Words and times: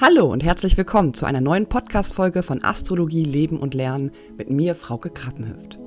Hallo 0.00 0.26
und 0.26 0.42
herzlich 0.42 0.76
willkommen 0.76 1.14
zu 1.14 1.24
einer 1.24 1.40
neuen 1.40 1.68
Podcast-Folge 1.68 2.42
von 2.42 2.64
Astrologie, 2.64 3.22
Leben 3.22 3.60
und 3.60 3.74
Lernen 3.74 4.10
mit 4.36 4.50
mir, 4.50 4.74
Frauke 4.74 5.08
Krappenhöft. 5.08 5.78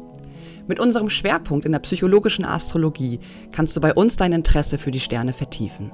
Mit 0.66 0.80
unserem 0.80 1.10
Schwerpunkt 1.10 1.66
in 1.66 1.74
der 1.74 1.80
psychologischen 1.80 2.46
Astrologie 2.46 3.20
kannst 3.52 3.76
du 3.76 3.82
bei 3.82 3.94
uns 3.94 4.16
dein 4.16 4.32
Interesse 4.32 4.78
für 4.78 4.92
die 4.92 5.02
Sterne 5.02 5.34
vertiefen. 5.34 5.92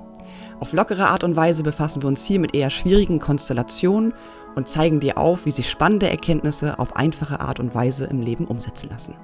Auf 0.60 0.74
lockere 0.74 1.08
Art 1.08 1.24
und 1.24 1.36
Weise 1.36 1.64
befassen 1.64 2.04
wir 2.04 2.08
uns 2.08 2.24
hier 2.24 2.40
mit 2.40 2.54
eher 2.54 2.70
schwierigen 2.70 3.18
Konstellationen 3.18 4.14
und 4.54 4.70
zeigen 4.70 5.00
dir 5.00 5.18
auf, 5.18 5.48
wie 5.48 5.52
sich 5.52 5.68
spannende 5.68 6.08
Erkenntnisse 6.08 6.78
auf 6.78 6.96
einfache 6.96 7.40
Art 7.40 7.60
und 7.60 7.74
Weise 7.74 8.06
im 8.06 8.22
Leben 8.22 8.46
umsetzen 8.46 8.92
lassen. 8.92 9.16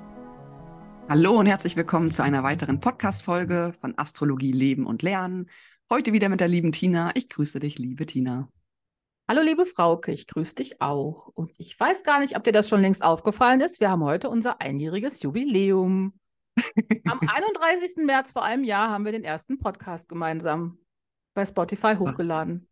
Hallo 1.08 1.38
und 1.38 1.46
herzlich 1.46 1.78
willkommen 1.78 2.10
zu 2.10 2.24
einer 2.24 2.42
weiteren 2.42 2.80
Podcast-Folge 2.80 3.72
von 3.80 3.94
Astrologie, 3.98 4.52
Leben 4.52 4.88
und 4.88 5.04
Lernen. 5.04 5.48
Heute 5.92 6.12
wieder 6.12 6.28
mit 6.28 6.40
der 6.40 6.48
lieben 6.48 6.72
Tina. 6.72 7.12
Ich 7.14 7.30
grüße 7.30 7.60
dich, 7.60 7.78
liebe 7.78 8.08
Tina. 8.08 8.50
Hallo 9.30 9.44
liebe 9.44 9.68
Frauke, 9.68 10.12
ich 10.12 10.26
grüße 10.26 10.56
dich 10.56 10.82
auch. 10.82 11.28
Und 11.28 11.52
ich 11.60 11.80
weiß 11.80 12.04
gar 12.04 12.20
nicht, 12.20 12.36
ob 12.36 12.44
dir 12.44 12.52
das 12.52 12.68
schon 12.68 12.82
längst 12.82 13.04
aufgefallen 13.04 13.62
ist. 13.62 13.80
Wir 13.80 13.92
haben 13.92 14.04
heute 14.04 14.28
unser 14.28 14.60
einjähriges 14.60 15.22
Jubiläum. 15.22 16.20
Am 17.06 17.20
31. 17.30 18.08
März 18.08 18.32
vor 18.32 18.44
einem 18.44 18.64
Jahr 18.64 18.90
haben 18.90 19.06
wir 19.06 19.12
den 19.12 19.24
ersten 19.24 19.60
Podcast 19.60 20.10
gemeinsam 20.10 20.80
bei 21.36 21.46
Spotify 21.46 21.94
hochgeladen. 21.96 22.68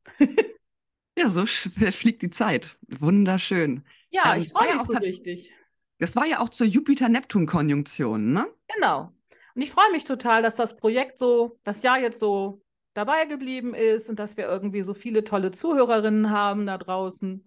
Ja, 1.16 1.30
so 1.30 1.46
fliegt 1.46 2.24
die 2.24 2.32
Zeit. 2.32 2.80
Wunderschön. 2.88 3.84
Ja, 4.10 4.34
ähm, 4.34 4.42
ich 4.42 4.52
freue 4.52 4.78
mich 4.78 4.88
so 4.88 4.94
richtig. 4.94 5.54
Das 6.00 6.16
war 6.16 6.26
ja 6.26 6.40
auch 6.40 6.50
zur 6.50 6.66
Jupiter-Neptun-Konjunktion, 6.66 8.34
ne? 8.34 8.48
Genau. 8.74 9.12
Und 9.54 9.62
ich 9.62 9.70
freue 9.70 9.92
mich 9.92 10.06
total, 10.06 10.42
dass 10.42 10.56
das 10.56 10.76
Projekt 10.76 11.20
so, 11.20 11.60
das 11.64 11.84
Jahr 11.84 12.00
jetzt 12.00 12.20
so 12.20 12.64
dabei 12.98 13.26
geblieben 13.26 13.76
ist 13.76 14.10
und 14.10 14.18
dass 14.18 14.38
wir 14.38 14.46
irgendwie 14.46 14.82
so 14.82 14.94
viele 14.94 15.24
tolle 15.24 15.52
Zuhörerinnen 15.52 16.32
haben 16.32 16.66
da 16.66 16.78
draußen, 16.80 17.46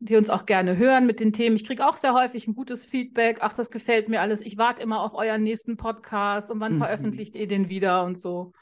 die 0.00 0.16
uns 0.16 0.28
auch 0.28 0.46
gerne 0.46 0.76
hören 0.76 1.06
mit 1.06 1.20
den 1.20 1.32
Themen. 1.32 1.54
Ich 1.54 1.64
kriege 1.64 1.86
auch 1.86 1.96
sehr 1.96 2.12
häufig 2.12 2.48
ein 2.48 2.56
gutes 2.56 2.84
Feedback. 2.84 3.38
Ach, 3.40 3.52
das 3.52 3.70
gefällt 3.70 4.08
mir 4.08 4.20
alles. 4.20 4.40
Ich 4.40 4.58
warte 4.58 4.82
immer 4.82 5.00
auf 5.00 5.14
euren 5.14 5.44
nächsten 5.44 5.76
Podcast 5.76 6.50
und 6.50 6.58
wann 6.58 6.74
mhm. 6.74 6.78
veröffentlicht 6.78 7.36
ihr 7.36 7.46
den 7.46 7.68
wieder 7.68 8.04
und 8.04 8.18
so. 8.18 8.52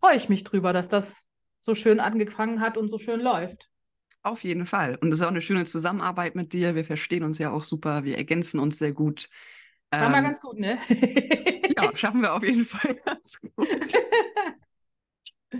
Freue 0.00 0.16
ich 0.16 0.28
mich 0.28 0.44
drüber, 0.44 0.74
dass 0.74 0.88
das 0.88 1.28
so 1.60 1.74
schön 1.74 1.98
angefangen 1.98 2.60
hat 2.60 2.76
und 2.76 2.88
so 2.88 2.98
schön 2.98 3.20
läuft. 3.20 3.70
Auf 4.22 4.44
jeden 4.44 4.66
Fall. 4.66 4.96
Und 4.96 5.08
es 5.08 5.20
ist 5.20 5.24
auch 5.24 5.30
eine 5.30 5.40
schöne 5.40 5.64
Zusammenarbeit 5.64 6.34
mit 6.34 6.52
dir. 6.52 6.74
Wir 6.74 6.84
verstehen 6.84 7.24
uns 7.24 7.38
ja 7.38 7.52
auch 7.52 7.62
super. 7.62 8.04
Wir 8.04 8.18
ergänzen 8.18 8.60
uns 8.60 8.78
sehr 8.78 8.92
gut. 8.92 9.28
Schaffen 9.92 10.06
ähm, 10.06 10.12
wir 10.12 10.22
ganz 10.22 10.40
gut, 10.40 10.58
ne? 10.58 10.78
ja, 11.76 11.90
schaffen 11.94 12.20
wir 12.20 12.34
auf 12.34 12.42
jeden 12.42 12.64
Fall 12.64 12.94
ganz 12.96 13.40
gut. 13.40 13.66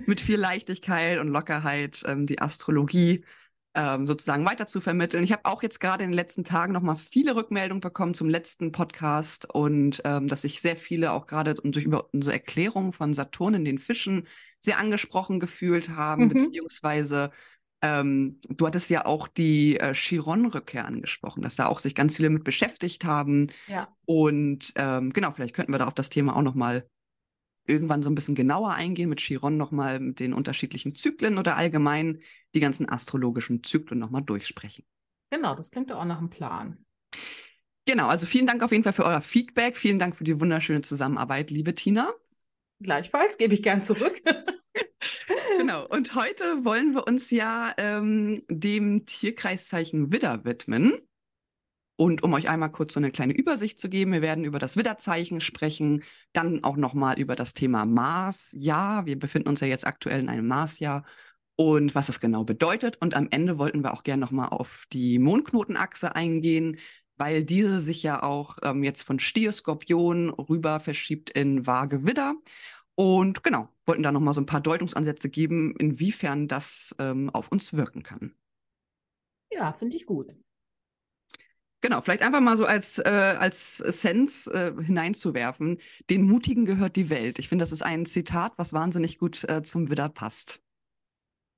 mit 0.07 0.21
viel 0.21 0.39
Leichtigkeit 0.39 1.19
und 1.19 1.29
Lockerheit 1.29 2.03
ähm, 2.07 2.27
die 2.27 2.41
Astrologie 2.41 3.25
ähm, 3.75 4.07
sozusagen 4.07 4.45
weiter 4.45 4.67
zu 4.67 4.81
vermitteln. 4.81 5.25
Ich 5.25 5.33
habe 5.33 5.45
auch 5.47 5.63
jetzt 5.63 5.81
gerade 5.81 6.05
in 6.05 6.11
den 6.11 6.17
letzten 6.17 6.45
Tagen 6.45 6.73
noch 6.73 6.83
mal 6.83 6.95
viele 6.95 7.35
Rückmeldungen 7.35 7.81
bekommen 7.81 8.15
zum 8.15 8.29
letzten 8.29 8.71
Podcast 8.73 9.53
und 9.53 10.01
ähm, 10.05 10.29
dass 10.29 10.43
sich 10.43 10.61
sehr 10.61 10.77
viele 10.77 11.13
auch 11.13 11.27
gerade 11.27 11.55
durch 11.55 11.85
über 11.85 12.09
unsere 12.13 12.35
Erklärung 12.35 12.93
von 12.93 13.15
Saturn 13.15 13.55
in 13.55 13.65
den 13.65 13.79
Fischen 13.79 14.27
sehr 14.61 14.79
angesprochen 14.79 15.41
gefühlt 15.41 15.91
haben, 15.91 16.25
mhm. 16.25 16.29
beziehungsweise 16.29 17.31
ähm, 17.83 18.41
du 18.49 18.67
hattest 18.67 18.89
ja 18.91 19.05
auch 19.05 19.29
die 19.29 19.79
äh, 19.79 19.93
Chiron-Rückkehr 19.93 20.87
angesprochen, 20.87 21.43
dass 21.43 21.57
da 21.57 21.67
auch 21.67 21.81
sich 21.81 21.95
ganz 21.95 22.17
viele 22.17 22.31
mit 22.31 22.45
beschäftigt 22.45 23.05
haben. 23.05 23.49
Ja. 23.67 23.89
Und 24.07 24.73
ähm, 24.77 25.13
genau, 25.13 25.33
vielleicht 25.33 25.55
könnten 25.55 25.73
wir 25.73 25.79
da 25.79 25.87
auf 25.87 25.95
das 25.95 26.09
Thema 26.09 26.35
auch 26.35 26.43
noch 26.43 26.55
mal 26.55 26.89
irgendwann 27.67 28.03
so 28.03 28.11
ein 28.11 28.15
bisschen 28.15 28.35
genauer 28.35 28.75
eingehen 28.75 29.09
mit 29.09 29.21
Chiron 29.21 29.57
nochmal 29.57 30.01
mit 30.01 30.21
den 30.21 30.33
unterschiedlichen 30.33 30.95
Zyklen 30.95 31.39
oder 31.39 31.57
allgemein 31.57 32.21
die 32.55 32.61
ganzen 32.61 32.89
astrologischen 32.89 33.63
Zyklen 33.63 33.99
nochmal 33.99 34.23
durchsprechen. 34.23 34.85
Genau, 35.31 35.55
das 35.55 35.71
klingt 35.71 35.91
doch 35.91 35.97
auch 35.97 36.05
nach 36.05 36.19
einem 36.19 36.31
Plan. 36.31 36.85
Genau, 37.87 38.09
also 38.09 38.27
vielen 38.27 38.47
Dank 38.47 38.63
auf 38.63 38.73
jeden 38.73 38.85
Fall 38.85 38.93
für 38.93 39.05
euer 39.05 39.21
Feedback. 39.21 39.77
Vielen 39.77 39.99
Dank 39.99 40.17
für 40.17 40.25
die 40.25 40.41
wunderschöne 40.41 40.83
Zusammenarbeit, 40.83 41.51
liebe 41.51 41.75
Tina. 41.75 42.11
Gleichfalls 42.81 43.37
gebe 43.37 43.55
ich 43.55 43.63
gern 43.63 43.83
zurück. 43.83 44.23
genau, 45.59 45.87
und 45.87 46.15
heute 46.15 46.65
wollen 46.65 46.95
wir 46.95 47.07
uns 47.07 47.31
ja 47.31 47.75
ähm, 47.77 48.43
dem 48.49 49.07
Tierkreiszeichen 49.07 50.13
Widder 50.13 50.45
widmen. 50.45 51.01
Und 51.97 52.25
um 52.25 52.33
euch 52.35 52.49
einmal 52.49 52.73
kurz 52.73 52.95
so 52.95 53.01
eine 53.01 53.13
kleine 53.13 53.35
Übersicht 53.35 53.79
zu 53.79 53.89
geben, 53.89 54.13
wir 54.13 54.23
werden 54.23 54.45
über 54.45 54.59
das 54.59 54.77
Widderzeichen 54.77 55.41
sprechen, 55.41 56.03
dann 56.33 56.65
auch 56.65 56.77
nochmal 56.77 57.19
über 57.21 57.37
das 57.37 57.55
Thema 57.55 57.85
Marsjahr. 57.85 59.07
Wir 59.07 59.19
befinden 59.19 59.49
uns 59.49 59.61
ja 59.61 59.69
jetzt 59.69 59.87
aktuell 59.87 60.21
in 60.21 60.29
einem 60.29 60.49
Marsjahr 60.49 61.05
und 61.57 61.95
was 61.95 62.07
das 62.07 62.21
genau 62.21 62.45
bedeutet. 62.45 62.97
Und 63.01 63.15
am 63.15 63.29
Ende 63.31 63.59
wollten 63.59 63.83
wir 63.85 63.95
auch 63.95 64.03
gerne 64.03 64.21
nochmal 64.21 64.49
auf 64.49 64.87
die 64.93 65.21
Mondknotenachse 65.21 66.17
eingehen, 66.17 66.79
weil 67.17 67.45
diese 67.45 67.79
sich 67.79 68.03
ja 68.03 68.25
auch 68.25 68.59
ähm, 68.63 68.83
jetzt 68.83 69.03
von 69.03 69.21
Stier, 69.21 69.53
Skorpion 69.53 70.31
rüber 70.31 70.81
verschiebt 70.81 71.31
in 71.31 71.65
Waage 71.67 72.07
Widder. 72.07 72.35
Und 72.97 73.45
genau, 73.45 73.69
wollten 73.87 74.03
da 74.03 74.11
nochmal 74.11 74.35
so 74.35 74.41
ein 74.41 74.47
paar 74.47 74.61
Deutungsansätze 74.61 75.29
geben, 75.29 75.75
inwiefern 75.77 76.49
das 76.49 76.95
ähm, 76.99 77.31
auf 77.31 77.53
uns 77.53 77.73
wirken 77.75 78.03
kann. 78.03 78.35
Ja, 79.53 79.73
finde 79.73 79.97
ich 79.97 80.07
gut. 80.07 80.35
Genau, 81.85 82.01
vielleicht 82.01 82.23
einfach 82.23 82.41
mal 82.41 82.57
so 82.57 82.65
als, 82.65 82.99
äh, 82.99 83.11
als 83.11 83.77
Sense 83.77 84.51
äh, 84.51 84.83
hineinzuwerfen. 84.83 85.77
Den 86.09 86.23
Mutigen 86.23 86.65
gehört 86.65 86.97
die 86.97 87.11
Welt. 87.11 87.39
Ich 87.39 87.51
finde, 87.51 87.63
das 87.63 87.73
ist 87.73 87.83
ein 87.83 88.07
Zitat, 88.07 88.55
was 88.57 88.73
wahnsinnig 88.73 89.19
gut 89.19 89.45
äh, 89.51 89.61
zum 89.61 89.91
Widder 89.91 90.09
passt. 90.09 90.63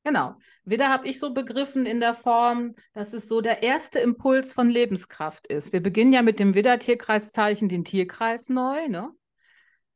Genau. 0.02 0.34
Widder 0.64 0.88
habe 0.88 1.06
ich 1.06 1.20
so 1.20 1.32
begriffen 1.32 1.86
in 1.86 2.00
der 2.00 2.12
Form, 2.12 2.74
dass 2.92 3.12
es 3.12 3.28
so 3.28 3.40
der 3.40 3.62
erste 3.62 4.00
Impuls 4.00 4.52
von 4.52 4.68
Lebenskraft 4.68 5.46
ist. 5.46 5.72
Wir 5.72 5.80
beginnen 5.80 6.12
ja 6.12 6.22
mit 6.22 6.40
dem 6.40 6.56
Widder-Tierkreiszeichen 6.56 7.68
den 7.68 7.84
Tierkreis 7.84 8.48
neu, 8.48 8.88
ne? 8.88 9.12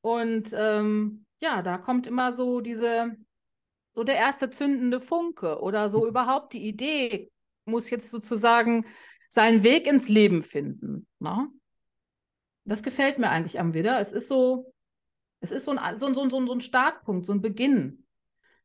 Und 0.00 0.50
ähm, 0.52 1.26
ja, 1.40 1.60
da 1.62 1.76
kommt 1.76 2.06
immer 2.06 2.30
so 2.30 2.60
diese, 2.60 3.16
so 3.94 4.04
der 4.04 4.14
erste 4.14 4.48
zündende 4.48 5.00
Funke 5.00 5.60
oder 5.60 5.88
so 5.88 6.02
mhm. 6.02 6.10
überhaupt 6.10 6.52
die 6.52 6.68
Idee, 6.68 7.32
muss 7.64 7.90
jetzt 7.90 8.12
sozusagen 8.12 8.86
seinen 9.30 9.62
Weg 9.62 9.86
ins 9.86 10.08
Leben 10.08 10.42
finden. 10.42 11.06
Ne? 11.20 11.48
Das 12.64 12.82
gefällt 12.82 13.18
mir 13.18 13.30
eigentlich 13.30 13.58
am 13.58 13.72
Widder. 13.72 14.00
Es 14.00 14.12
ist 14.12 14.28
so, 14.28 14.74
es 15.40 15.52
ist 15.52 15.64
so 15.64 15.70
ein, 15.70 15.96
so, 15.96 16.12
so, 16.12 16.28
so, 16.28 16.46
so 16.46 16.52
ein 16.52 16.60
Startpunkt, 16.60 17.24
so 17.24 17.32
ein 17.32 17.40
Beginn. 17.40 18.04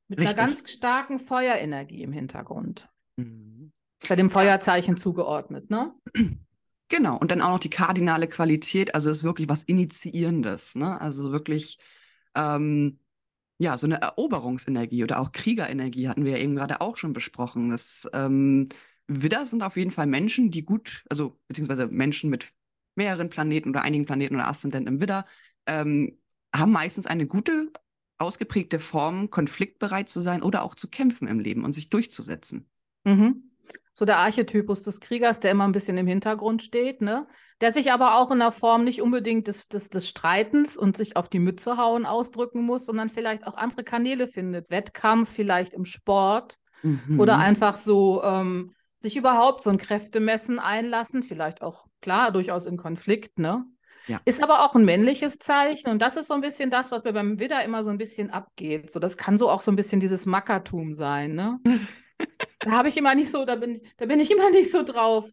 Mit 0.08 0.20
Richtig. 0.20 0.38
einer 0.38 0.48
ganz 0.48 0.70
starken 0.70 1.20
Feuerenergie 1.20 2.03
im 2.03 2.12
Hintergrund. 2.12 2.90
Mhm. 3.16 3.72
Bei 4.08 4.16
dem 4.16 4.30
Feuerzeichen 4.30 4.98
zugeordnet, 4.98 5.70
ne? 5.70 5.94
Genau, 6.88 7.18
und 7.18 7.32
dann 7.32 7.42
auch 7.42 7.50
noch 7.50 7.59
die 7.59 7.72
kardinale 7.72 8.28
Qualität, 8.28 8.94
also 8.94 9.09
ist 9.09 9.24
wirklich 9.24 9.50
was 9.50 9.64
Initiierendes, 9.64 10.76
ne? 10.76 11.02
Also 11.02 11.32
wirklich, 11.32 11.80
ähm, 12.36 13.00
ja, 13.58 13.76
so 13.80 13.88
eine 13.88 14.02
Eroberungsenergie 14.02 15.03
oder 15.03 15.20
auch 15.20 15.32
Kriegerenergie 15.32 16.08
hatten 16.08 16.26
wir 16.26 16.34
ja 16.34 16.38
eben 16.38 16.56
gerade 16.56 16.82
auch 16.82 16.96
schon 16.97 17.12
besprochen. 17.12 17.72
Das 17.72 18.08
ähm, 18.14 18.70
Widder 19.07 19.45
sind 19.45 19.63
auf 19.63 19.77
jeden 19.77 19.91
Fall 19.91 20.07
Menschen, 20.07 20.51
die 20.51 20.66
gut, 20.66 21.03
also 21.09 21.39
beziehungsweise 21.47 21.88
Menschen 21.88 22.29
mit 22.29 22.49
mehreren 22.95 23.29
Planeten 23.29 23.69
oder 23.69 23.81
einigen 23.81 24.05
Planeten 24.05 24.35
oder 24.35 24.47
Aszendenten 24.47 24.95
im 24.95 25.01
Widder, 25.01 25.25
ähm, 25.67 26.17
haben 26.55 26.71
meistens 26.71 27.07
eine 27.07 27.27
gute, 27.27 27.71
ausgeprägte 28.17 28.79
Form, 28.79 29.29
konfliktbereit 29.29 30.09
zu 30.09 30.21
sein 30.21 30.41
oder 30.41 30.63
auch 30.63 30.75
zu 30.75 30.89
kämpfen 30.89 31.27
im 31.27 31.39
Leben 31.39 31.63
und 31.66 31.73
sich 31.73 31.89
durchzusetzen. 31.89 32.69
Mhm. 33.03 33.51
So 33.93 34.05
der 34.05 34.17
Archetypus 34.17 34.83
des 34.83 34.99
Kriegers, 34.99 35.39
der 35.39 35.51
immer 35.51 35.63
ein 35.66 35.72
bisschen 35.72 35.97
im 35.97 36.07
Hintergrund 36.07 36.61
steht, 36.61 37.01
ne? 37.01 37.27
Der 37.61 37.72
sich 37.72 37.93
aber 37.93 38.17
auch 38.17 38.29
in 38.29 38.39
der 38.39 38.51
Form 38.51 38.83
nicht 38.83 39.01
unbedingt 39.01 39.47
des, 39.47 39.69
des, 39.69 39.89
des 39.89 40.09
Streitens 40.09 40.75
und 40.75 40.97
sich 40.97 41.16
auf 41.16 41.29
die 41.29 41.39
Mütze 41.39 41.77
hauen 41.77 42.05
ausdrücken 42.05 42.63
muss, 42.63 42.85
sondern 42.85 43.09
vielleicht 43.09 43.47
auch 43.47 43.55
andere 43.55 43.85
Kanäle 43.85 44.27
findet. 44.27 44.69
Wettkampf, 44.69 45.29
vielleicht 45.29 45.73
im 45.73 45.85
Sport 45.85 46.57
mhm. 46.83 47.19
oder 47.22 47.37
einfach 47.37 47.78
so 47.78 48.22
ähm, 48.23 48.74
sich 49.05 49.16
überhaupt 49.16 49.61
so 49.61 49.69
ein 49.69 49.78
Kräftemessen 49.78 50.57
einlassen, 50.57 51.22
vielleicht 51.22 51.61
auch 51.61 51.85
klar, 52.02 52.31
durchaus 52.31 52.66
in 52.66 52.75
Konflikt, 52.75 53.37
ne? 53.37 53.63
Ja. 54.07 54.19
Ist 54.25 54.43
aber 54.43 54.63
auch 54.66 54.75
ein 54.75 54.84
männliches 54.84 55.37
Zeichen 55.37 55.90
und 55.90 56.02
das 56.02 56.16
ist 56.16 56.28
so 56.28 56.34
ein 56.34 56.41
bisschen 56.41 56.72
das, 56.72 56.91
was 56.91 57.03
mir 57.03 57.13
beim 57.13 57.40
Widder 57.40 57.63
immer 57.63 57.84
so 57.84 57.91
ein 57.91 57.97
bisschen 57.99 58.31
abgeht. 58.31 58.91
So, 58.91 58.99
das 58.99 59.16
kann 59.16 59.37
so 59.37 59.49
auch 59.49 59.61
so 59.61 59.72
ein 59.72 59.75
bisschen 59.75 59.99
dieses 59.99 60.25
Mackertum 60.25 60.96
sein, 60.96 61.34
ne? 61.34 61.59
da 62.59 62.72
habe 62.72 62.87
ich 62.87 62.97
immer 62.97 63.13
nicht 63.13 63.29
so, 63.29 63.46
da 63.46 63.55
bin, 63.55 63.79
da 63.97 64.07
bin 64.07 64.19
ich 64.19 64.31
immer 64.31 64.49
nicht 64.49 64.72
so 64.72 64.84
drauf. 64.84 65.29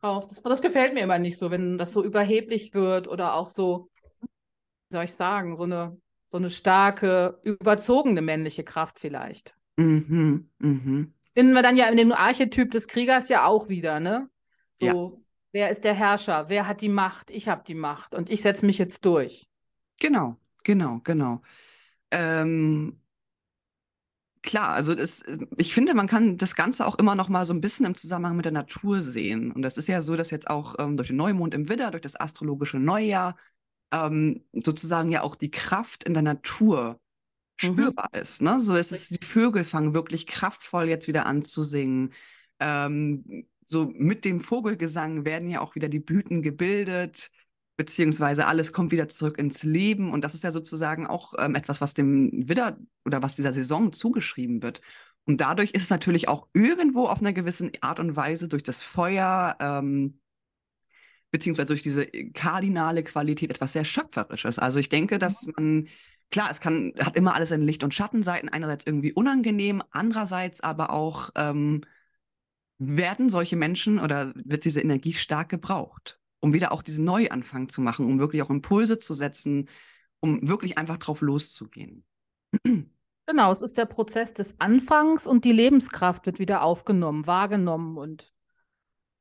drauf. 0.00 0.26
Das, 0.26 0.42
das 0.42 0.62
gefällt 0.62 0.94
mir 0.94 1.00
immer 1.00 1.18
nicht 1.18 1.38
so, 1.38 1.50
wenn 1.50 1.76
das 1.76 1.92
so 1.92 2.04
überheblich 2.04 2.72
wird 2.72 3.08
oder 3.08 3.34
auch 3.34 3.48
so, 3.48 3.90
wie 4.20 4.96
soll 4.96 5.04
ich 5.04 5.14
sagen, 5.14 5.56
so 5.56 5.64
eine, 5.64 5.96
so 6.24 6.36
eine 6.36 6.50
starke, 6.50 7.40
überzogene 7.42 8.22
männliche 8.22 8.62
Kraft 8.62 9.00
vielleicht. 9.00 9.56
Mhm, 9.76 10.50
mhm 10.58 11.14
finden 11.34 11.52
wir 11.52 11.62
dann 11.62 11.76
ja 11.76 11.88
in 11.88 11.96
dem 11.96 12.12
Archetyp 12.12 12.70
des 12.70 12.88
Kriegers 12.88 13.28
ja 13.28 13.44
auch 13.44 13.68
wieder, 13.68 14.00
ne? 14.00 14.28
So, 14.74 14.86
ja. 14.86 15.10
wer 15.52 15.70
ist 15.70 15.84
der 15.84 15.94
Herrscher? 15.94 16.48
Wer 16.48 16.66
hat 16.66 16.80
die 16.80 16.88
Macht? 16.88 17.30
Ich 17.30 17.48
habe 17.48 17.62
die 17.66 17.74
Macht 17.74 18.14
und 18.14 18.30
ich 18.30 18.42
setze 18.42 18.66
mich 18.66 18.78
jetzt 18.78 19.04
durch. 19.04 19.48
Genau, 20.00 20.36
genau, 20.64 21.00
genau. 21.04 21.42
Ähm, 22.10 23.00
klar, 24.42 24.70
also 24.70 24.94
das, 24.94 25.22
ich 25.56 25.72
finde, 25.72 25.94
man 25.94 26.06
kann 26.06 26.36
das 26.36 26.54
Ganze 26.54 26.86
auch 26.86 26.96
immer 26.96 27.14
noch 27.14 27.28
mal 27.28 27.44
so 27.44 27.54
ein 27.54 27.60
bisschen 27.60 27.86
im 27.86 27.94
Zusammenhang 27.94 28.36
mit 28.36 28.44
der 28.44 28.52
Natur 28.52 29.00
sehen. 29.00 29.52
Und 29.52 29.62
das 29.62 29.76
ist 29.76 29.88
ja 29.88 30.02
so, 30.02 30.16
dass 30.16 30.30
jetzt 30.30 30.50
auch 30.50 30.74
ähm, 30.78 30.96
durch 30.96 31.08
den 31.08 31.16
Neumond 31.16 31.54
im 31.54 31.68
Widder, 31.68 31.90
durch 31.90 32.02
das 32.02 32.18
astrologische 32.18 32.78
Neujahr, 32.78 33.36
ähm, 33.92 34.44
sozusagen 34.52 35.10
ja 35.10 35.22
auch 35.22 35.36
die 35.36 35.50
Kraft 35.50 36.04
in 36.04 36.14
der 36.14 36.22
Natur. 36.22 36.98
Spürbar 37.62 38.10
mhm. 38.12 38.20
ist. 38.20 38.42
Ne? 38.42 38.60
So 38.60 38.74
ist 38.74 38.92
es, 38.92 39.08
die 39.08 39.24
Vögel 39.24 39.64
fangen 39.64 39.94
wirklich 39.94 40.26
kraftvoll 40.26 40.88
jetzt 40.88 41.08
wieder 41.08 41.26
an 41.26 41.44
zu 41.44 41.62
singen. 41.62 42.12
Ähm, 42.60 43.46
so 43.64 43.90
mit 43.94 44.24
dem 44.24 44.40
Vogelgesang 44.40 45.24
werden 45.24 45.48
ja 45.48 45.60
auch 45.60 45.74
wieder 45.74 45.88
die 45.88 46.00
Blüten 46.00 46.42
gebildet 46.42 47.30
beziehungsweise 47.76 48.46
alles 48.46 48.72
kommt 48.72 48.92
wieder 48.92 49.08
zurück 49.08 49.38
ins 49.38 49.62
Leben. 49.62 50.12
Und 50.12 50.22
das 50.22 50.34
ist 50.34 50.44
ja 50.44 50.52
sozusagen 50.52 51.06
auch 51.06 51.34
ähm, 51.38 51.54
etwas, 51.54 51.80
was 51.80 51.94
dem 51.94 52.48
Widder 52.48 52.78
oder 53.04 53.22
was 53.22 53.36
dieser 53.36 53.52
Saison 53.52 53.92
zugeschrieben 53.92 54.62
wird. 54.62 54.80
Und 55.24 55.40
dadurch 55.40 55.70
ist 55.70 55.84
es 55.84 55.90
natürlich 55.90 56.28
auch 56.28 56.48
irgendwo 56.52 57.06
auf 57.06 57.20
einer 57.20 57.32
gewissen 57.32 57.70
Art 57.80 58.00
und 58.00 58.16
Weise 58.16 58.48
durch 58.48 58.62
das 58.62 58.82
Feuer, 58.82 59.56
ähm, 59.60 60.20
beziehungsweise 61.30 61.68
durch 61.68 61.82
diese 61.82 62.06
kardinale 62.06 63.02
Qualität 63.02 63.50
etwas 63.50 63.72
sehr 63.72 63.84
Schöpferisches. 63.84 64.58
Also 64.58 64.78
ich 64.78 64.88
denke, 64.88 65.18
dass 65.18 65.46
mhm. 65.46 65.52
man, 65.56 65.88
klar, 66.32 66.50
es 66.50 66.60
kann, 66.60 66.92
hat 66.98 67.16
immer 67.16 67.34
alles 67.34 67.50
seine 67.50 67.64
Licht- 67.64 67.84
und 67.84 67.94
Schattenseiten, 67.94 68.48
einerseits 68.48 68.86
irgendwie 68.86 69.12
unangenehm, 69.12 69.82
andererseits 69.92 70.60
aber 70.60 70.90
auch 70.90 71.30
ähm, 71.36 71.82
werden 72.78 73.28
solche 73.30 73.56
Menschen 73.56 74.00
oder 74.00 74.32
wird 74.34 74.64
diese 74.64 74.80
Energie 74.80 75.12
stark 75.12 75.48
gebraucht 75.48 76.18
um 76.42 76.52
wieder 76.52 76.72
auch 76.72 76.82
diesen 76.82 77.04
Neuanfang 77.04 77.68
zu 77.68 77.80
machen, 77.80 78.06
um 78.06 78.18
wirklich 78.18 78.42
auch 78.42 78.50
Impulse 78.50 78.98
zu 78.98 79.14
setzen, 79.14 79.68
um 80.20 80.46
wirklich 80.46 80.76
einfach 80.76 80.98
drauf 80.98 81.22
loszugehen. 81.22 82.04
Genau, 83.24 83.52
es 83.52 83.62
ist 83.62 83.78
der 83.78 83.86
Prozess 83.86 84.34
des 84.34 84.58
Anfangs 84.58 85.28
und 85.28 85.44
die 85.44 85.52
Lebenskraft 85.52 86.26
wird 86.26 86.40
wieder 86.40 86.64
aufgenommen, 86.64 87.24
wahrgenommen 87.24 87.96
und 87.96 88.34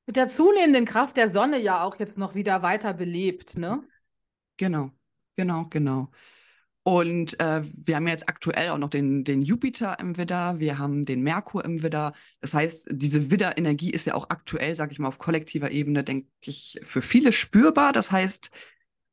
mit 0.08 0.16
der 0.16 0.25
zunehmenden 0.25 0.86
Kraft 0.86 1.18
der 1.18 1.30
Sonne 1.30 1.62
ja 1.62 1.84
auch 1.84 2.00
jetzt 2.00 2.18
noch 2.18 2.34
wieder 2.34 2.63
weiter 2.63 2.96
belebt, 2.96 3.58
ne? 3.58 3.88
Genau, 4.58 4.90
genau, 5.36 5.68
genau. 5.69 6.10
Und 6.83 7.39
äh, 7.39 7.62
wir 7.63 7.95
haben 7.95 8.07
jetzt 8.07 8.28
aktuell 8.28 8.69
auch 8.69 8.78
noch 8.80 8.89
den, 8.89 9.24
den 9.24 9.44
Jupiter 9.44 10.00
im 10.00 10.18
Widder, 10.18 10.60
wir 10.60 10.80
haben 10.80 11.06
den 11.06 11.22
Merkur 11.22 11.63
im 11.63 11.83
Widder. 11.83 12.13
Das 12.39 12.56
heißt, 12.56 12.88
diese 12.92 13.30
Widder-Energie 13.30 13.92
ist 13.92 14.06
ja 14.06 14.16
auch 14.16 14.30
aktuell, 14.30 14.74
sage 14.74 14.92
ich 14.92 15.00
mal, 15.00 15.07
auf 15.07 15.19
kollektiver 15.19 15.69
Ebene, 15.69 16.04
denke 16.04 16.28
ich, 16.44 16.80
für 16.81 17.04
viele 17.04 17.33
spürbar. 17.33 17.94
Das 17.94 18.12
heißt, 18.12 18.50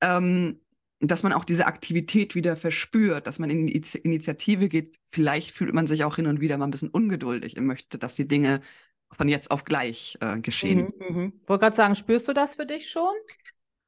ähm, 0.01 0.61
dass 1.01 1.23
man 1.23 1.33
auch 1.33 1.45
diese 1.45 1.67
Aktivität 1.67 2.35
wieder 2.35 2.57
verspürt, 2.57 3.27
dass 3.27 3.39
man 3.39 3.51
in 3.51 3.67
die 3.67 3.77
Initiative 4.03 4.69
geht. 4.69 4.97
Vielleicht 5.07 5.51
fühlt 5.53 5.75
man 5.75 5.87
sich 5.87 6.05
auch 6.05 6.17
hin 6.17 6.27
und 6.27 6.41
wieder 6.41 6.57
mal 6.57 6.67
ein 6.67 6.71
bisschen 6.71 6.89
ungeduldig 6.91 7.57
und 7.57 7.67
möchte, 7.67 7.99
dass 7.99 8.17
die 8.17 8.27
Dinge 8.27 8.61
von 9.13 9.29
jetzt 9.29 9.51
auf 9.51 9.65
gleich 9.65 10.19
äh, 10.21 10.39
geschehen. 10.41 10.91
Mhm, 10.99 11.17
mhm. 11.17 11.33
Wollte 11.47 11.63
gerade 11.63 11.77
sagen, 11.77 11.95
spürst 11.95 12.29
du 12.29 12.33
das 12.33 12.57
für 12.57 12.67
dich 12.67 12.91
schon? 12.91 13.15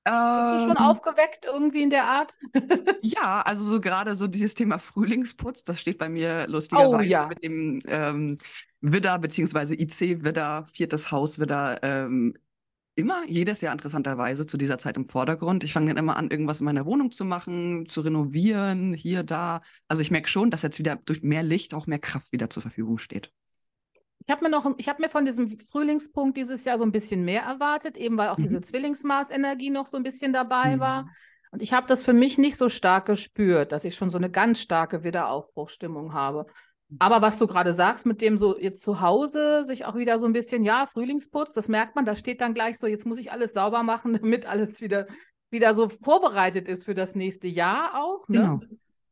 Bist 0.05 0.17
du 0.17 0.69
schon 0.69 0.71
ähm. 0.71 0.77
aufgeweckt 0.77 1.45
irgendwie 1.45 1.83
in 1.83 1.91
der 1.91 2.05
Art? 2.05 2.37
ja, 3.03 3.43
also 3.43 3.65
so 3.65 3.81
gerade 3.81 4.17
so 4.17 4.27
dieses 4.27 4.55
Thema 4.55 4.79
Frühlingsputz, 4.79 5.63
das 5.65 5.79
steht 5.79 5.99
bei 5.99 6.09
mir 6.09 6.47
lustigerweise 6.49 6.97
oh, 6.97 7.01
ja. 7.01 7.27
mit 7.27 7.45
dem 7.45 7.83
ähm, 7.87 8.39
Widder 8.81 9.19
beziehungsweise 9.19 9.75
IC 9.75 10.25
Widder, 10.25 10.65
viertes 10.73 11.11
Haus 11.11 11.39
Widder, 11.39 11.81
ähm, 11.83 12.35
immer 12.95 13.25
jedes 13.27 13.61
Jahr 13.61 13.73
interessanterweise 13.73 14.47
zu 14.47 14.57
dieser 14.57 14.79
Zeit 14.79 14.97
im 14.97 15.09
Vordergrund. 15.09 15.65
Ich 15.65 15.73
fange 15.73 15.89
dann 15.89 15.97
immer 15.97 16.17
an, 16.17 16.31
irgendwas 16.31 16.61
in 16.61 16.67
meiner 16.67 16.87
Wohnung 16.87 17.13
zu 17.13 17.25
machen, 17.25 17.87
zu 17.87 18.01
renovieren, 18.01 18.95
hier, 18.95 19.23
da. 19.23 19.61
Also 19.89 20.03
ich 20.03 20.11
merke 20.11 20.29
schon, 20.29 20.51
dass 20.51 20.63
jetzt 20.63 20.79
wieder 20.79 20.97
durch 20.97 21.23
mehr 21.23 21.43
Licht 21.43 21.75
auch 21.75 21.87
mehr 21.87 21.99
Kraft 21.99 22.33
wieder 22.33 22.51
zur 22.51 22.63
Verfügung 22.63 22.99
steht. 22.99 23.33
Ich 24.31 24.33
habe 24.33 24.45
mir 24.45 24.51
noch, 24.53 24.79
ich 24.79 24.89
habe 24.89 25.03
mir 25.03 25.09
von 25.09 25.25
diesem 25.25 25.59
Frühlingspunkt 25.59 26.37
dieses 26.37 26.65
Jahr 26.65 26.79
so 26.79 26.85
ein 26.85 26.93
bisschen 26.93 27.25
mehr 27.25 27.43
erwartet, 27.43 27.97
eben 27.97 28.17
weil 28.17 28.29
auch 28.29 28.39
mhm. 28.39 28.43
diese 28.43 28.61
Zwillingsmaßenergie 28.61 29.71
noch 29.71 29.87
so 29.87 29.97
ein 29.97 30.05
bisschen 30.05 30.33
dabei 30.33 30.77
mhm. 30.77 30.81
war. 30.81 31.09
Und 31.51 31.63
ich 31.63 31.73
habe 31.73 31.89
das 31.89 32.05
für 32.05 32.13
mich 32.13 32.39
nicht 32.39 32.57
so 32.57 32.69
stark 32.69 33.07
gespürt, 33.07 33.73
dass 33.73 33.85
ich 33.85 33.97
schon 33.97 34.09
so 34.09 34.19
eine 34.19 34.31
ganz 34.31 34.61
starke 34.61 35.03
Wiederaufbruchstimmung 35.03 36.13
habe. 36.13 36.47
Aber 37.01 37.23
was 37.23 37.41
du 37.41 37.49
gerade 37.49 37.73
sagst, 37.73 38.07
mit 38.07 38.21
dem 38.21 38.39
so 38.39 38.57
jetzt 38.57 38.83
zu 38.83 39.01
Hause 39.01 39.65
sich 39.65 39.85
auch 39.85 39.97
wieder 39.97 40.21
so 40.21 40.27
ein 40.27 40.33
bisschen, 40.33 40.63
ja, 40.63 40.87
Frühlingsputz, 40.87 41.53
das 41.53 41.67
merkt 41.67 41.97
man, 41.97 42.05
da 42.05 42.15
steht 42.15 42.41
dann 42.41 42.55
gleich 42.55 42.79
so, 42.79 42.87
jetzt 42.87 43.07
muss 43.07 43.19
ich 43.19 43.33
alles 43.33 43.53
sauber 43.53 43.83
machen, 43.83 44.13
damit 44.23 44.47
alles 44.47 44.81
wieder, 44.81 45.09
wieder 45.51 45.75
so 45.75 45.89
vorbereitet 45.89 46.69
ist 46.69 46.85
für 46.85 46.95
das 46.95 47.17
nächste 47.17 47.49
Jahr 47.49 48.01
auch. 48.01 48.29
Ne? 48.29 48.39
Genau 48.39 48.61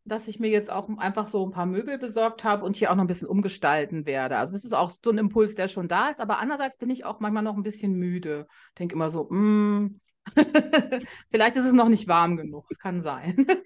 dass 0.09 0.29
ich 0.29 0.41
mir 0.41 0.51
jetzt 0.51 0.71
auch 0.71 0.89
einfach 0.99 1.29
so 1.29 1.47
ein 1.47 1.53
paar 1.53 1.67
Möbel 1.67 1.99
besorgt 1.99 2.45
habe 2.45 2.65
und 2.65 2.77
hier 2.77 2.91
auch 2.91 2.97
noch 2.97 3.05
ein 3.05 3.09
bisschen 3.09 3.29
umgestalten 3.29 4.07
werde. 4.07 4.37
Also 4.39 4.53
das 4.53 4.65
ist 4.65 4.73
auch 4.73 4.91
so 4.91 5.11
ein 5.11 5.19
Impuls, 5.19 5.55
der 5.55 5.69
schon 5.69 5.89
da 5.89 6.09
ist, 6.09 6.21
aber 6.21 6.39
andererseits 6.39 6.77
bin 6.77 6.91
ich 6.91 7.05
auch 7.05 7.21
manchmal 7.21 7.43
noch 7.43 7.57
ein 7.57 7.63
bisschen 7.63 7.95
müde. 7.95 8.47
Denke 8.79 8.95
immer 8.95 9.11
so, 9.11 9.25
mm, 9.31 10.01
vielleicht 11.31 11.57
ist 11.57 11.67
es 11.67 11.73
noch 11.73 11.89
nicht 11.89 12.09
warm 12.09 12.37
genug. 12.37 12.67
Es 12.71 12.79
kann 12.79 13.01
sein. 13.01 13.47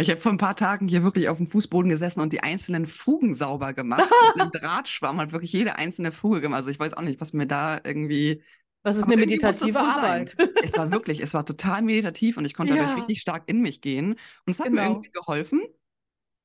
Ich 0.00 0.10
habe 0.10 0.20
vor 0.20 0.30
ein 0.30 0.38
paar 0.38 0.54
Tagen 0.54 0.86
hier 0.86 1.02
wirklich 1.02 1.28
auf 1.28 1.38
dem 1.38 1.48
Fußboden 1.48 1.90
gesessen 1.90 2.20
und 2.20 2.32
die 2.32 2.42
einzelnen 2.42 2.86
Fugen 2.86 3.34
sauber 3.34 3.72
gemacht. 3.72 4.08
mit 4.36 4.42
einem 4.42 4.52
Drahtschwamm 4.52 5.18
hat 5.18 5.32
wirklich 5.32 5.52
jede 5.52 5.76
einzelne 5.76 6.12
Fuge 6.12 6.40
gemacht. 6.40 6.58
Also 6.58 6.70
ich 6.70 6.78
weiß 6.78 6.94
auch 6.94 7.02
nicht, 7.02 7.20
was 7.20 7.32
mir 7.32 7.46
da 7.46 7.80
irgendwie 7.82 8.42
das 8.82 8.96
ist 8.96 9.04
Aber 9.04 9.12
eine 9.12 9.20
meditative 9.26 9.80
Arbeit. 9.80 10.36
Es 10.62 10.76
war 10.76 10.90
wirklich, 10.90 11.20
es 11.20 11.34
war 11.34 11.44
total 11.44 11.82
meditativ 11.82 12.36
und 12.36 12.44
ich 12.44 12.54
konnte 12.54 12.74
ja. 12.74 12.82
dadurch 12.82 13.00
richtig 13.00 13.20
stark 13.20 13.44
in 13.46 13.60
mich 13.60 13.80
gehen. 13.80 14.12
Und 14.12 14.50
es 14.50 14.60
hat 14.60 14.68
genau. 14.68 14.82
mir 14.82 14.88
irgendwie 14.88 15.10
geholfen. 15.10 15.62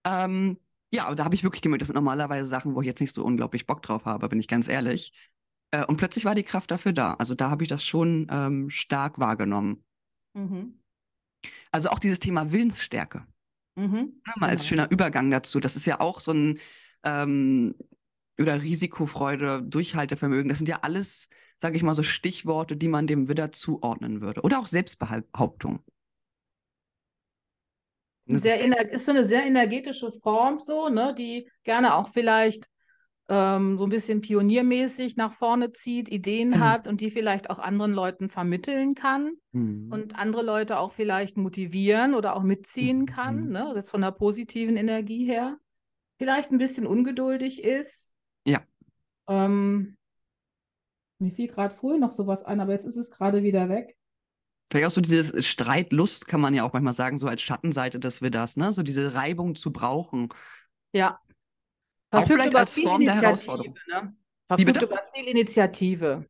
Ähm, 0.05 0.57
ja, 0.93 1.09
und 1.09 1.19
da 1.19 1.25
habe 1.25 1.35
ich 1.35 1.43
wirklich 1.43 1.61
gemerkt, 1.61 1.81
das 1.81 1.87
sind 1.87 1.95
normalerweise 1.95 2.45
Sachen, 2.45 2.75
wo 2.75 2.81
ich 2.81 2.87
jetzt 2.87 3.01
nicht 3.01 3.15
so 3.15 3.23
unglaublich 3.23 3.65
Bock 3.65 3.81
drauf 3.81 4.05
habe, 4.05 4.29
bin 4.29 4.39
ich 4.39 4.47
ganz 4.47 4.67
ehrlich. 4.67 5.13
Äh, 5.71 5.85
und 5.85 5.97
plötzlich 5.97 6.25
war 6.25 6.35
die 6.35 6.43
Kraft 6.43 6.71
dafür 6.71 6.93
da. 6.93 7.13
Also 7.15 7.35
da 7.35 7.49
habe 7.49 7.63
ich 7.63 7.69
das 7.69 7.83
schon 7.83 8.27
ähm, 8.29 8.69
stark 8.69 9.19
wahrgenommen. 9.19 9.83
Mhm. 10.33 10.79
Also 11.71 11.89
auch 11.89 11.99
dieses 11.99 12.19
Thema 12.19 12.51
Willensstärke. 12.51 13.25
Mhm. 13.75 14.21
Ja, 14.27 14.33
mal 14.37 14.49
als 14.49 14.67
schöner 14.67 14.91
Übergang 14.91 15.31
dazu. 15.31 15.59
Das 15.59 15.75
ist 15.75 15.85
ja 15.85 15.99
auch 15.99 16.19
so 16.19 16.31
ein 16.31 16.59
ähm, 17.03 17.75
oder 18.39 18.61
Risikofreude, 18.61 19.63
Durchhaltevermögen. 19.63 20.49
Das 20.49 20.59
sind 20.59 20.69
ja 20.69 20.79
alles 20.81 21.29
sage 21.63 21.77
ich 21.77 21.83
mal, 21.83 21.93
so 21.93 22.03
Stichworte, 22.03 22.75
die 22.75 22.89
man 22.89 23.07
dem 23.07 23.29
Widder 23.29 23.53
zuordnen 23.53 24.19
würde. 24.19 24.41
Oder 24.41 24.59
auch 24.59 24.67
Selbstbehauptung. 24.67 25.79
Sehr 28.25 28.91
ist 28.91 29.05
so 29.05 29.11
eine 29.11 29.23
sehr 29.23 29.45
energetische 29.45 30.11
Form, 30.11 30.59
so, 30.59 30.89
ne, 30.89 31.15
die 31.17 31.49
gerne 31.63 31.95
auch 31.95 32.09
vielleicht 32.09 32.69
ähm, 33.29 33.77
so 33.77 33.85
ein 33.85 33.89
bisschen 33.89 34.19
pioniermäßig 34.19 35.15
nach 35.15 35.31
vorne 35.31 35.71
zieht, 35.71 36.09
Ideen 36.09 36.49
mhm. 36.49 36.59
hat 36.59 36.85
und 36.85 36.99
die 36.99 37.11
vielleicht 37.11 37.49
auch 37.49 37.59
anderen 37.59 37.93
Leuten 37.93 38.29
vermitteln 38.29 38.93
kann 38.93 39.31
mhm. 39.53 39.89
und 39.89 40.15
andere 40.19 40.43
Leute 40.43 40.79
auch 40.79 40.91
vielleicht 40.91 41.37
motivieren 41.37 42.13
oder 42.13 42.35
auch 42.35 42.43
mitziehen 42.43 42.99
mhm. 42.99 43.05
kann, 43.05 43.47
ne, 43.47 43.71
jetzt 43.73 43.89
von 43.89 44.01
der 44.01 44.11
positiven 44.11 44.75
Energie 44.75 45.25
her. 45.25 45.57
Vielleicht 46.17 46.51
ein 46.51 46.57
bisschen 46.57 46.85
ungeduldig 46.85 47.63
ist. 47.63 48.13
Ja. 48.45 48.61
Ähm, 49.29 49.95
mir 51.23 51.31
fiel 51.31 51.47
gerade 51.47 51.73
früher 51.73 51.97
noch 51.97 52.11
sowas 52.11 52.43
ein, 52.43 52.59
aber 52.59 52.73
jetzt 52.73 52.85
ist 52.85 52.97
es 52.97 53.09
gerade 53.09 53.43
wieder 53.43 53.69
weg. 53.69 53.97
Vielleicht 54.69 54.87
auch 54.87 54.91
so 54.91 55.01
dieses 55.01 55.45
Streitlust, 55.45 56.27
kann 56.27 56.41
man 56.41 56.53
ja 56.53 56.63
auch 56.63 56.73
manchmal 56.73 56.93
sagen, 56.93 57.17
so 57.17 57.27
als 57.27 57.41
Schattenseite 57.41 57.99
des 57.99 58.21
Widders, 58.21 58.57
ne? 58.57 58.71
So 58.71 58.83
diese 58.83 59.13
Reibung 59.13 59.55
zu 59.55 59.71
brauchen. 59.71 60.29
Ja. 60.93 61.19
Verfügt 62.09 62.39
auch 62.39 62.43
vielleicht 62.43 62.55
als 62.55 62.79
Form 62.79 63.03
der 63.03 63.15
Herausforderung. 63.15 63.75
Ne? 63.87 64.15
Verfügt 64.47 64.81
über 64.81 64.99
viel 65.13 65.27
Initiative. 65.27 66.25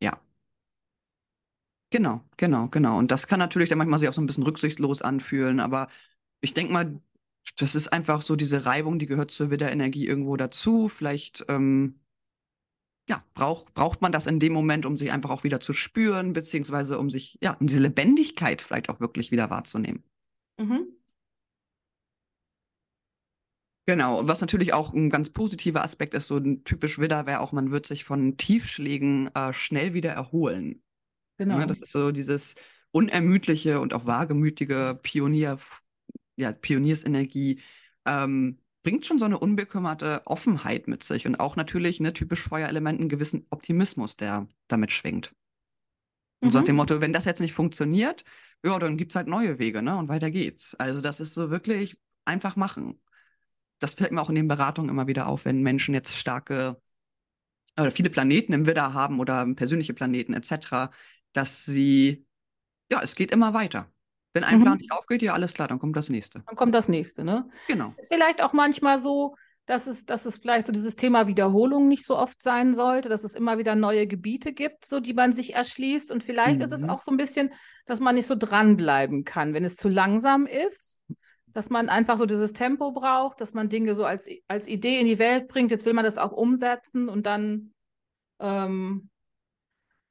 Ja. 0.00 0.18
Genau, 1.90 2.22
genau, 2.36 2.68
genau. 2.68 2.98
Und 2.98 3.10
das 3.10 3.26
kann 3.26 3.38
natürlich 3.38 3.68
dann 3.68 3.78
manchmal 3.78 3.98
sich 3.98 4.08
auch 4.08 4.14
so 4.14 4.20
ein 4.20 4.26
bisschen 4.26 4.44
rücksichtslos 4.44 5.02
anfühlen, 5.02 5.60
aber 5.60 5.88
ich 6.40 6.54
denke 6.54 6.72
mal, 6.72 7.00
das 7.56 7.74
ist 7.74 7.88
einfach 7.88 8.22
so 8.22 8.36
diese 8.36 8.66
Reibung, 8.66 8.98
die 8.98 9.06
gehört 9.06 9.30
zur 9.30 9.50
Widderenergie 9.50 10.06
irgendwo 10.06 10.36
dazu. 10.36 10.88
Vielleicht 10.88 11.44
ähm, 11.48 12.00
ja, 13.08 13.24
braucht, 13.34 13.72
braucht 13.74 14.02
man 14.02 14.12
das 14.12 14.26
in 14.26 14.38
dem 14.38 14.52
Moment, 14.52 14.84
um 14.84 14.96
sich 14.96 15.10
einfach 15.12 15.30
auch 15.30 15.42
wieder 15.42 15.60
zu 15.60 15.72
spüren, 15.72 16.34
beziehungsweise 16.34 16.98
um 16.98 17.10
sich, 17.10 17.38
ja, 17.42 17.54
um 17.54 17.66
diese 17.66 17.80
Lebendigkeit 17.80 18.60
vielleicht 18.60 18.90
auch 18.90 19.00
wirklich 19.00 19.30
wieder 19.30 19.48
wahrzunehmen. 19.48 20.04
Mhm. 20.58 20.86
Genau, 23.86 24.18
und 24.18 24.28
was 24.28 24.42
natürlich 24.42 24.74
auch 24.74 24.92
ein 24.92 25.08
ganz 25.08 25.30
positiver 25.30 25.82
Aspekt 25.82 26.12
ist, 26.12 26.26
so 26.26 26.36
ein 26.36 26.62
typisch 26.64 26.98
Widder 26.98 27.24
wäre 27.24 27.40
auch, 27.40 27.52
man 27.52 27.70
wird 27.70 27.86
sich 27.86 28.04
von 28.04 28.36
Tiefschlägen 28.36 29.34
äh, 29.34 29.54
schnell 29.54 29.94
wieder 29.94 30.12
erholen. 30.12 30.82
Genau. 31.38 31.58
Ja, 31.58 31.64
das 31.64 31.80
ist 31.80 31.92
so 31.92 32.12
dieses 32.12 32.56
unermüdliche 32.90 33.80
und 33.80 33.94
auch 33.94 34.04
wagemütige 34.04 34.98
Pionier, 35.02 35.58
ja, 36.36 36.52
Pioniersenergie. 36.52 37.62
Ähm, 38.04 38.58
bringt 38.82 39.06
schon 39.06 39.18
so 39.18 39.24
eine 39.24 39.38
unbekümmerte 39.38 40.22
Offenheit 40.26 40.88
mit 40.88 41.02
sich 41.02 41.26
und 41.26 41.40
auch 41.40 41.56
natürlich, 41.56 42.00
ne, 42.00 42.12
typisch 42.12 42.42
Feuerelement, 42.42 43.00
einen 43.00 43.08
gewissen 43.08 43.46
Optimismus, 43.50 44.16
der 44.16 44.46
damit 44.68 44.92
schwingt. 44.92 45.34
Und 46.40 46.48
mhm. 46.48 46.52
so 46.52 46.58
nach 46.58 46.64
dem 46.66 46.76
Motto, 46.76 47.00
wenn 47.00 47.12
das 47.12 47.24
jetzt 47.24 47.40
nicht 47.40 47.52
funktioniert, 47.52 48.24
ja, 48.64 48.78
dann 48.78 48.96
gibt 48.96 49.12
es 49.12 49.16
halt 49.16 49.28
neue 49.28 49.58
Wege, 49.58 49.82
ne? 49.82 49.96
Und 49.96 50.08
weiter 50.08 50.30
geht's. 50.30 50.74
Also 50.76 51.00
das 51.00 51.20
ist 51.20 51.34
so 51.34 51.50
wirklich 51.50 51.96
einfach 52.24 52.56
machen. 52.56 53.00
das 53.80 53.94
fällt 53.94 54.12
mir 54.12 54.20
auch 54.20 54.28
in 54.30 54.34
den 54.36 54.48
Beratungen 54.48 54.90
immer 54.90 55.06
wieder 55.06 55.26
auf, 55.28 55.44
wenn 55.44 55.62
Menschen 55.62 55.94
jetzt 55.94 56.16
starke 56.16 56.80
oder 57.78 57.90
viele 57.92 58.10
Planeten 58.10 58.52
im 58.52 58.66
Widder 58.66 58.92
haben 58.94 59.20
oder 59.20 59.46
persönliche 59.54 59.94
Planeten 59.94 60.34
etc., 60.34 60.90
dass 61.32 61.64
sie, 61.64 62.26
ja, 62.90 63.00
es 63.02 63.14
geht 63.14 63.30
immer 63.30 63.54
weiter. 63.54 63.92
Wenn 64.38 64.44
ein 64.44 64.58
Mhm. 64.60 64.64
Plan 64.64 64.78
nicht 64.78 64.92
aufgeht, 64.92 65.22
ja, 65.22 65.32
alles 65.34 65.52
klar, 65.54 65.68
dann 65.68 65.78
kommt 65.78 65.96
das 65.96 66.08
nächste. 66.10 66.42
Dann 66.46 66.56
kommt 66.56 66.74
das 66.74 66.88
nächste, 66.88 67.24
ne? 67.24 67.48
Genau. 67.66 67.92
Ist 67.98 68.12
vielleicht 68.12 68.42
auch 68.42 68.52
manchmal 68.52 69.00
so, 69.00 69.34
dass 69.66 69.86
es, 69.86 70.06
dass 70.06 70.24
es 70.24 70.38
vielleicht 70.38 70.66
so 70.66 70.72
dieses 70.72 70.96
Thema 70.96 71.26
Wiederholung 71.26 71.88
nicht 71.88 72.06
so 72.06 72.16
oft 72.16 72.40
sein 72.40 72.74
sollte, 72.74 73.08
dass 73.08 73.24
es 73.24 73.34
immer 73.34 73.58
wieder 73.58 73.74
neue 73.74 74.06
Gebiete 74.06 74.52
gibt, 74.52 74.86
so 74.86 75.00
die 75.00 75.12
man 75.12 75.32
sich 75.32 75.54
erschließt. 75.54 76.10
Und 76.10 76.22
vielleicht 76.24 76.60
ist 76.60 76.72
es 76.72 76.82
Mhm. 76.82 76.90
auch 76.90 77.02
so 77.02 77.10
ein 77.10 77.16
bisschen, 77.18 77.52
dass 77.84 78.00
man 78.00 78.14
nicht 78.14 78.26
so 78.26 78.34
dranbleiben 78.34 79.24
kann, 79.24 79.52
wenn 79.54 79.64
es 79.64 79.76
zu 79.76 79.88
langsam 79.88 80.46
ist, 80.46 81.02
dass 81.48 81.68
man 81.68 81.88
einfach 81.88 82.16
so 82.16 82.24
dieses 82.26 82.52
Tempo 82.52 82.92
braucht, 82.92 83.40
dass 83.40 83.52
man 83.52 83.68
Dinge 83.68 83.94
so 83.94 84.04
als, 84.04 84.28
als 84.46 84.68
Idee 84.68 85.00
in 85.00 85.06
die 85.06 85.18
Welt 85.18 85.48
bringt. 85.48 85.70
Jetzt 85.70 85.84
will 85.84 85.92
man 85.94 86.04
das 86.04 86.16
auch 86.16 86.32
umsetzen 86.32 87.08
und 87.08 87.26
dann 87.26 87.74
ähm, 88.40 89.10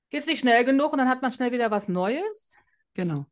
geht 0.10 0.22
es 0.22 0.28
nicht 0.28 0.40
schnell 0.40 0.66
genug 0.66 0.92
und 0.92 1.00
dann 1.00 1.10
hat 1.10 1.22
man 1.22 1.32
schnell 1.32 1.52
wieder 1.52 1.72
was 1.72 1.88
Neues. 1.88 2.58
Genau. 2.94 3.26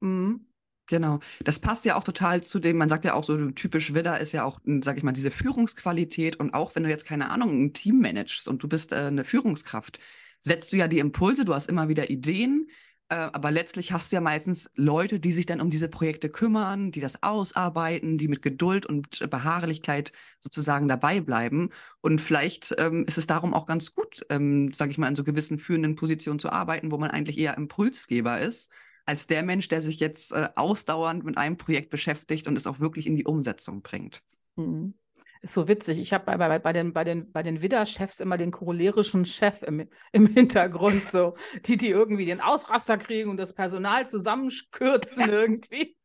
Mhm. 0.00 0.46
Genau. 0.86 1.20
Das 1.44 1.60
passt 1.60 1.84
ja 1.84 1.94
auch 1.94 2.02
total 2.02 2.42
zu 2.42 2.58
dem, 2.58 2.76
man 2.76 2.88
sagt 2.88 3.04
ja 3.04 3.14
auch 3.14 3.22
so, 3.22 3.50
typisch 3.52 3.94
Widder 3.94 4.18
ist 4.18 4.32
ja 4.32 4.42
auch, 4.42 4.58
sag 4.82 4.96
ich 4.96 5.04
mal, 5.04 5.12
diese 5.12 5.30
Führungsqualität. 5.30 6.36
Und 6.40 6.52
auch 6.52 6.74
wenn 6.74 6.82
du 6.82 6.90
jetzt, 6.90 7.06
keine 7.06 7.30
Ahnung, 7.30 7.62
ein 7.62 7.72
Team 7.72 8.00
managst 8.00 8.48
und 8.48 8.60
du 8.64 8.68
bist 8.68 8.92
äh, 8.92 8.96
eine 8.96 9.24
Führungskraft, 9.24 10.00
setzt 10.40 10.72
du 10.72 10.76
ja 10.76 10.88
die 10.88 10.98
Impulse, 10.98 11.44
du 11.44 11.54
hast 11.54 11.68
immer 11.68 11.88
wieder 11.88 12.10
Ideen, 12.10 12.68
äh, 13.08 13.14
aber 13.14 13.52
letztlich 13.52 13.92
hast 13.92 14.10
du 14.10 14.16
ja 14.16 14.20
meistens 14.20 14.68
Leute, 14.74 15.20
die 15.20 15.30
sich 15.30 15.46
dann 15.46 15.60
um 15.60 15.70
diese 15.70 15.88
Projekte 15.88 16.28
kümmern, 16.28 16.90
die 16.90 17.00
das 17.00 17.22
ausarbeiten, 17.22 18.18
die 18.18 18.26
mit 18.26 18.42
Geduld 18.42 18.84
und 18.84 19.30
Beharrlichkeit 19.30 20.10
sozusagen 20.40 20.88
dabei 20.88 21.20
bleiben. 21.20 21.70
Und 22.00 22.20
vielleicht 22.20 22.74
ähm, 22.78 23.04
ist 23.06 23.18
es 23.18 23.28
darum 23.28 23.54
auch 23.54 23.66
ganz 23.66 23.94
gut, 23.94 24.26
ähm, 24.28 24.72
sag 24.72 24.90
ich 24.90 24.98
mal, 24.98 25.08
in 25.08 25.16
so 25.16 25.22
gewissen 25.22 25.60
führenden 25.60 25.94
Positionen 25.94 26.40
zu 26.40 26.50
arbeiten, 26.50 26.90
wo 26.90 26.98
man 26.98 27.10
eigentlich 27.12 27.38
eher 27.38 27.56
Impulsgeber 27.56 28.40
ist 28.40 28.70
als 29.06 29.26
der 29.26 29.42
Mensch, 29.42 29.68
der 29.68 29.80
sich 29.82 30.00
jetzt 30.00 30.32
äh, 30.32 30.48
ausdauernd 30.56 31.24
mit 31.24 31.38
einem 31.38 31.56
Projekt 31.56 31.90
beschäftigt 31.90 32.46
und 32.46 32.56
es 32.56 32.66
auch 32.66 32.80
wirklich 32.80 33.06
in 33.06 33.14
die 33.14 33.24
Umsetzung 33.24 33.82
bringt. 33.82 34.22
Mhm. 34.56 34.94
Ist 35.42 35.54
so 35.54 35.68
witzig. 35.68 35.98
Ich 35.98 36.12
habe 36.12 36.26
bei, 36.26 36.36
bei, 36.36 36.58
bei 36.58 36.72
den, 36.74 36.92
bei 36.92 37.02
den, 37.02 37.32
bei 37.32 37.42
den 37.42 37.62
Widder-Chefs 37.62 38.20
immer 38.20 38.36
den 38.36 38.50
cholerischen 38.50 39.24
Chef 39.24 39.62
im, 39.62 39.88
im 40.12 40.26
Hintergrund, 40.26 41.00
so, 41.00 41.34
die, 41.64 41.78
die 41.78 41.88
irgendwie 41.88 42.26
den 42.26 42.42
Ausraster 42.42 42.98
kriegen 42.98 43.30
und 43.30 43.38
das 43.38 43.54
Personal 43.54 44.06
zusammenkürzen 44.06 45.24
irgendwie. 45.30 45.96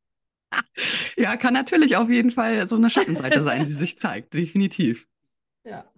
Ja, 1.17 1.35
kann 1.35 1.53
natürlich 1.53 1.97
auf 1.97 2.09
jeden 2.09 2.31
Fall 2.31 2.65
so 2.65 2.77
eine 2.77 2.89
Schattenseite 2.89 3.43
sein, 3.43 3.65
die 3.65 3.71
sich 3.71 3.99
zeigt, 3.99 4.33
definitiv. 4.33 5.05
Ja. 5.65 5.91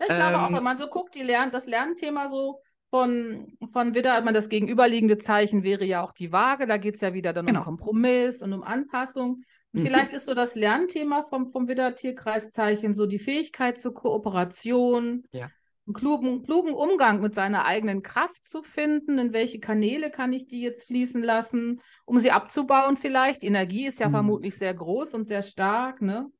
Ich 0.00 0.06
glaube 0.06 0.38
auch, 0.40 0.48
Ähm, 0.48 0.56
wenn 0.56 0.64
man 0.64 0.78
so 0.78 0.88
guckt, 0.88 1.14
die 1.14 1.22
lernt, 1.22 1.52
das 1.52 1.66
Lernthema 1.66 2.28
so 2.28 2.62
von, 2.94 3.56
von 3.72 3.96
Widder, 3.96 4.20
man 4.20 4.34
das 4.34 4.48
gegenüberliegende 4.48 5.18
Zeichen 5.18 5.64
wäre 5.64 5.84
ja 5.84 6.00
auch 6.00 6.12
die 6.12 6.30
Waage. 6.30 6.68
Da 6.68 6.76
geht 6.76 6.94
es 6.94 7.00
ja 7.00 7.12
wieder 7.12 7.32
dann 7.32 7.46
Genau. 7.46 7.58
um 7.58 7.64
Kompromiss 7.64 8.40
und 8.40 8.52
um 8.52 8.62
Anpassung. 8.62 9.42
Mhm. 9.72 9.84
vielleicht 9.84 10.12
ist 10.12 10.26
so 10.26 10.34
das 10.34 10.54
Lernthema 10.54 11.22
vom, 11.22 11.44
vom 11.46 11.66
Widder-Tierkreiszeichen 11.66 12.94
so 12.94 13.06
die 13.06 13.18
Fähigkeit 13.18 13.78
zur 13.78 13.94
Kooperation, 13.94 15.24
Ja. 15.32 15.50
einen 15.88 15.94
klugen, 15.94 16.44
klugen 16.44 16.72
Umgang 16.72 17.20
mit 17.20 17.34
seiner 17.34 17.64
eigenen 17.64 18.04
Kraft 18.04 18.46
zu 18.46 18.62
finden. 18.62 19.18
In 19.18 19.32
welche 19.32 19.58
Kanäle 19.58 20.12
kann 20.12 20.32
ich 20.32 20.46
die 20.46 20.60
jetzt 20.62 20.84
fließen 20.86 21.20
lassen, 21.20 21.80
um 22.04 22.20
sie 22.20 22.30
abzubauen 22.30 22.96
vielleicht? 22.96 23.42
Energie 23.42 23.86
ist 23.86 23.98
ja 23.98 24.06
Mhm. 24.06 24.12
vermutlich 24.12 24.56
sehr 24.56 24.72
groß 24.72 25.14
und 25.14 25.24
sehr 25.24 25.42
stark, 25.42 26.00
ne? 26.00 26.30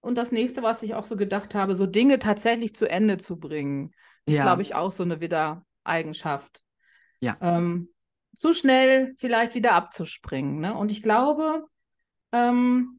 Und 0.00 0.18
das 0.18 0.32
nächste, 0.32 0.64
was 0.64 0.82
ich 0.82 0.94
auch 0.96 1.04
so 1.04 1.14
gedacht 1.16 1.54
habe, 1.54 1.76
so 1.76 1.86
Dinge 1.86 2.18
tatsächlich 2.18 2.74
zu 2.74 2.90
Ende 2.90 3.16
zu 3.16 3.38
bringen, 3.38 3.92
ist, 4.26 4.36
Ja. 4.36 4.42
glaube 4.42 4.62
ich, 4.62 4.74
auch 4.74 4.90
so 4.90 5.04
eine 5.04 5.20
Widder-Eigenschaft. 5.84 6.62
Ja. 7.20 7.36
Ähm, 7.40 7.88
zu 8.36 8.52
schnell 8.52 9.14
vielleicht 9.16 9.54
wieder 9.54 9.72
abzuspringen. 9.72 10.60
Ne? 10.60 10.74
Und 10.74 10.90
ich 10.90 11.02
glaube, 11.02 11.64
ähm, 12.32 12.98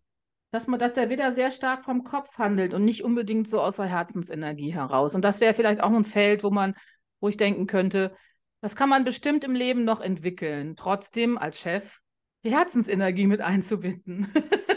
dass 0.51 0.67
man, 0.67 0.79
dass 0.79 0.93
der 0.93 1.09
Widder 1.09 1.31
sehr 1.31 1.51
stark 1.51 1.83
vom 1.83 2.03
Kopf 2.03 2.37
handelt 2.37 2.73
und 2.73 2.85
nicht 2.85 3.03
unbedingt 3.03 3.49
so 3.49 3.59
aus 3.59 3.75
der 3.75 3.87
Herzensenergie 3.87 4.73
heraus. 4.73 5.13
Und 5.13 5.25
das 5.25 5.41
wäre 5.41 5.53
vielleicht 5.53 5.81
auch 5.81 5.91
ein 5.91 6.05
Feld, 6.05 6.43
wo 6.43 6.51
man, 6.51 6.75
wo 7.19 7.27
ich 7.27 7.37
denken 7.37 7.67
könnte, 7.67 8.15
das 8.61 8.75
kann 8.75 8.89
man 8.89 9.03
bestimmt 9.03 9.43
im 9.43 9.53
Leben 9.53 9.83
noch 9.83 9.99
entwickeln, 9.99 10.75
trotzdem 10.75 11.37
als 11.37 11.59
Chef 11.59 11.99
die 12.43 12.51
Herzensenergie 12.51 13.27
mit 13.27 13.41
einzubinden. 13.41 14.31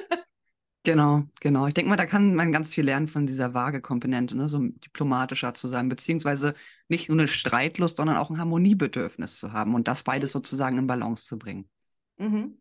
Genau, 0.89 1.25
genau. 1.43 1.67
Ich 1.67 1.75
denke 1.75 1.91
mal, 1.91 1.97
da 1.97 2.07
kann 2.07 2.35
man 2.35 2.51
ganz 2.51 2.73
viel 2.73 2.85
lernen 2.87 3.09
von 3.09 3.27
dieser 3.27 3.53
Waage-Komponente, 3.53 4.35
ne? 4.35 4.49
so 4.49 4.59
diplomatischer 4.59 5.53
zu 5.53 5.69
sein, 5.69 5.91
beziehungsweise 5.91 6.55
nicht 6.89 7.11
nur 7.11 7.19
eine 7.19 7.29
Streitlust, 7.29 7.99
sondern 7.99 8.17
auch 8.17 8.31
ein 8.31 8.39
Harmoniebedürfnis 8.39 9.39
zu 9.39 9.53
haben 9.53 9.75
und 9.75 9.87
das 9.87 10.03
beides 10.03 10.33
sozusagen 10.33 10.79
in 10.79 10.87
Balance 10.87 11.27
zu 11.27 11.39
bringen. 11.39 11.69
mhm. 12.19 12.59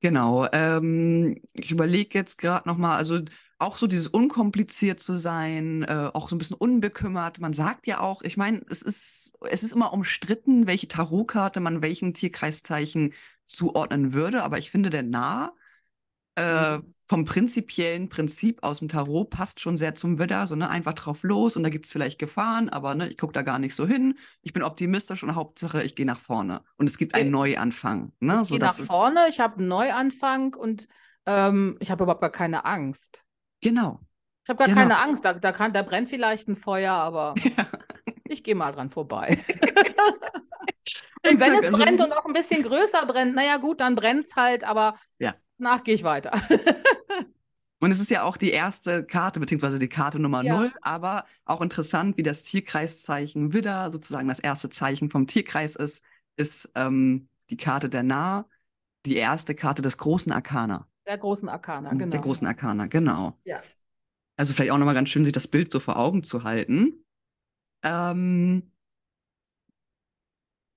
Genau. 0.00 0.46
Ähm, 0.52 1.36
ich 1.52 1.70
überlege 1.70 2.18
jetzt 2.18 2.38
gerade 2.38 2.68
nochmal, 2.68 2.96
also 2.98 3.20
auch 3.58 3.76
so 3.76 3.86
dieses 3.86 4.08
unkompliziert 4.08 4.98
zu 4.98 5.16
sein, 5.18 5.84
äh, 5.84 6.10
auch 6.12 6.28
so 6.28 6.34
ein 6.34 6.38
bisschen 6.38 6.56
unbekümmert. 6.56 7.38
Man 7.40 7.52
sagt 7.52 7.86
ja 7.86 8.00
auch, 8.00 8.22
ich 8.22 8.36
meine, 8.36 8.62
es 8.68 8.82
ist, 8.82 9.34
es 9.48 9.62
ist 9.62 9.72
immer 9.72 9.92
umstritten, 9.92 10.66
welche 10.66 10.88
Tarotkarte 10.88 11.60
man 11.60 11.82
welchen 11.82 12.14
Tierkreiszeichen 12.14 13.14
zuordnen 13.46 14.12
würde, 14.12 14.42
aber 14.42 14.58
ich 14.58 14.70
finde, 14.72 14.90
der 14.90 15.04
Nah 15.04 15.52
äh, 16.36 16.78
Mhm. 16.78 16.94
vom 17.08 17.24
prinzipiellen 17.26 18.08
Prinzip 18.08 18.62
aus 18.62 18.78
dem 18.78 18.88
Tarot 18.88 19.28
passt 19.28 19.60
schon 19.60 19.76
sehr 19.76 19.94
zum 19.94 20.18
Widder, 20.18 20.46
so 20.46 20.56
ne, 20.56 20.70
einfach 20.70 20.94
drauf 20.94 21.22
los 21.24 21.56
und 21.56 21.62
da 21.62 21.68
gibt 21.68 21.84
es 21.84 21.92
vielleicht 21.92 22.18
Gefahren, 22.18 22.70
aber 22.70 22.94
ne, 22.94 23.08
ich 23.08 23.18
gucke 23.18 23.34
da 23.34 23.42
gar 23.42 23.58
nicht 23.58 23.74
so 23.74 23.86
hin. 23.86 24.16
Ich 24.40 24.52
bin 24.54 24.62
optimistisch 24.62 25.22
und 25.22 25.34
Hauptsache, 25.34 25.82
ich 25.82 25.94
gehe 25.94 26.06
nach 26.06 26.20
vorne. 26.20 26.62
Und 26.78 26.88
es 26.88 26.96
gibt 26.96 27.14
einen 27.14 27.26
Ich- 27.26 27.32
Neuanfang. 27.32 28.12
Ne? 28.20 28.40
Ich 28.42 28.48
So, 28.48 28.54
gehe 28.56 28.64
nach 28.64 28.74
vorne, 28.74 29.26
ich 29.28 29.40
habe 29.40 29.58
einen 29.58 29.68
Neuanfang 29.68 30.54
und 30.54 30.88
ähm, 31.26 31.76
ich 31.80 31.90
habe 31.90 32.04
überhaupt 32.04 32.22
gar 32.22 32.30
keine 32.30 32.64
Angst. 32.64 33.24
Genau. 33.60 34.00
Ich 34.44 34.48
habe 34.48 34.58
gar 34.58 34.68
Genau. 34.68 34.80
keine 34.80 34.98
Angst. 34.98 35.24
Da, 35.24 35.34
da, 35.34 35.52
kann, 35.52 35.72
da 35.74 35.82
brennt 35.82 36.08
vielleicht 36.08 36.48
ein 36.48 36.56
Feuer, 36.56 36.94
aber 36.94 37.34
ich 38.24 38.42
gehe 38.42 38.54
mal 38.54 38.72
dran 38.72 38.88
vorbei. 38.90 39.38
Und 41.24 41.40
wenn 41.40 41.54
es 41.54 41.66
also- 41.66 41.78
brennt 41.78 42.00
und 42.00 42.12
auch 42.12 42.24
ein 42.24 42.32
bisschen 42.32 42.62
größer 42.64 43.06
brennt, 43.06 43.34
naja 43.36 43.58
gut, 43.58 43.80
dann 43.80 43.94
brennt 43.94 44.24
es 44.24 44.34
halt, 44.34 44.64
aber 44.64 44.96
Ja. 45.20 45.34
Nach 45.62 45.82
gehe 45.84 45.94
ich 45.94 46.02
weiter. 46.04 46.32
Und 47.80 47.90
es 47.90 47.98
ist 47.98 48.10
ja 48.10 48.22
auch 48.22 48.36
die 48.36 48.50
erste 48.52 49.04
Karte, 49.04 49.40
beziehungsweise 49.40 49.80
die 49.80 49.88
Karte 49.88 50.20
Nummer 50.20 50.44
Ja. 50.44 50.54
null, 50.56 50.72
aber 50.82 51.24
auch 51.44 51.60
interessant, 51.60 52.16
wie 52.16 52.22
das 52.22 52.44
Tierkreiszeichen 52.44 53.52
Widder 53.52 53.90
sozusagen 53.90 54.28
das 54.28 54.38
erste 54.38 54.68
Zeichen 54.70 55.10
vom 55.10 55.26
Tierkreis 55.26 55.74
ist, 55.74 56.04
ist 56.36 56.70
ähm, 56.76 57.28
die 57.50 57.56
Karte 57.56 57.88
der 57.88 58.04
Nah, 58.04 58.46
die 59.04 59.16
erste 59.16 59.56
Karte 59.56 59.82
des 59.82 59.98
großen 59.98 60.30
Arkana. 60.30 60.86
Der 61.08 61.18
großen 61.18 61.48
Arkana, 61.48 61.90
Der 61.90 62.06
genau. 62.06 62.20
großen 62.22 62.46
Arkana, 62.46 62.86
genau. 62.86 63.36
Ja. 63.44 63.58
Also 64.36 64.54
vielleicht 64.54 64.70
auch 64.70 64.78
nochmal 64.78 64.94
ganz 64.94 65.08
schön, 65.08 65.24
sich 65.24 65.32
das 65.32 65.48
Bild 65.48 65.72
so 65.72 65.80
vor 65.80 65.96
Augen 65.96 66.22
zu 66.22 66.44
halten. 66.44 67.04
Ähm, 67.82 68.70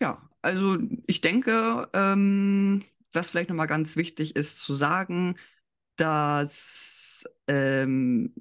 ja, 0.01 0.27
also 0.41 0.77
ich 1.05 1.21
denke, 1.21 1.87
ähm, 1.93 2.81
was 3.15 3.31
vielleicht 3.31 3.49
nochmal 3.49 3.67
ganz 3.67 3.95
wichtig 3.95 4.35
ist 4.35 4.59
zu 4.61 4.75
sagen, 4.75 5.37
dass 5.97 7.25
ähm, 7.47 8.33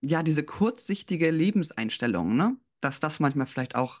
ja 0.00 0.22
diese 0.22 0.44
kurzsichtige 0.44 1.30
Lebenseinstellung, 1.30 2.36
ne, 2.36 2.56
dass 2.80 3.00
das 3.00 3.20
manchmal 3.20 3.46
vielleicht 3.46 3.74
auch 3.74 4.00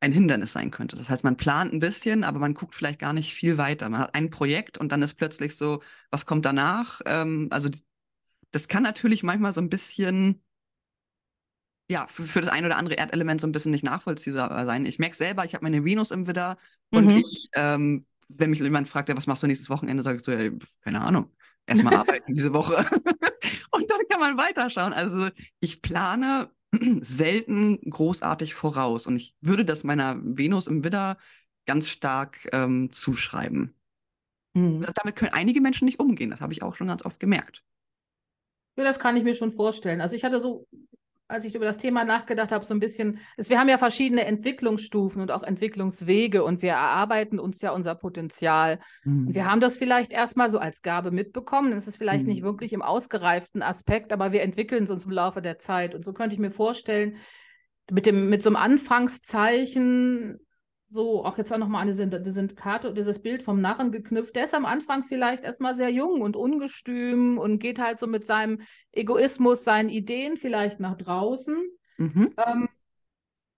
ein 0.00 0.12
Hindernis 0.12 0.52
sein 0.52 0.70
könnte. 0.70 0.96
Das 0.96 1.10
heißt, 1.10 1.24
man 1.24 1.36
plant 1.36 1.72
ein 1.72 1.80
bisschen, 1.80 2.24
aber 2.24 2.38
man 2.38 2.54
guckt 2.54 2.74
vielleicht 2.74 3.00
gar 3.00 3.12
nicht 3.12 3.34
viel 3.34 3.58
weiter. 3.58 3.88
Man 3.88 4.00
hat 4.02 4.14
ein 4.14 4.30
Projekt 4.30 4.78
und 4.78 4.92
dann 4.92 5.02
ist 5.02 5.14
plötzlich 5.14 5.56
so, 5.56 5.82
was 6.10 6.26
kommt 6.26 6.44
danach? 6.44 7.00
Ähm, 7.06 7.48
also 7.50 7.68
die, 7.68 7.80
das 8.52 8.68
kann 8.68 8.82
natürlich 8.84 9.22
manchmal 9.24 9.52
so 9.54 9.60
ein 9.62 9.70
bisschen, 9.70 10.42
ja, 11.90 12.06
für, 12.06 12.24
für 12.24 12.40
das 12.40 12.50
ein 12.50 12.64
oder 12.66 12.76
andere 12.76 12.98
Erdelement 12.98 13.40
so 13.40 13.46
ein 13.46 13.52
bisschen 13.52 13.72
nicht 13.72 13.84
nachvollziehbar 13.84 14.64
sein. 14.66 14.84
Ich 14.86 14.98
merke 14.98 15.16
selber, 15.16 15.44
ich 15.44 15.54
habe 15.54 15.64
meine 15.64 15.84
Venus 15.84 16.10
im 16.10 16.26
Widder 16.26 16.56
und 16.92 17.12
Mhm. 17.12 17.16
ich, 17.16 17.48
ähm, 17.54 18.06
wenn 18.28 18.50
mich 18.50 18.60
jemand 18.60 18.88
fragt, 18.88 19.08
ja, 19.08 19.16
was 19.16 19.26
machst 19.26 19.42
du 19.42 19.46
nächstes 19.46 19.70
Wochenende, 19.70 20.02
sage 20.02 20.16
ich 20.16 20.24
so, 20.24 20.32
ja, 20.32 20.50
keine 20.82 21.00
Ahnung. 21.00 21.30
Erstmal 21.66 21.94
arbeiten 21.96 22.34
diese 22.34 22.52
Woche. 22.52 22.76
und 23.70 23.90
dann 23.90 24.00
kann 24.08 24.20
man 24.20 24.36
weiterschauen. 24.36 24.92
Also 24.92 25.28
ich 25.60 25.82
plane 25.82 26.50
selten 27.00 27.80
großartig 27.90 28.54
voraus. 28.54 29.06
Und 29.06 29.16
ich 29.16 29.34
würde 29.40 29.64
das 29.64 29.84
meiner 29.84 30.18
Venus 30.22 30.66
im 30.66 30.84
Widder 30.84 31.16
ganz 31.66 31.88
stark 31.88 32.48
ähm, 32.52 32.92
zuschreiben. 32.92 33.74
Mhm. 34.54 34.82
Das, 34.82 34.94
damit 34.94 35.16
können 35.16 35.32
einige 35.32 35.60
Menschen 35.60 35.84
nicht 35.84 36.00
umgehen. 36.00 36.30
Das 36.30 36.40
habe 36.40 36.52
ich 36.52 36.62
auch 36.62 36.74
schon 36.74 36.88
ganz 36.88 37.04
oft 37.04 37.20
gemerkt. 37.20 37.62
Ja, 38.76 38.84
das 38.84 38.98
kann 38.98 39.16
ich 39.16 39.24
mir 39.24 39.34
schon 39.34 39.50
vorstellen. 39.50 40.00
Also 40.00 40.14
ich 40.14 40.24
hatte 40.24 40.40
so 40.40 40.66
als 41.28 41.44
ich 41.44 41.54
über 41.54 41.66
das 41.66 41.76
Thema 41.76 42.04
nachgedacht 42.04 42.52
habe, 42.52 42.64
so 42.64 42.72
ein 42.72 42.80
bisschen, 42.80 43.18
ist, 43.36 43.50
wir 43.50 43.60
haben 43.60 43.68
ja 43.68 43.76
verschiedene 43.76 44.24
Entwicklungsstufen 44.24 45.20
und 45.20 45.30
auch 45.30 45.42
Entwicklungswege 45.42 46.42
und 46.42 46.62
wir 46.62 46.70
erarbeiten 46.70 47.38
uns 47.38 47.60
ja 47.60 47.70
unser 47.70 47.94
Potenzial. 47.94 48.78
Mhm. 49.04 49.34
Wir 49.34 49.44
haben 49.44 49.60
das 49.60 49.76
vielleicht 49.76 50.10
erstmal 50.10 50.48
so 50.48 50.58
als 50.58 50.80
Gabe 50.80 51.10
mitbekommen. 51.10 51.72
Es 51.72 51.86
ist 51.86 51.98
vielleicht 51.98 52.24
mhm. 52.24 52.30
nicht 52.30 52.42
wirklich 52.42 52.72
im 52.72 52.80
ausgereiften 52.80 53.62
Aspekt, 53.62 54.12
aber 54.12 54.32
wir 54.32 54.42
entwickeln 54.42 54.84
es 54.84 54.90
uns 54.90 55.04
im 55.04 55.12
Laufe 55.12 55.42
der 55.42 55.58
Zeit. 55.58 55.94
Und 55.94 56.02
so 56.02 56.14
könnte 56.14 56.34
ich 56.34 56.40
mir 56.40 56.50
vorstellen, 56.50 57.16
mit, 57.90 58.06
dem, 58.06 58.30
mit 58.30 58.42
so 58.42 58.48
einem 58.48 58.56
Anfangszeichen 58.56 60.38
so, 60.88 61.24
auch 61.24 61.36
jetzt 61.36 61.52
auch 61.52 61.58
nochmal 61.58 61.86
diese 61.86 62.48
Karte, 62.48 62.94
dieses 62.94 63.20
Bild 63.20 63.42
vom 63.42 63.60
Narren 63.60 63.92
geknüpft, 63.92 64.34
der 64.34 64.44
ist 64.44 64.54
am 64.54 64.64
Anfang 64.64 65.04
vielleicht 65.04 65.44
erstmal 65.44 65.74
sehr 65.74 65.90
jung 65.90 66.22
und 66.22 66.34
ungestüm 66.34 67.38
und 67.38 67.58
geht 67.58 67.78
halt 67.78 67.98
so 67.98 68.06
mit 68.06 68.24
seinem 68.24 68.62
Egoismus, 68.92 69.64
seinen 69.64 69.90
Ideen 69.90 70.38
vielleicht 70.38 70.80
nach 70.80 70.96
draußen. 70.96 71.62
Mhm. 71.98 72.34
Ähm, 72.44 72.68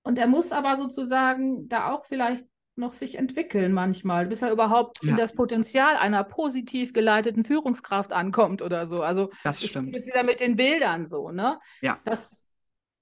und 0.02 0.18
er 0.18 0.26
muss 0.26 0.50
aber 0.50 0.76
sozusagen 0.76 1.68
da 1.68 1.92
auch 1.92 2.04
vielleicht 2.04 2.44
noch 2.74 2.92
sich 2.92 3.16
entwickeln 3.16 3.72
manchmal, 3.72 4.26
bis 4.26 4.42
er 4.42 4.50
überhaupt 4.50 5.02
ja. 5.02 5.10
in 5.10 5.16
das 5.16 5.32
Potenzial 5.32 5.96
einer 5.96 6.24
positiv 6.24 6.92
geleiteten 6.92 7.44
Führungskraft 7.44 8.12
ankommt 8.12 8.62
oder 8.62 8.86
so. 8.86 9.02
Also 9.02 9.30
das 9.44 9.62
stimmt. 9.64 9.94
wieder 9.94 10.24
mit 10.24 10.40
den 10.40 10.56
Bildern 10.56 11.04
so, 11.04 11.30
ne? 11.30 11.60
Ja. 11.80 11.98
Dass 12.04 12.48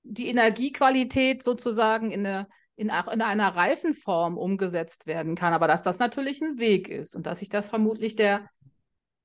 die 0.03 0.27
Energiequalität 0.27 1.43
sozusagen 1.43 2.11
in 2.11 2.25
der 2.25 2.49
in, 2.79 2.91
in 2.91 3.23
einer 3.23 3.57
reifen 3.57 3.93
Form 3.93 4.39
umgesetzt 4.39 5.09
werden 5.09 5.35
kann, 5.35 5.53
aber 5.53 5.67
dass 5.67 5.83
das 5.83 5.99
natürlich 5.99 6.41
ein 6.41 6.59
Weg 6.59 6.89
ist 6.89 7.17
und 7.17 7.27
dass 7.27 7.41
sich 7.41 7.49
das 7.49 7.69
vermutlich 7.71 8.15
der, 8.15 8.49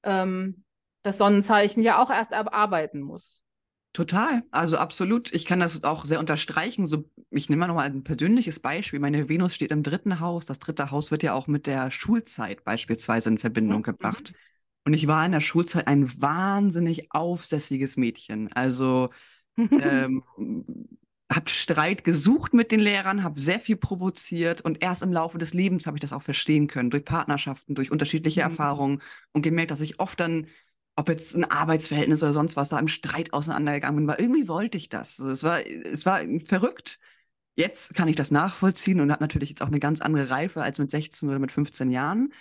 ähm, 0.02 0.64
das 1.04 1.20
Sonnenzeichen 1.20 1.84
ja 1.84 2.02
auch 2.02 2.10
erst 2.10 2.32
erarbeiten 2.32 3.02
muss. 3.02 3.42
Total, 3.94 4.42
also 4.50 4.78
absolut. 4.78 5.32
Ich 5.34 5.46
kann 5.46 5.60
das 5.60 5.84
auch 5.84 6.06
sehr 6.06 6.20
unterstreichen. 6.20 6.88
So, 6.88 7.08
ich 7.30 7.48
nehme 7.48 7.60
mal 7.60 7.68
nochmal 7.68 7.86
ein 7.86 8.04
persönliches 8.04 8.60
Beispiel. 8.60 9.00
Meine 9.00 9.30
Venus 9.30 9.54
steht 9.54 9.70
im 9.70 9.84
dritten 9.84 10.20
Haus. 10.20 10.48
Das 10.48 10.58
dritte 10.58 10.90
Haus 10.90 11.12
wird 11.12 11.22
ja 11.22 11.36
auch 11.36 11.46
mit 11.46 11.68
der 11.68 11.92
Schulzeit 11.92 12.64
beispielsweise 12.64 13.30
in 13.30 13.38
Verbindung 13.38 13.80
mhm. 13.80 13.84
gebracht. 13.84 14.34
Und 14.84 14.96
ich 14.96 15.06
war 15.06 15.24
in 15.24 15.32
der 15.32 15.42
Schulzeit 15.42 15.86
ein 15.86 16.10
wahnsinnig 16.20 17.12
aufsässiges 17.12 17.96
Mädchen. 17.96 18.52
Also 18.54 19.12
ähm, 19.58 20.24
habe 21.34 21.50
Streit 21.50 22.04
gesucht 22.04 22.54
mit 22.54 22.72
den 22.72 22.80
Lehrern, 22.80 23.24
habe 23.24 23.40
sehr 23.40 23.60
viel 23.60 23.78
provoziert 23.78 24.62
und 24.62 24.84
erst 24.84 25.04
im 25.04 25.12
Laufe 25.14 25.38
des 25.38 25.54
Lebens 25.54 25.88
habe 25.88 25.98
ich 25.98 26.02
das 26.02 26.14
auch 26.14 26.22
verstehen 26.22 26.68
können, 26.68 26.90
durch 26.90 27.06
Partnerschaften, 27.06 27.76
durch 27.76 27.92
unterschiedliche 27.92 28.42
mhm. 28.42 28.52
Erfahrungen 28.52 29.02
und 29.32 29.42
gemerkt, 29.42 29.72
dass 29.72 29.82
ich 29.82 30.00
oft 30.00 30.20
dann, 30.20 30.48
ob 30.96 31.10
jetzt 31.10 31.36
ein 31.36 31.50
Arbeitsverhältnis 31.50 32.22
oder 32.24 32.34
sonst 32.34 32.56
was, 32.56 32.70
da 32.70 32.80
im 32.80 32.88
Streit 32.88 33.34
auseinandergegangen 33.34 33.98
bin, 33.98 34.08
weil 34.08 34.20
irgendwie 34.20 34.48
wollte 34.48 34.78
ich 34.78 34.90
das. 34.90 35.20
Es 35.20 35.44
war, 35.44 35.66
es 35.66 36.06
war 36.06 36.22
verrückt. 36.46 37.00
Jetzt 37.56 37.94
kann 37.94 38.08
ich 38.08 38.16
das 38.16 38.32
nachvollziehen 38.32 39.00
und 39.00 39.12
habe 39.12 39.24
natürlich 39.24 39.50
jetzt 39.50 39.62
auch 39.62 39.68
eine 39.68 39.80
ganz 39.80 40.02
andere 40.02 40.30
Reife 40.30 40.62
als 40.64 40.80
mit 40.80 40.90
16 40.90 41.30
oder 41.30 41.40
mit 41.40 41.52
15 41.52 41.90
Jahren. 41.92 42.34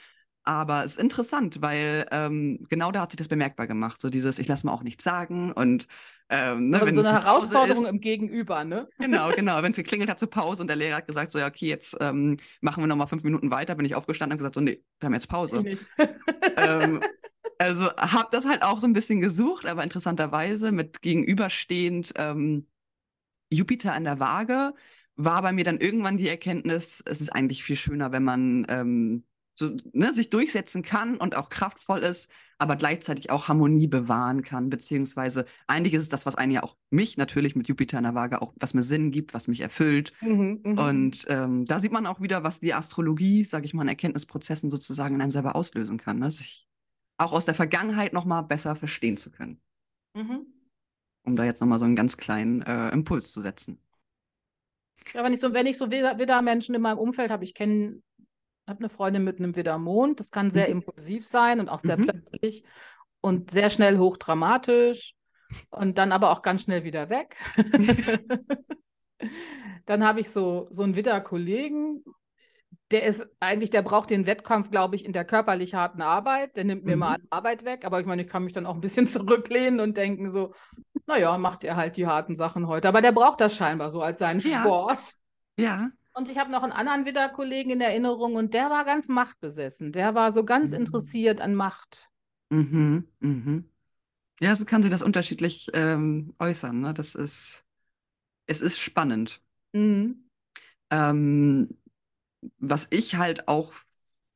Aber 0.45 0.85
es 0.85 0.93
ist 0.93 0.99
interessant, 0.99 1.63
weil 1.63 2.07
ähm, 2.11 2.67
genau 2.69 2.91
da 2.91 3.03
hat 3.03 3.13
sich 3.13 3.19
das 3.19 3.29
bemerkbar 3.29 3.67
gemacht. 3.67 4.01
So 4.01 4.11
dieses, 4.11 4.39
ich 4.39 4.49
lasse 4.49 4.67
mir 4.67 4.73
auch 4.73 4.83
nichts 4.83 5.05
sagen 5.05 5.53
und 5.53 5.87
ähm, 6.29 6.71
ne, 6.71 6.81
wenn 6.83 6.95
so 6.95 7.01
eine 7.01 7.13
Herausforderung 7.13 7.85
ist, 7.85 7.93
im 7.93 8.01
Gegenüber, 8.01 8.65
ne? 8.65 8.89
Genau, 8.99 9.31
genau. 9.37 9.63
Wenn 9.63 9.73
es 9.73 9.77
geklingelt 9.77 10.11
hat 10.11 10.19
zur 10.19 10.31
Pause 10.31 10.63
und 10.63 10.67
der 10.67 10.77
Lehrer 10.77 10.97
hat 10.97 11.07
gesagt, 11.07 11.31
so 11.31 11.39
ja, 11.39 11.47
okay, 11.47 11.67
jetzt 11.67 11.97
ähm, 12.01 12.39
machen 12.63 12.83
wir 12.83 12.87
nochmal 12.87 13.07
fünf 13.07 13.23
Minuten 13.23 13.51
weiter, 13.51 13.75
bin 13.75 13.85
ich 13.85 13.95
aufgestanden 13.95 14.35
und 14.35 14.39
gesagt, 14.39 14.55
so, 14.55 14.63
nee, 14.63 14.83
wir 14.99 15.07
haben 15.07 15.15
jetzt 15.15 15.29
Pause. 15.29 15.63
ähm, 16.57 17.03
also 17.59 17.91
habe 17.97 18.29
das 18.31 18.47
halt 18.47 18.63
auch 18.63 18.81
so 18.81 18.87
ein 18.87 18.95
bisschen 18.95 19.21
gesucht, 19.21 19.67
aber 19.67 19.85
interessanterweise 19.85 20.73
mit 20.73 21.03
gegenüberstehend 21.03 22.15
ähm, 22.17 22.67
Jupiter 23.51 23.93
an 23.93 24.05
der 24.05 24.19
Waage 24.19 24.73
war 25.17 25.43
bei 25.43 25.53
mir 25.53 25.65
dann 25.65 25.79
irgendwann 25.79 26.17
die 26.17 26.29
Erkenntnis, 26.29 27.03
es 27.05 27.21
ist 27.21 27.29
eigentlich 27.29 27.63
viel 27.63 27.77
schöner, 27.77 28.11
wenn 28.11 28.25
man 28.25 28.65
ähm, 28.71 29.25
so, 29.55 29.77
ne, 29.93 30.13
sich 30.13 30.31
durchsetzen 30.31 30.83
kann 30.83 31.17
und 31.17 31.37
auch 31.37 31.49
kraftvoll 31.49 32.01
ist, 32.01 32.31
aber 32.59 32.77
gleichzeitig 32.77 33.31
auch 33.31 33.49
Harmonie 33.49 33.87
bewahren 33.87 34.43
kann, 34.43 34.71
beziehungsweise 34.71 35.47
eigentlich 35.67 35.95
ist 35.95 36.03
es 36.03 36.09
das, 36.09 36.27
was 36.27 36.37
einen 36.37 36.53
ja 36.53 36.63
auch 36.63 36.77
mich 36.91 37.17
natürlich 37.17 37.57
mit 37.57 37.69
Jupiter 37.69 37.99
in 37.99 38.05
der 38.05 38.15
Waage 38.15 38.41
auch, 38.41 38.55
was 38.57 38.73
mir 38.73 38.83
Sinn 38.83 39.11
gibt, 39.11 39.35
was 39.35 39.49
mich 39.49 39.61
erfüllt. 39.61 40.13
Mhm, 40.21 40.61
mh. 40.63 40.89
Und 40.89 41.27
ähm, 41.29 41.65
da 41.67 41.79
sieht 41.79 41.93
man 41.93 42.07
auch 42.07 42.21
wieder, 42.21 42.45
was 42.45 42.61
die 42.61 42.73
Astrologie, 42.73 43.45
sage 43.45 43.67
ich 43.67 43.75
mal, 43.75 43.83
in 43.83 43.89
Erkenntnisprozessen 43.89 44.71
sozusagen 44.71 45.17
in 45.17 45.21
einem 45.21 45.31
selber 45.31 45.57
auslösen 45.57 45.99
kann, 45.99 46.19
ne? 46.19 46.31
sich 46.31 46.67
auch 47.19 47.33
aus 47.33 47.45
der 47.45 47.55
Vergangenheit 47.55 48.13
nochmal 48.13 48.43
besser 48.45 48.75
verstehen 48.75 49.17
zu 49.17 49.31
können. 49.31 49.61
Mhm. 50.15 50.47
Um 51.25 51.37
da 51.37 51.45
jetzt 51.45 51.61
nochmal 51.61 51.79
so 51.79 51.85
einen 51.85 51.97
ganz 51.97 52.17
kleinen 52.17 52.63
äh, 52.63 52.91
Impuls 52.91 53.33
zu 53.33 53.41
setzen. 53.41 53.79
Ja, 55.15 55.25
wenn 55.25 55.33
ich 55.33 55.41
so, 55.41 55.53
wenn 55.53 55.67
ich 55.67 55.79
so 55.79 55.91
Widder-Menschen 55.91 56.75
in 56.75 56.83
meinem 56.83 56.99
Umfeld 56.99 57.31
habe, 57.31 57.45
ich 57.45 57.55
kenne 57.55 58.03
habe 58.67 58.81
eine 58.81 58.89
Freundin 58.89 59.25
mit 59.25 59.39
einem 59.39 59.57
Widdermond. 59.57 60.21
Das 60.21 60.31
kann 60.31 60.51
sehr 60.51 60.67
mhm. 60.69 60.77
impulsiv 60.77 61.27
sein 61.27 61.61
und 61.61 61.69
auch 61.69 61.81
sehr 61.81 61.97
mhm. 61.97 62.03
plötzlich 62.07 62.65
und 63.21 63.51
sehr 63.51 63.71
schnell 63.71 63.99
hochdramatisch 63.99 65.15
und 65.71 65.99
dann 65.99 66.13
aber 66.13 66.31
auch 66.31 66.43
ganz 66.43 66.63
schnell 66.63 66.85
wieder 66.85 67.09
weg. 67.11 67.37
dann 69.87 70.05
habe 70.05 70.21
ich 70.21 70.31
so, 70.31 70.69
so 70.71 70.83
einen 70.83 70.97
Widder-Kollegen, 70.97 72.03
der 72.91 73.05
ist 73.05 73.27
eigentlich, 73.41 73.71
der 73.71 73.83
braucht 73.83 74.11
den 74.11 74.27
Wettkampf, 74.27 74.71
glaube 74.71 74.97
ich, 74.97 75.05
in 75.05 75.13
der 75.13 75.25
körperlich 75.25 75.75
harten 75.75 76.03
Arbeit. 76.03 76.57
Der 76.57 76.65
nimmt 76.65 76.85
mir 76.85 76.97
mhm. 76.97 77.01
mal 77.01 77.19
Arbeit 77.31 77.65
weg, 77.65 77.85
aber 77.85 78.01
ich 78.01 78.07
meine, 78.07 78.23
ich 78.23 78.29
kann 78.29 78.45
mich 78.45 78.53
dann 78.53 78.67
auch 78.67 78.75
ein 78.75 78.81
bisschen 78.81 79.07
zurücklehnen 79.09 79.81
und 79.81 79.97
denken 79.97 80.31
so, 80.31 80.55
naja, 81.07 81.37
macht 81.39 81.65
er 81.65 81.77
halt 81.77 81.97
die 81.97 82.07
harten 82.07 82.35
Sachen 82.35 82.67
heute. 82.69 82.89
Aber 82.89 83.01
der 83.01 83.13
braucht 83.13 83.41
das 83.41 83.57
scheinbar 83.57 83.91
so 83.91 84.03
als 84.03 84.19
seinen 84.19 84.41
ja. 84.41 84.61
Sport. 84.61 85.15
Ja. 85.59 85.89
Und 86.15 86.29
ich 86.29 86.37
habe 86.39 86.51
noch 86.51 86.63
einen 86.63 86.73
anderen 86.73 87.07
Widder-Kollegen 87.07 87.71
in 87.71 87.81
Erinnerung 87.81 88.35
und 88.35 88.53
der 88.55 88.69
war 88.69 88.85
ganz 88.85 89.09
machtbesessen. 89.09 89.93
Der 89.93 90.15
war 90.15 90.33
so 90.33 90.45
ganz 90.45 90.73
mhm. 90.73 90.79
interessiert 90.79 91.41
an 91.41 91.55
Macht. 91.55 92.11
Mhm, 92.51 93.09
mhm. 93.21 93.71
Ja, 94.41 94.55
so 94.55 94.65
kann 94.65 94.83
sich 94.83 94.91
das 94.91 95.03
unterschiedlich 95.03 95.69
ähm, 95.73 96.35
äußern. 96.39 96.81
Ne? 96.81 96.93
Das 96.93 97.15
ist, 97.15 97.65
es 98.47 98.61
ist 98.61 98.79
spannend. 98.79 99.41
Mhm. 99.73 100.29
Ähm, 100.91 101.79
was 102.59 102.89
ich 102.91 103.17
halt 103.17 103.49
auch 103.49 103.73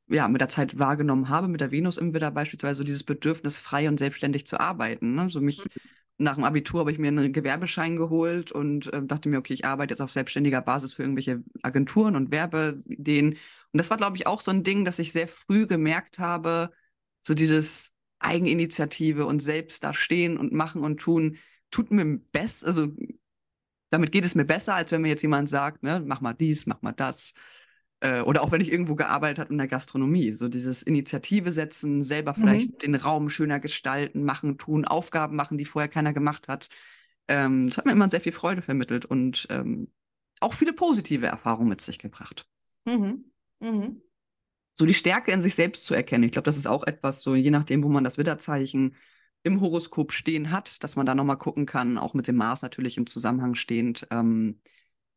ja, 0.09 0.27
mit 0.29 0.41
der 0.41 0.49
Zeit 0.49 0.79
wahrgenommen 0.79 1.29
habe, 1.29 1.47
mit 1.47 1.61
der 1.61 1.71
Venus 1.71 1.97
im 1.97 2.13
Widder 2.13 2.31
beispielsweise, 2.31 2.77
so 2.77 2.83
dieses 2.83 3.03
Bedürfnis, 3.03 3.59
frei 3.59 3.87
und 3.87 3.99
selbstständig 3.99 4.47
zu 4.47 4.59
arbeiten. 4.59 5.13
Ne? 5.13 5.29
So 5.29 5.41
mich 5.41 5.59
mhm 5.59 5.86
nach 6.17 6.35
dem 6.35 6.43
Abitur 6.43 6.81
habe 6.81 6.91
ich 6.91 6.99
mir 6.99 7.09
einen 7.09 7.31
Gewerbeschein 7.31 7.95
geholt 7.95 8.51
und 8.51 8.91
äh, 8.91 9.03
dachte 9.03 9.29
mir, 9.29 9.37
okay, 9.37 9.53
ich 9.53 9.65
arbeite 9.65 9.93
jetzt 9.93 10.01
auf 10.01 10.11
selbstständiger 10.11 10.61
Basis 10.61 10.93
für 10.93 11.03
irgendwelche 11.03 11.43
Agenturen 11.61 12.15
und 12.15 12.31
Werbeideen. 12.31 13.33
Und 13.33 13.37
das 13.73 13.89
war, 13.89 13.97
glaube 13.97 14.17
ich, 14.17 14.25
auch 14.25 14.41
so 14.41 14.51
ein 14.51 14.63
Ding, 14.63 14.83
dass 14.85 14.99
ich 14.99 15.11
sehr 15.11 15.27
früh 15.27 15.67
gemerkt 15.67 16.17
habe, 16.17 16.71
so 17.21 17.33
dieses 17.33 17.91
Eigeninitiative 18.19 19.25
und 19.25 19.41
selbst 19.41 19.83
da 19.83 19.93
stehen 19.93 20.37
und 20.37 20.53
machen 20.53 20.83
und 20.83 20.99
tun, 20.99 21.37
tut 21.69 21.91
mir 21.91 22.19
besser, 22.31 22.67
also 22.67 22.87
damit 23.89 24.11
geht 24.11 24.25
es 24.25 24.35
mir 24.35 24.45
besser, 24.45 24.75
als 24.75 24.91
wenn 24.91 25.01
mir 25.01 25.09
jetzt 25.09 25.21
jemand 25.21 25.49
sagt, 25.49 25.83
ne, 25.83 26.01
mach 26.05 26.21
mal 26.21 26.33
dies, 26.33 26.65
mach 26.65 26.81
mal 26.81 26.93
das. 26.93 27.33
Äh, 27.99 28.21
oder 28.21 28.43
auch 28.43 28.51
wenn 28.51 28.61
ich 28.61 28.71
irgendwo 28.71 28.95
gearbeitet 28.95 29.39
habe 29.39 29.51
in 29.51 29.57
der 29.57 29.67
Gastronomie, 29.67 30.31
so 30.33 30.47
dieses 30.47 30.83
Initiative 30.83 31.51
setzen, 31.51 32.03
selber 32.03 32.33
vielleicht 32.33 32.73
mhm. 32.73 32.77
den 32.77 32.95
Raum 32.95 33.29
schöner 33.29 33.59
gestalten, 33.59 34.23
machen, 34.23 34.57
tun, 34.57 34.85
Aufgaben 34.85 35.35
machen, 35.35 35.57
die 35.57 35.65
vorher 35.65 35.89
keiner 35.89 36.13
gemacht 36.13 36.47
hat. 36.47 36.69
Ähm, 37.27 37.67
das 37.67 37.77
hat 37.77 37.85
mir 37.85 37.93
immer 37.93 38.09
sehr 38.09 38.21
viel 38.21 38.31
Freude 38.31 38.61
vermittelt 38.61 39.05
und 39.05 39.47
ähm, 39.49 39.91
auch 40.39 40.53
viele 40.53 40.73
positive 40.73 41.25
Erfahrungen 41.25 41.69
mit 41.69 41.81
sich 41.81 41.97
gebracht. 41.97 42.47
Mhm. 42.85 43.25
Mhm. 43.59 44.01
So 44.75 44.85
die 44.85 44.93
Stärke 44.93 45.31
in 45.31 45.41
sich 45.41 45.55
selbst 45.55 45.85
zu 45.85 45.95
erkennen. 45.95 46.23
Ich 46.23 46.31
glaube, 46.31 46.45
das 46.45 46.57
ist 46.57 46.67
auch 46.67 46.83
etwas, 46.83 47.21
so 47.21 47.33
je 47.33 47.49
nachdem, 47.49 47.83
wo 47.83 47.89
man 47.89 48.03
das 48.03 48.19
Widderzeichen 48.19 48.95
im 49.41 49.59
Horoskop 49.59 50.11
stehen 50.11 50.51
hat, 50.51 50.83
dass 50.83 50.95
man 50.95 51.07
da 51.07 51.15
nochmal 51.15 51.37
gucken 51.37 51.65
kann, 51.65 51.97
auch 51.97 52.13
mit 52.13 52.27
dem 52.27 52.35
Mars 52.35 52.61
natürlich 52.61 52.97
im 52.97 53.07
Zusammenhang 53.07 53.55
stehend, 53.55 54.07
ähm, 54.11 54.59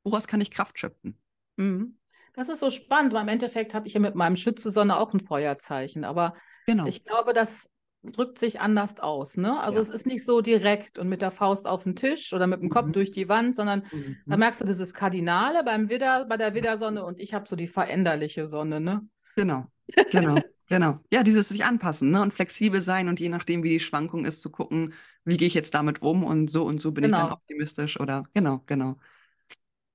woraus 0.02 0.26
kann 0.26 0.40
ich 0.40 0.50
Kraft 0.50 0.78
schöpfen? 0.78 1.18
Mhm. 1.56 1.99
Das 2.34 2.48
ist 2.48 2.60
so 2.60 2.70
spannend, 2.70 3.12
weil 3.12 3.22
im 3.22 3.28
Endeffekt 3.28 3.74
habe 3.74 3.86
ich 3.86 3.94
ja 3.94 4.00
mit 4.00 4.14
meinem 4.14 4.36
Schütze-Sonne 4.36 4.96
auch 4.96 5.12
ein 5.12 5.20
Feuerzeichen. 5.20 6.04
Aber 6.04 6.34
genau. 6.66 6.86
ich 6.86 7.04
glaube, 7.04 7.32
das 7.32 7.70
drückt 8.02 8.38
sich 8.38 8.60
anders 8.60 8.98
aus. 9.00 9.36
Ne? 9.36 9.60
Also 9.60 9.76
ja. 9.76 9.82
es 9.82 9.90
ist 9.90 10.06
nicht 10.06 10.24
so 10.24 10.40
direkt 10.40 10.98
und 10.98 11.08
mit 11.08 11.22
der 11.22 11.30
Faust 11.30 11.66
auf 11.66 11.84
den 11.84 11.96
Tisch 11.96 12.32
oder 12.32 12.46
mit 12.46 12.62
dem 12.62 12.70
Kopf 12.70 12.86
mhm. 12.86 12.92
durch 12.92 13.10
die 13.10 13.28
Wand, 13.28 13.54
sondern 13.54 13.84
mhm. 13.92 14.16
da 14.26 14.36
merkst 14.36 14.60
du 14.60 14.64
dieses 14.64 14.94
Kardinale 14.94 15.62
beim 15.64 15.90
Widder, 15.90 16.24
bei 16.26 16.36
der 16.36 16.54
Widdersonne 16.54 17.04
und 17.04 17.20
ich 17.20 17.34
habe 17.34 17.48
so 17.48 17.56
die 17.56 17.66
veränderliche 17.66 18.46
Sonne. 18.46 18.80
Ne? 18.80 19.06
Genau, 19.36 19.66
genau. 20.10 20.40
Genau. 20.70 21.00
Ja, 21.12 21.24
dieses 21.24 21.48
sich 21.48 21.64
anpassen 21.64 22.12
ne? 22.12 22.22
und 22.22 22.32
flexibel 22.32 22.80
sein 22.80 23.08
und 23.08 23.18
je 23.18 23.28
nachdem, 23.28 23.64
wie 23.64 23.70
die 23.70 23.80
Schwankung 23.80 24.24
ist, 24.24 24.40
zu 24.40 24.50
gucken, 24.50 24.94
wie 25.24 25.36
gehe 25.36 25.48
ich 25.48 25.54
jetzt 25.54 25.74
damit 25.74 26.00
um 26.00 26.22
und 26.22 26.48
so 26.48 26.64
und 26.64 26.80
so 26.80 26.92
bin 26.92 27.02
genau. 27.02 27.16
ich 27.16 27.20
dann 27.20 27.28
genau. 27.28 27.40
optimistisch 27.40 27.98
oder 27.98 28.22
genau, 28.34 28.62
genau. 28.66 28.96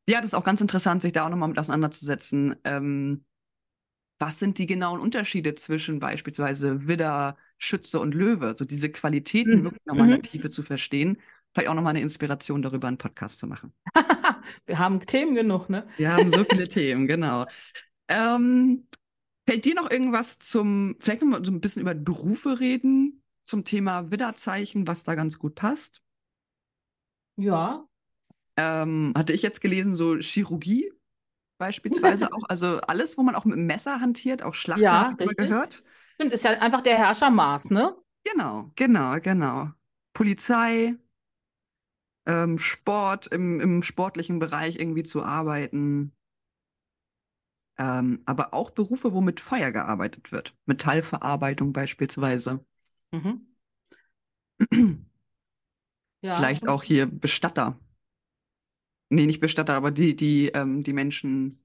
Ja, 0.08 0.18
das 0.22 0.28
ist 0.28 0.34
auch 0.36 0.44
ganz 0.44 0.62
interessant, 0.62 1.02
sich 1.02 1.14
da 1.14 1.26
auch 1.26 1.30
nochmal 1.30 1.50
mit 1.50 1.60
auseinanderzusetzen. 1.60 2.56
Ähm, 2.64 3.26
was 4.20 4.40
sind 4.40 4.58
die 4.58 4.66
genauen 4.66 5.00
Unterschiede 5.00 5.56
zwischen 5.56 6.00
beispielsweise 6.00 6.88
Widder, 6.88 7.38
Schütze 7.58 8.00
und 8.00 8.14
Löwe? 8.14 8.56
So 8.56 8.66
diese 8.66 8.92
Qualitäten 8.92 9.60
mhm. 9.60 9.64
wirklich 9.66 9.86
nochmal 9.86 10.06
in 10.06 10.12
der 10.12 10.20
mhm. 10.20 10.24
Tiefe 10.24 10.50
zu 10.50 10.64
verstehen. 10.64 11.18
vielleicht 11.54 11.70
auch 11.70 11.74
nochmal 11.74 11.92
eine 11.92 12.02
Inspiration 12.02 12.62
darüber, 12.62 12.88
einen 12.88 12.98
Podcast 12.98 13.40
zu 13.40 13.48
machen. 13.48 13.74
Wir 14.66 14.80
haben 14.80 15.00
Themen 15.02 15.36
genug, 15.36 15.70
ne? 15.70 15.88
Wir 15.98 16.14
haben 16.14 16.32
so 16.32 16.44
viele 16.44 16.68
Themen, 16.70 17.08
genau. 17.08 17.48
Ähm, 18.08 18.88
fällt 19.48 19.66
dir 19.66 19.76
noch 19.76 19.90
irgendwas 19.90 20.40
zum, 20.40 20.96
vielleicht 21.00 21.22
noch 21.22 21.30
mal 21.30 21.46
so 21.46 21.52
ein 21.52 21.62
bisschen 21.62 21.82
über 21.82 21.96
Berufe 21.96 22.60
reden, 22.60 23.24
zum 23.46 23.64
Thema 23.64 24.12
Widderzeichen, 24.12 24.88
was 24.88 25.04
da 25.04 25.16
ganz 25.16 25.40
gut 25.40 25.56
passt? 25.56 26.02
Ja. 27.38 27.88
Ähm, 28.58 29.14
hatte 29.18 29.34
ich 29.34 29.42
jetzt 29.42 29.62
gelesen, 29.62 29.96
so 29.96 30.18
Chirurgie 30.18 30.92
beispielsweise 31.58 32.28
auch, 32.34 32.44
also 32.50 32.80
alles, 32.82 33.18
wo 33.18 33.24
man 33.24 33.36
auch 33.36 33.46
mit 33.46 33.56
dem 33.58 33.66
Messer 33.68 34.02
hantiert, 34.02 34.44
auch 34.44 34.54
Schlachter 34.54 34.84
Ja, 34.84 35.12
gehört. 35.12 35.84
Stimmt, 36.16 36.34
ist 36.34 36.44
ja 36.44 36.52
einfach 36.52 36.82
der 36.82 36.98
Herrscher 36.98 37.30
Mars, 37.30 37.70
ne? 37.70 37.96
Genau, 38.24 38.72
genau, 38.76 39.20
genau. 39.22 39.72
Polizei, 40.14 40.96
ähm, 42.28 42.58
Sport, 42.60 43.28
im, 43.28 43.60
im 43.60 43.82
sportlichen 43.82 44.38
Bereich 44.40 44.80
irgendwie 44.80 45.04
zu 45.04 45.24
arbeiten. 45.24 46.14
Ähm, 47.78 48.22
aber 48.26 48.54
auch 48.54 48.72
Berufe, 48.72 49.14
wo 49.14 49.22
mit 49.22 49.40
Feuer 49.40 49.72
gearbeitet 49.72 50.32
wird. 50.34 50.54
Metallverarbeitung 50.66 51.72
beispielsweise. 51.74 52.66
Mhm. 53.12 53.46
Ja. 56.22 56.38
Vielleicht 56.38 56.68
auch 56.68 56.84
hier 56.84 57.08
Bestatter. 57.08 57.80
Nee, 59.16 59.26
nicht 59.26 59.40
Bestatter, 59.40 59.74
aber 59.74 59.92
die, 59.92 60.16
die, 60.16 60.50
ähm, 60.50 60.84
die 60.84 60.94
Menschen, 60.94 61.60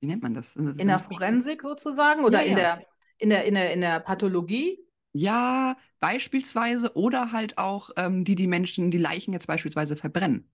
wie 0.00 0.06
nennt 0.06 0.22
man 0.22 0.34
das? 0.34 0.52
Das 0.54 0.76
In 0.78 0.88
der 0.88 0.98
Forensik 0.98 1.62
sozusagen 1.62 2.24
oder 2.24 2.42
Ja, 2.42 2.44
in 2.44 2.50
ja. 2.50 2.76
der, 2.76 2.86
in 3.18 3.30
der, 3.30 3.44
in 3.44 3.54
der, 3.54 3.72
in 3.72 3.80
der 3.80 4.00
Pathologie? 4.00 4.78
Ja, 5.12 5.76
beispielsweise. 6.00 6.96
Oder 6.96 7.32
halt 7.32 7.56
auch 7.56 7.90
ähm, 7.96 8.24
die, 8.24 8.34
die 8.34 8.48
Menschen, 8.48 8.90
die 8.90 8.98
Leichen 8.98 9.32
jetzt 9.32 9.46
beispielsweise 9.46 9.96
verbrennen. 9.96 10.50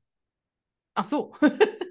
Ach 0.95 1.05
so. 1.05 1.33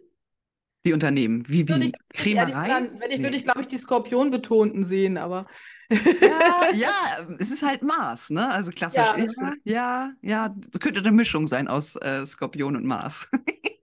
Die 0.86 0.94
Unternehmen. 0.94 1.44
Wie, 1.46 1.68
wie 1.68 1.84
ich, 1.88 1.92
sagen, 2.14 3.02
wenn 3.02 3.12
ich, 3.12 3.22
würde 3.22 3.36
ich, 3.36 3.44
glaube 3.44 3.62
ich, 3.62 3.68
die 3.68 3.78
Skorpionbetonten 3.78 4.86
sehen, 4.86 5.18
aber. 5.18 5.46
Ja, 5.92 6.70
ja, 6.74 7.28
es 7.38 7.52
ist 7.52 7.64
halt 7.64 7.82
Mars, 7.82 8.30
ne? 8.30 8.50
Also 8.50 8.72
klassisch. 8.72 8.98
Ja, 8.98 9.18
Ja, 9.18 9.54
ja, 9.66 10.12
ja, 10.22 10.56
könnte 10.80 11.02
eine 11.02 11.12
Mischung 11.12 11.48
sein 11.48 11.68
aus 11.68 11.98
äh, 11.98 12.26
Skorpion 12.26 12.78
und 12.78 12.86
Mars. 12.86 13.30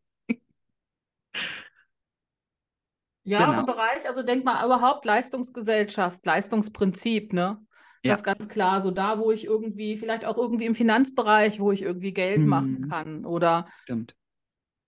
Ja, 3.26 3.46
Genau. 3.46 3.60
so 3.60 3.66
Bereich, 3.66 4.08
also 4.08 4.22
denk 4.22 4.44
mal 4.44 4.64
überhaupt 4.64 5.04
Leistungsgesellschaft, 5.04 6.24
Leistungsprinzip, 6.24 7.32
ne? 7.32 7.60
Ja. 8.04 8.12
Das 8.12 8.20
ist 8.20 8.24
ganz 8.24 8.48
klar, 8.48 8.80
so 8.80 8.92
da, 8.92 9.18
wo 9.18 9.32
ich 9.32 9.44
irgendwie, 9.44 9.96
vielleicht 9.96 10.24
auch 10.24 10.36
irgendwie 10.36 10.66
im 10.66 10.76
Finanzbereich, 10.76 11.58
wo 11.58 11.72
ich 11.72 11.82
irgendwie 11.82 12.12
Geld 12.12 12.46
machen 12.46 12.82
Mhm. 12.82 12.88
kann. 12.88 13.24
Oder 13.26 13.66
Stimmt. 13.82 14.14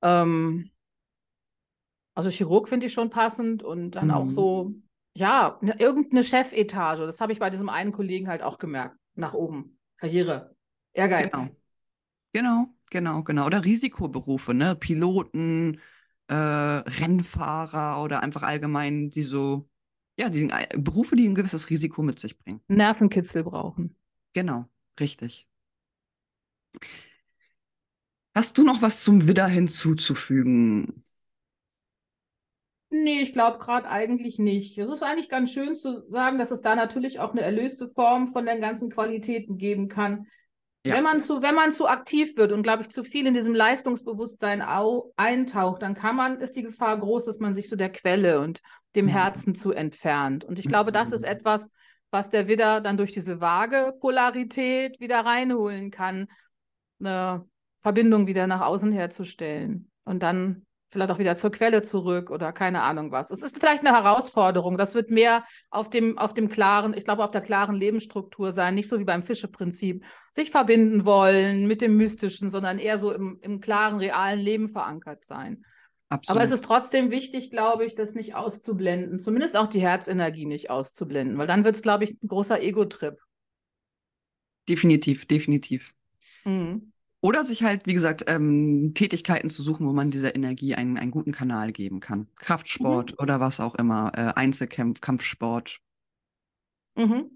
ähm, 0.02 0.70
also 2.14 2.30
Chirurg 2.30 2.68
finde 2.68 2.86
ich 2.86 2.92
schon 2.92 3.10
passend 3.10 3.62
und 3.62 3.92
dann 3.92 4.10
auch 4.10 4.26
Mhm. 4.26 4.30
so, 4.30 4.72
ja, 5.14 5.58
ne, 5.62 5.74
irgendeine 5.78 6.24
Chefetage. 6.24 7.00
Das 7.00 7.20
habe 7.20 7.32
ich 7.32 7.38
bei 7.38 7.50
diesem 7.50 7.68
einen 7.68 7.92
Kollegen 7.92 8.28
halt 8.28 8.42
auch 8.42 8.58
gemerkt. 8.58 8.96
Nach 9.14 9.34
oben. 9.34 9.78
Karriere. 9.96 10.54
Ehrgeiz. 10.92 11.32
Genau. 11.32 11.48
Genau, 12.32 12.66
genau, 12.90 13.22
genau. 13.22 13.46
Oder 13.46 13.64
Risikoberufe, 13.64 14.54
ne? 14.54 14.76
Piloten, 14.76 15.80
äh, 16.28 16.34
Rennfahrer 16.34 18.02
oder 18.02 18.22
einfach 18.22 18.42
allgemein 18.42 19.10
die 19.10 19.22
so, 19.22 19.68
ja, 20.18 20.28
die 20.28 20.50
äh, 20.50 20.78
Berufe, 20.78 21.16
die 21.16 21.26
ein 21.28 21.34
gewisses 21.34 21.70
Risiko 21.70 22.02
mit 22.02 22.18
sich 22.18 22.38
bringen. 22.38 22.60
Nervenkitzel 22.68 23.44
brauchen. 23.44 23.96
Genau, 24.34 24.66
richtig. 25.00 25.48
Hast 28.34 28.56
du 28.58 28.62
noch 28.62 28.82
was 28.82 29.02
zum 29.02 29.26
Widder 29.26 29.48
hinzuzufügen? 29.48 31.02
Nee, 32.90 33.20
ich 33.20 33.32
glaube 33.32 33.58
gerade 33.58 33.88
eigentlich 33.88 34.38
nicht. 34.38 34.78
Es 34.78 34.88
ist 34.88 35.02
eigentlich 35.02 35.28
ganz 35.28 35.52
schön 35.52 35.76
zu 35.76 36.08
sagen, 36.10 36.38
dass 36.38 36.50
es 36.50 36.62
da 36.62 36.74
natürlich 36.74 37.20
auch 37.20 37.32
eine 37.32 37.42
erlöste 37.42 37.86
Form 37.88 38.28
von 38.28 38.46
den 38.46 38.60
ganzen 38.60 38.90
Qualitäten 38.90 39.58
geben 39.58 39.88
kann. 39.88 40.26
Ja. 40.84 40.94
Wenn 40.94 41.02
man 41.02 41.20
zu, 41.20 41.42
wenn 41.42 41.54
man 41.54 41.72
zu 41.72 41.86
aktiv 41.88 42.36
wird 42.36 42.52
und, 42.52 42.62
glaube 42.62 42.82
ich, 42.82 42.88
zu 42.88 43.02
viel 43.02 43.26
in 43.26 43.34
diesem 43.34 43.54
Leistungsbewusstsein 43.54 44.62
au 44.62 45.12
eintaucht, 45.16 45.82
dann 45.82 45.94
kann 45.94 46.16
man, 46.16 46.38
ist 46.40 46.56
die 46.56 46.62
Gefahr 46.62 46.98
groß, 46.98 47.24
dass 47.26 47.40
man 47.40 47.52
sich 47.52 47.68
so 47.68 47.76
der 47.76 47.90
Quelle 47.90 48.40
und 48.40 48.60
dem 48.94 49.06
Mhm. 49.06 49.10
Herzen 49.10 49.54
zu 49.54 49.72
entfernt. 49.72 50.44
Und 50.44 50.58
ich 50.58 50.68
glaube, 50.68 50.92
das 50.92 51.12
ist 51.12 51.22
Mhm. 51.22 51.28
etwas, 51.28 51.70
was 52.10 52.30
der 52.30 52.48
Widder 52.48 52.80
dann 52.80 52.96
durch 52.96 53.12
diese 53.12 53.40
vage 53.40 53.92
Polarität 54.00 54.98
wieder 55.00 55.20
reinholen 55.20 55.90
kann, 55.90 56.28
eine 57.00 57.44
Verbindung 57.80 58.26
wieder 58.26 58.46
nach 58.46 58.60
außen 58.62 58.92
herzustellen 58.92 59.90
und 60.04 60.22
dann 60.22 60.64
vielleicht 60.88 61.10
auch 61.10 61.18
wieder 61.18 61.36
zur 61.36 61.50
Quelle 61.50 61.82
zurück 61.82 62.30
oder 62.30 62.52
keine 62.52 62.82
Ahnung 62.82 63.12
was. 63.12 63.30
Es 63.30 63.42
ist 63.42 63.58
vielleicht 63.58 63.86
eine 63.86 63.96
Herausforderung. 63.96 64.78
Das 64.78 64.94
wird 64.94 65.10
mehr 65.10 65.44
auf 65.70 65.90
dem, 65.90 66.16
auf 66.18 66.34
dem 66.34 66.48
klaren, 66.48 66.94
ich 66.96 67.04
glaube, 67.04 67.24
auf 67.24 67.30
der 67.30 67.40
klaren 67.42 67.76
Lebensstruktur 67.76 68.52
sein, 68.52 68.74
nicht 68.74 68.88
so 68.88 68.98
wie 68.98 69.04
beim 69.04 69.22
Fischeprinzip, 69.22 70.04
sich 70.32 70.50
verbinden 70.50 71.04
wollen 71.04 71.66
mit 71.66 71.82
dem 71.82 71.96
Mystischen, 71.96 72.50
sondern 72.50 72.78
eher 72.78 72.98
so 72.98 73.12
im, 73.12 73.38
im 73.42 73.60
klaren, 73.60 73.98
realen 73.98 74.40
Leben 74.40 74.68
verankert 74.68 75.24
sein. 75.24 75.64
Absolut. 76.08 76.36
Aber 76.36 76.44
es 76.44 76.52
ist 76.52 76.64
trotzdem 76.64 77.10
wichtig, 77.10 77.50
glaube 77.50 77.84
ich, 77.84 77.94
das 77.94 78.14
nicht 78.14 78.34
auszublenden, 78.34 79.18
zumindest 79.18 79.56
auch 79.56 79.66
die 79.66 79.80
Herzenergie 79.80 80.46
nicht 80.46 80.70
auszublenden, 80.70 81.36
weil 81.36 81.46
dann 81.46 81.64
wird 81.64 81.76
es, 81.76 81.82
glaube 81.82 82.04
ich, 82.04 82.12
ein 82.22 82.28
großer 82.28 82.62
Ego-Trip. 82.62 83.18
definitiv, 84.68 85.26
definitiv. 85.26 85.94
Mhm. 86.44 86.92
Oder 87.20 87.44
sich 87.44 87.64
halt, 87.64 87.86
wie 87.86 87.94
gesagt, 87.94 88.24
ähm, 88.28 88.92
Tätigkeiten 88.94 89.50
zu 89.50 89.62
suchen, 89.62 89.86
wo 89.86 89.92
man 89.92 90.10
dieser 90.10 90.36
Energie 90.36 90.74
einen, 90.76 90.96
einen 90.96 91.10
guten 91.10 91.32
Kanal 91.32 91.72
geben 91.72 91.98
kann. 91.98 92.28
Kraftsport 92.36 93.18
oder 93.18 93.40
was 93.40 93.58
auch 93.58 93.74
immer, 93.74 94.12
äh, 94.14 94.32
Einzelkampf, 94.36 95.00
Kampfsport. 95.00 95.80
Mhm. 96.96 97.30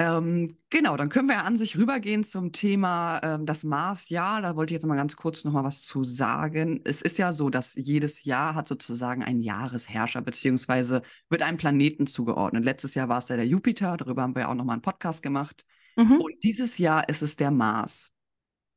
Ähm, 0.00 0.56
genau, 0.70 0.96
dann 0.96 1.08
können 1.08 1.28
wir 1.28 1.34
ja 1.34 1.42
an 1.42 1.56
sich 1.56 1.76
rübergehen 1.76 2.22
zum 2.22 2.52
Thema 2.52 3.20
ähm, 3.24 3.46
das 3.46 3.64
Mars. 3.64 4.10
Ja, 4.10 4.40
da 4.40 4.54
wollte 4.54 4.72
ich 4.72 4.76
jetzt 4.76 4.86
mal 4.86 4.94
ganz 4.94 5.16
kurz 5.16 5.44
noch 5.44 5.52
mal 5.52 5.64
was 5.64 5.82
zu 5.82 6.04
sagen. 6.04 6.80
Es 6.84 7.02
ist 7.02 7.18
ja 7.18 7.32
so, 7.32 7.50
dass 7.50 7.74
jedes 7.74 8.22
Jahr 8.22 8.54
hat 8.54 8.68
sozusagen 8.68 9.24
ein 9.24 9.40
Jahresherrscher, 9.40 10.22
beziehungsweise 10.22 11.02
wird 11.30 11.42
einem 11.42 11.56
Planeten 11.56 12.06
zugeordnet. 12.06 12.64
Letztes 12.64 12.94
Jahr 12.94 13.08
war 13.08 13.18
es 13.18 13.28
ja 13.28 13.36
der 13.36 13.46
Jupiter, 13.46 13.96
darüber 13.96 14.22
haben 14.22 14.36
wir 14.36 14.42
ja 14.42 14.48
auch 14.50 14.54
noch 14.54 14.64
mal 14.64 14.74
einen 14.74 14.82
Podcast 14.82 15.20
gemacht. 15.20 15.64
Mhm. 15.96 16.20
Und 16.20 16.34
dieses 16.44 16.78
Jahr 16.78 17.08
ist 17.08 17.22
es 17.22 17.34
der 17.34 17.50
Mars. 17.50 18.14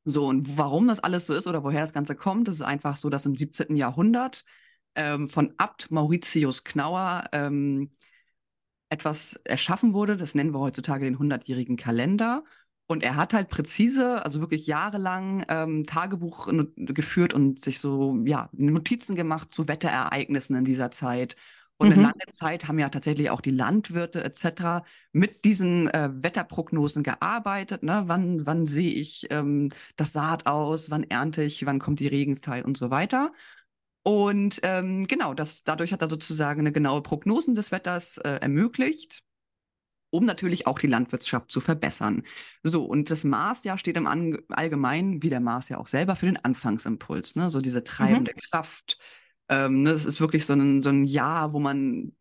So, 0.04 0.28
und 0.28 0.58
warum 0.58 0.88
das 0.88 1.00
alles 1.00 1.28
so 1.28 1.36
ist 1.36 1.48
oder 1.48 1.64
woher 1.64 1.82
das 1.82 1.94
Ganze 1.94 2.16
kommt, 2.16 2.48
das 2.48 2.56
ist 2.56 2.62
einfach 2.62 2.98
so, 2.98 3.10
dass 3.10 3.26
im 3.26 3.36
17. 3.36 3.76
Jahrhundert 3.76 4.44
ähm, 4.96 5.30
von 5.30 5.54
Abt 5.58 5.92
Mauritius 5.92 6.64
Knauer 6.64 7.26
ähm, 7.32 7.92
etwas 8.90 9.34
erschaffen 9.46 9.94
wurde. 9.94 10.18
Das 10.18 10.36
nennen 10.36 10.54
wir 10.54 10.60
heutzutage 10.60 11.06
den 11.06 11.18
100-jährigen 11.18 11.78
Kalender. 11.78 12.44
Und 12.88 13.04
er 13.04 13.16
hat 13.16 13.34
halt 13.34 13.48
präzise, 13.50 14.26
also 14.26 14.42
wirklich 14.42 14.68
jahrelang 14.68 15.46
ähm, 15.48 15.86
Tagebuch 15.86 16.50
geführt 16.76 17.34
und 17.34 17.64
sich 17.64 17.80
so, 17.80 18.22
ja, 18.26 18.50
Notizen 18.52 19.16
gemacht 19.16 19.50
zu 19.50 19.68
Wetterereignissen 19.70 20.58
in 20.58 20.66
dieser 20.66 20.92
Zeit. 20.92 21.38
Und 21.82 21.88
Mhm. 21.88 21.94
eine 21.94 22.02
lange 22.04 22.28
Zeit 22.30 22.68
haben 22.68 22.78
ja 22.78 22.90
tatsächlich 22.90 23.32
auch 23.32 23.42
die 23.42 23.50
Landwirte 23.50 24.24
etc. 24.24 24.86
mit 25.14 25.46
diesen 25.46 25.88
äh, 25.90 26.12
Wetterprognosen 26.14 27.02
gearbeitet. 27.02 27.82
Ne? 27.82 28.04
Wann, 28.06 28.46
wann 28.46 28.68
sehe 28.68 28.94
ich 28.94 29.26
ähm, 29.32 29.70
das 29.96 30.14
Saat 30.14 30.46
aus? 30.46 30.92
Wann 30.92 31.04
ernte 31.04 31.42
ich? 31.42 31.66
Wann 31.66 31.80
kommt 31.80 32.00
die 32.00 32.08
Regenszeit 32.08 32.66
und 32.66 32.78
so 32.78 32.92
weiter? 32.92 33.32
Und 34.04 34.60
ähm, 34.62 35.08
genau, 35.08 35.34
das, 35.34 35.64
dadurch 35.64 35.92
hat 35.92 36.04
er 36.04 36.10
sozusagen 36.10 36.60
eine 36.60 36.72
genaue 36.72 37.02
Prognosen 37.02 37.56
des 37.56 37.72
Wetters 37.72 38.18
äh, 38.18 38.30
ermöglicht, 38.42 39.24
um 40.12 40.26
natürlich 40.26 40.68
auch 40.68 40.78
die 40.78 40.88
Landwirtschaft 40.88 41.50
zu 41.50 41.62
verbessern. 41.62 42.24
So, 42.64 42.86
und 42.86 43.10
das 43.10 43.24
Marsjahr 43.24 43.80
steht 43.80 43.98
im 43.98 44.08
Allgemeinen, 44.50 45.24
wie 45.24 45.30
der 45.30 45.40
Mars 45.40 45.70
ja 45.70 45.78
auch 45.78 45.88
selber, 45.88 46.16
für 46.16 46.28
den 46.28 46.38
Anfangsimpuls, 46.38 47.36
ne? 47.38 47.50
So 47.50 47.60
diese 47.60 47.84
treibende 47.84 48.34
Kraft. 48.34 49.00
Ähm, 49.52 49.84
ne? 49.84 49.92
Das 49.92 50.06
ist 50.06 50.20
wirklich 50.20 50.46
so 50.46 50.54
ein, 50.54 50.82
so 50.82 50.90
ein 50.90 51.04
Jahr, 51.06 51.54
wo 51.54 51.60
man 51.60 52.14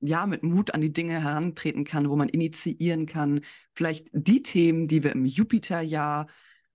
ja 0.00 0.26
mit 0.26 0.44
Mut 0.44 0.72
an 0.74 0.80
die 0.82 0.92
Dinge 0.92 1.20
herantreten 1.22 1.84
kann, 1.84 2.08
wo 2.10 2.16
man 2.16 2.28
initiieren 2.28 3.06
kann. 3.06 3.40
Vielleicht 3.74 4.08
die 4.12 4.42
Themen, 4.42 4.86
die 4.86 5.02
wir 5.02 5.12
im 5.12 5.24
Jupiterjahr 5.24 6.28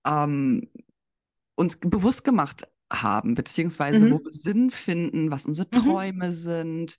ähm, 0.04 0.68
uns 1.54 1.78
bewusst 1.78 2.24
gemacht 2.24 2.68
haben, 2.92 3.34
beziehungsweise 3.34 4.06
Mhm. 4.06 4.10
wo 4.10 4.18
wir 4.24 4.32
Sinn 4.32 4.70
finden, 4.70 5.30
was 5.30 5.46
unsere 5.46 5.68
Mhm. 5.72 5.78
Träume 5.78 6.32
sind. 6.32 6.98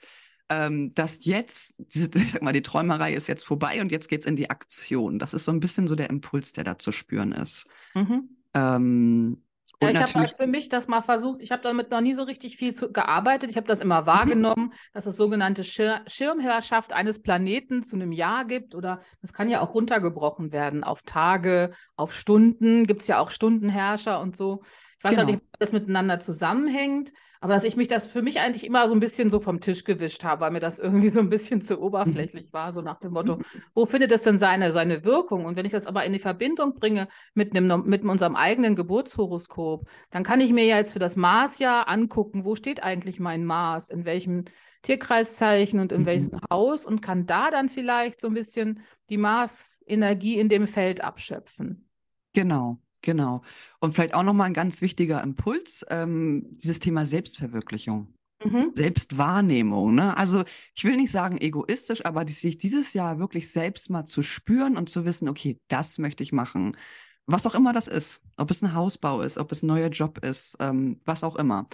Ähm, 0.50 0.92
dass 0.94 1.26
jetzt, 1.26 1.80
ich 1.94 2.32
sag 2.32 2.42
mal, 2.42 2.54
die 2.54 2.62
Träumerei 2.62 3.14
ist 3.14 3.28
jetzt 3.28 3.44
vorbei 3.46 3.82
und 3.82 3.92
jetzt 3.92 4.10
geht's 4.10 4.26
in 4.26 4.36
die 4.36 4.50
Aktion. 4.50 5.20
Das 5.20 5.34
ist 5.34 5.46
so 5.46 5.52
ein 5.52 5.60
bisschen 5.60 5.88
so 5.88 5.96
der 5.96 6.10
Impuls, 6.10 6.54
der 6.54 6.64
da 6.64 6.78
zu 6.78 6.92
spüren 6.92 7.32
ist. 7.32 7.68
Mhm. 7.96 8.30
Ähm, 8.54 9.44
Ja, 9.82 9.90
ich 9.90 9.98
habe 9.98 10.14
halt 10.14 10.36
für 10.38 10.48
mich 10.48 10.70
das 10.70 10.88
mal 10.88 11.02
versucht. 11.02 11.42
Ich 11.42 11.52
habe 11.52 11.62
damit 11.62 11.92
noch 11.92 12.02
nie 12.02 12.14
so 12.14 12.24
richtig 12.24 12.58
viel 12.58 12.74
zu, 12.74 12.92
gearbeitet. 12.92 13.50
Ich 13.50 13.58
habe 13.58 13.68
das 13.68 13.82
immer 13.82 14.06
wahrgenommen, 14.06 14.68
mhm. 14.68 14.74
dass 14.94 15.06
es 15.06 15.18
sogenannte 15.18 15.64
Schir 15.64 16.02
Schirmherrschaft 16.08 16.94
eines 16.94 17.22
Planeten 17.22 17.84
zu 17.84 17.96
einem 17.96 18.12
Jahr 18.12 18.46
gibt. 18.46 18.76
Oder 18.76 19.02
das 19.22 19.34
kann 19.34 19.50
ja 19.50 19.62
auch 19.62 19.74
runtergebrochen 19.74 20.52
werden 20.52 20.84
auf 20.84 21.02
Tage, 21.02 21.72
auf 21.96 22.14
Stunden. 22.14 22.88
Gibt 22.88 23.02
es 23.02 23.08
ja 23.08 23.20
auch 23.20 23.32
Stundenherrscher 23.32 24.22
und 24.22 24.36
so. 24.36 24.64
Ich 25.04 25.10
weiß 25.10 25.16
genau. 25.16 25.32
nicht, 25.32 25.42
ob 25.42 25.60
das 25.60 25.74
miteinander 25.74 26.22
zusammenhängt. 26.22 27.12
Aber 27.42 27.56
dass 27.56 27.66
ich 27.66 27.76
mich 27.76 27.90
das 27.90 28.06
für 28.06 28.22
mich 28.22 28.40
eigentlich 28.40 28.66
immer 28.66 28.88
so 28.88 28.94
ein 28.94 29.02
bisschen 29.02 29.30
so 29.30 29.42
vom 29.42 29.60
Tisch 29.60 29.84
gewischt 29.84 30.24
habe, 30.24 30.40
weil 30.40 30.52
mir 30.52 30.62
das 30.62 30.80
irgendwie 30.80 31.10
so 31.10 31.20
ein 31.20 31.30
bisschen 31.30 31.62
zu 31.62 31.82
oberflächlich 31.82 32.54
war, 32.54 32.72
so 32.72 32.82
nach 32.82 33.02
dem 33.02 33.12
Motto, 33.12 33.40
wo 33.74 33.86
findet 33.86 34.14
es 34.14 34.22
denn 34.22 34.38
seine, 34.38 34.72
seine 34.72 35.04
Wirkung? 35.04 35.44
Und 35.44 35.58
wenn 35.58 35.66
ich 35.66 35.74
das 35.74 35.86
aber 35.86 36.06
in 36.06 36.14
die 36.14 36.20
Verbindung 36.20 36.74
bringe 36.74 37.10
mit, 37.34 37.54
einem, 37.54 37.84
mit 37.86 38.06
unserem 38.06 38.38
eigenen 38.38 38.78
Geburtshoroskop, 38.78 39.84
dann 40.10 40.24
kann 40.24 40.40
ich 40.40 40.54
mir 40.54 40.64
ja 40.64 40.78
jetzt 40.78 40.94
für 40.94 41.00
das 41.00 41.18
Marsjahr 41.18 41.90
angucken, 41.90 42.46
wo 42.46 42.56
steht 42.56 42.82
eigentlich 42.82 43.20
mein 43.20 43.44
Mars, 43.44 43.90
in 43.90 44.06
welchem 44.06 44.46
Tierkreiszeichen 44.84 45.82
und 45.82 45.92
in 45.92 46.04
mhm. 46.04 46.06
welchem 46.06 46.40
Haus 46.50 46.86
und 46.86 47.02
kann 47.02 47.26
da 47.26 47.52
dann 47.52 47.68
vielleicht 47.68 48.22
so 48.22 48.28
ein 48.28 48.36
bisschen 48.36 48.84
die 49.10 49.18
Marsenergie 49.18 50.40
in 50.40 50.48
dem 50.48 50.66
Feld 50.66 51.04
abschöpfen. 51.04 51.90
Genau. 52.32 52.80
Genau. 53.04 53.42
Und 53.80 53.94
vielleicht 53.94 54.16
auch 54.16 54.24
nochmal 54.24 54.48
ein 54.48 54.54
ganz 54.54 54.82
wichtiger 54.82 55.22
Impuls, 55.22 55.86
ähm, 55.90 56.48
dieses 56.58 56.80
Thema 56.80 57.06
Selbstverwirklichung. 57.06 58.14
Mhm. 58.44 58.72
Selbstwahrnehmung. 58.74 59.94
Ne? 59.94 60.18
Also 60.18 60.44
ich 60.74 60.86
will 60.86 60.96
nicht 60.96 61.12
sagen 61.12 61.38
egoistisch, 61.40 62.06
aber 62.06 62.28
sich 62.28 62.58
dieses 62.58 62.94
Jahr 62.94 63.20
wirklich 63.20 63.52
selbst 63.52 63.90
mal 63.90 64.06
zu 64.06 64.24
spüren 64.24 64.78
und 64.78 64.90
zu 64.90 65.06
wissen, 65.06 65.30
okay, 65.30 65.60
das 65.68 66.00
möchte 66.00 66.24
ich 66.24 66.32
machen. 66.32 66.76
Was 67.26 67.46
auch 67.46 67.56
immer 67.56 67.74
das 67.74 67.88
ist, 67.88 68.22
ob 68.38 68.50
es 68.52 68.62
ein 68.62 68.74
Hausbau 68.74 69.22
ist, 69.22 69.38
ob 69.38 69.52
es 69.52 69.64
ein 69.64 69.68
neuer 69.68 69.90
Job 69.90 70.20
ist, 70.26 70.58
ähm, 70.60 71.00
was 71.06 71.24
auch 71.24 71.36
immer 71.36 71.68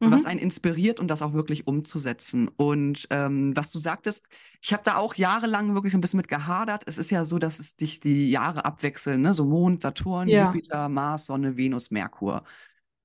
mhm. 0.00 0.10
was 0.10 0.24
einen 0.24 0.40
inspiriert 0.40 0.98
und 0.98 1.08
das 1.08 1.22
auch 1.22 1.32
wirklich 1.32 1.66
umzusetzen. 1.66 2.48
Und 2.56 3.06
ähm, 3.10 3.56
was 3.56 3.70
du 3.70 3.78
sagtest, 3.78 4.26
ich 4.60 4.72
habe 4.72 4.82
da 4.84 4.96
auch 4.96 5.14
jahrelang 5.14 5.74
wirklich 5.74 5.92
so 5.92 5.98
ein 5.98 6.00
bisschen 6.00 6.18
mit 6.18 6.28
gehadert. 6.28 6.84
Es 6.86 6.98
ist 6.98 7.10
ja 7.10 7.24
so, 7.24 7.38
dass 7.38 7.58
es 7.58 7.76
dich 7.76 8.00
die 8.00 8.30
Jahre 8.30 8.64
abwechseln, 8.64 9.20
ne? 9.20 9.34
so 9.34 9.44
Mond, 9.44 9.82
Saturn, 9.82 10.28
ja. 10.28 10.46
Jupiter, 10.46 10.88
Mars, 10.88 11.26
Sonne, 11.26 11.56
Venus, 11.56 11.90
Merkur. 11.90 12.42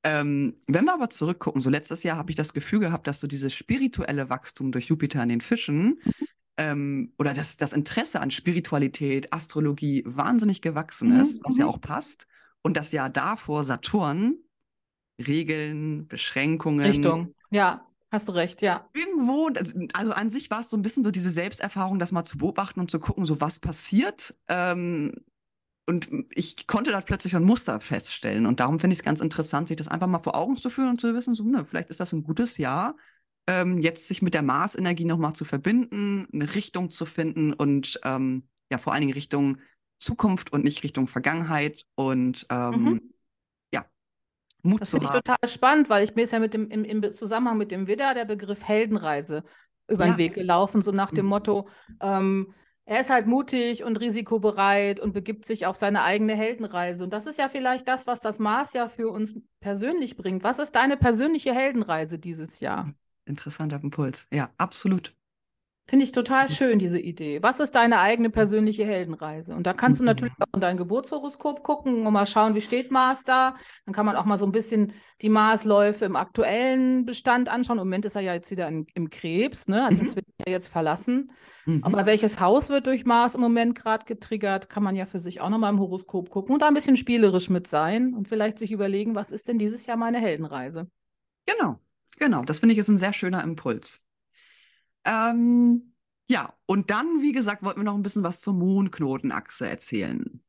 Ähm, 0.04 0.54
wenn 0.68 0.86
wir 0.86 0.94
aber 0.94 1.10
zurückgucken, 1.10 1.62
so 1.62 1.70
letztes 1.70 2.04
Jahr 2.04 2.18
habe 2.18 2.30
ich 2.30 2.36
das 2.36 2.54
Gefühl 2.54 2.80
gehabt, 2.80 3.08
dass 3.08 3.20
so 3.20 3.28
dieses 3.28 3.54
spirituelle 3.54 4.30
Wachstum 4.30 4.72
durch 4.72 4.86
Jupiter 4.86 5.22
in 5.24 5.30
den 5.30 5.42
Fischen 5.42 6.00
ähm, 6.58 7.14
oder 7.18 7.34
das, 7.34 7.58
das 7.58 7.74
Interesse 7.74 8.22
an 8.22 8.32
Spiritualität, 8.32 9.34
Astrologie 9.34 10.04
wahnsinnig 10.06 10.62
gewachsen 10.62 11.14
mhm. 11.14 11.22
ist, 11.22 11.44
was 11.44 11.58
ja 11.58 11.66
mhm. 11.66 11.72
auch 11.72 11.82
passt. 11.82 12.28
Und 12.62 12.78
das 12.78 12.92
Jahr 12.92 13.10
davor 13.10 13.64
Saturn 13.64 14.38
Regeln, 15.20 16.08
Beschränkungen. 16.08 16.86
Richtung, 16.86 17.34
ja. 17.52 17.86
Hast 18.12 18.30
du 18.30 18.32
recht, 18.32 18.62
ja. 18.62 18.88
Irgendwo, 18.94 19.50
also 19.94 20.14
an 20.14 20.30
sich 20.30 20.50
war 20.50 20.62
es 20.62 20.70
so 20.70 20.78
ein 20.78 20.82
bisschen 20.82 21.04
so 21.04 21.12
diese 21.12 21.30
Selbsterfahrung, 21.30 22.00
das 22.00 22.14
mal 22.14 22.24
zu 22.24 22.38
beobachten 22.38 22.80
und 22.80 22.90
zu 22.90 23.00
gucken, 23.00 23.26
so 23.26 23.42
was 23.42 23.60
passiert. 23.60 24.36
Ähm, 24.48 25.12
und 25.88 26.10
ich 26.30 26.66
konnte 26.68 26.92
da 26.92 27.02
plötzlich 27.02 27.36
ein 27.36 27.44
Muster 27.44 27.82
feststellen. 27.82 28.46
Und 28.46 28.60
darum 28.60 28.80
finde 28.80 28.94
ich 28.94 29.00
es 29.00 29.06
ganz 29.06 29.20
interessant, 29.20 29.68
sich 29.68 29.78
das 29.78 29.88
einfach 29.88 30.08
mal 30.08 30.20
vor 30.20 30.36
Augen 30.36 30.56
zu 30.56 30.70
führen 30.70 30.92
und 30.92 31.02
zu 31.02 31.14
wissen, 31.14 31.36
so, 31.36 31.44
ne, 31.44 31.66
vielleicht 31.66 31.90
ist 31.90 32.00
das 32.00 32.14
ein 32.14 32.24
gutes 32.24 32.58
Jahr, 32.58 32.96
ähm, 33.48 33.80
jetzt 33.80 34.08
sich 34.08 34.22
mit 34.22 34.34
der 34.34 34.44
Marsenergie 34.44 35.06
nochmal 35.06 35.34
zu 35.34 35.44
verbinden, 35.44 36.28
eine 36.34 36.56
Richtung 36.56 36.92
zu 36.92 37.06
finden 37.06 37.54
und 37.54 38.00
ähm, 38.04 38.48
ja, 38.72 38.78
vor 38.78 38.94
allen 38.94 39.02
Dingen 39.02 39.14
Richtung 39.14 39.58
Zukunft 40.00 40.54
und 40.54 40.64
nicht 40.64 40.84
Richtung 40.84 41.08
Vergangenheit. 41.08 41.84
Und 41.96 42.48
ähm, 42.50 42.84
mhm. 42.84 43.02
Mut 44.66 44.82
das 44.82 44.92
finde 44.92 45.06
ich 45.06 45.12
total 45.12 45.38
spannend, 45.48 45.90
weil 45.90 46.04
ich 46.04 46.16
mir 46.16 46.24
ist 46.24 46.34
ja 46.34 46.40
mit 46.40 46.54
dem, 46.54 46.70
im, 46.70 46.84
im 46.84 47.12
Zusammenhang 47.14 47.58
mit 47.58 47.72
dem 47.72 47.88
Widder 47.88 48.14
der 48.14 48.26
Begriff 48.26 48.64
Heldenreise 48.64 49.44
über 49.88 50.06
ja. 50.06 50.14
den 50.14 50.18
Weg 50.18 50.34
gelaufen, 50.34 50.82
so 50.82 50.92
nach 50.92 51.12
dem 51.12 51.26
mhm. 51.26 51.30
Motto, 51.30 51.70
ähm, 52.02 52.54
er 52.86 53.02
ist 53.02 53.10
halt 53.10 53.26
mutig 53.26 53.84
und 53.84 54.00
risikobereit 54.00 55.00
und 55.00 55.14
begibt 55.14 55.46
sich 55.46 55.66
auf 55.66 55.76
seine 55.76 56.04
eigene 56.04 56.36
Heldenreise. 56.36 57.04
Und 57.04 57.14
das 57.14 57.26
ist 57.26 57.40
ja 57.40 57.50
vielleicht 57.50 57.88
das, 57.88 58.06
was 58.06 58.22
das 58.22 58.38
Mars 58.38 58.74
ja 58.74 58.88
für 58.90 59.10
uns 59.10 59.36
persönlich 59.60 60.16
bringt. 60.16 60.44
Was 60.44 60.60
ist 60.60 60.76
deine 60.76 60.96
persönliche 60.96 61.54
Heldenreise 61.54 62.20
dieses 62.20 62.60
Jahr? 62.60 62.94
Interessanter 63.26 63.80
Impuls. 63.82 64.28
Ja, 64.32 64.52
absolut. 64.60 65.16
Finde 65.88 66.04
ich 66.04 66.12
total 66.12 66.50
schön, 66.50 66.80
diese 66.80 67.00
Idee. 67.00 67.44
Was 67.44 67.60
ist 67.60 67.76
deine 67.76 68.00
eigene 68.00 68.32
persönliche 68.32 68.86
Heldenreise? 68.86 69.54
Und 69.54 69.68
da 69.68 69.74
kannst 69.74 70.00
du 70.00 70.04
mhm. 70.04 70.08
natürlich 70.08 70.34
auch 70.40 70.56
in 70.56 70.60
dein 70.60 70.78
Geburtshoroskop 70.78 71.62
gucken 71.62 72.08
und 72.08 72.14
mal 72.14 72.26
schauen, 72.26 72.56
wie 72.56 72.62
steht 72.62 72.90
Mars 72.90 73.24
da. 73.24 73.56
Dann 73.86 73.94
kann 73.94 74.08
man 74.08 74.16
auch 74.16 74.26
mal 74.26 74.40
so 74.40 74.48
ein 74.48 74.52
bisschen 74.52 74.94
die 75.22 75.30
Marsläufe 75.30 76.04
im 76.06 76.16
aktuellen 76.16 77.06
Bestand 77.06 77.50
anschauen. 77.50 77.78
Im 77.78 77.86
Moment 77.86 78.06
ist 78.06 78.16
er 78.16 78.24
ja 78.24 78.34
jetzt 78.34 78.50
wieder 78.50 78.68
in, 78.68 78.88
im 78.96 79.12
Krebs, 79.12 79.68
ne? 79.68 79.86
Also 79.86 80.04
das 80.04 80.16
wird 80.16 80.26
er 80.40 80.52
jetzt 80.52 80.70
verlassen. 80.70 81.32
Mhm. 81.68 81.84
Aber 81.84 82.08
welches 82.08 82.40
Haus 82.40 82.70
wird 82.70 82.88
durch 82.88 83.06
Mars 83.06 83.36
im 83.36 83.42
Moment 83.42 83.76
gerade 83.76 84.06
getriggert, 84.06 84.70
kann 84.70 84.82
man 84.82 84.96
ja 84.96 85.06
für 85.06 85.20
sich 85.20 85.40
auch 85.40 85.50
nochmal 85.50 85.72
im 85.72 85.80
Horoskop 85.80 86.32
gucken 86.32 86.54
und 86.54 86.64
da 86.64 86.68
ein 86.68 86.74
bisschen 86.74 86.98
spielerisch 86.98 87.52
mit 87.52 87.68
sein 87.68 88.16
und 88.16 88.28
vielleicht 88.28 88.58
sich 88.58 88.72
überlegen, 88.72 89.14
was 89.14 89.32
ist 89.32 89.48
denn 89.48 89.60
dieses 89.60 89.86
Jahr 89.86 89.98
meine 89.98 90.18
Heldenreise? 90.18 90.90
Genau, 91.46 91.80
genau. 92.18 92.44
Das 92.44 92.58
finde 92.58 92.74
ich 92.74 92.80
ist 92.80 92.88
ein 92.88 92.98
sehr 92.98 93.14
schöner 93.14 93.44
Impuls. 93.44 94.05
Ähm, 95.06 95.94
ja, 96.30 96.54
und 96.66 96.90
dann, 96.90 97.22
wie 97.22 97.32
gesagt, 97.32 97.64
wollten 97.64 97.82
wir 97.82 97.86
noch 97.86 97.96
ein 97.96 98.02
bisschen 98.02 98.24
was 98.24 98.42
zur 98.42 98.54
Mondknotenachse 98.54 99.70
erzählen. 99.70 100.42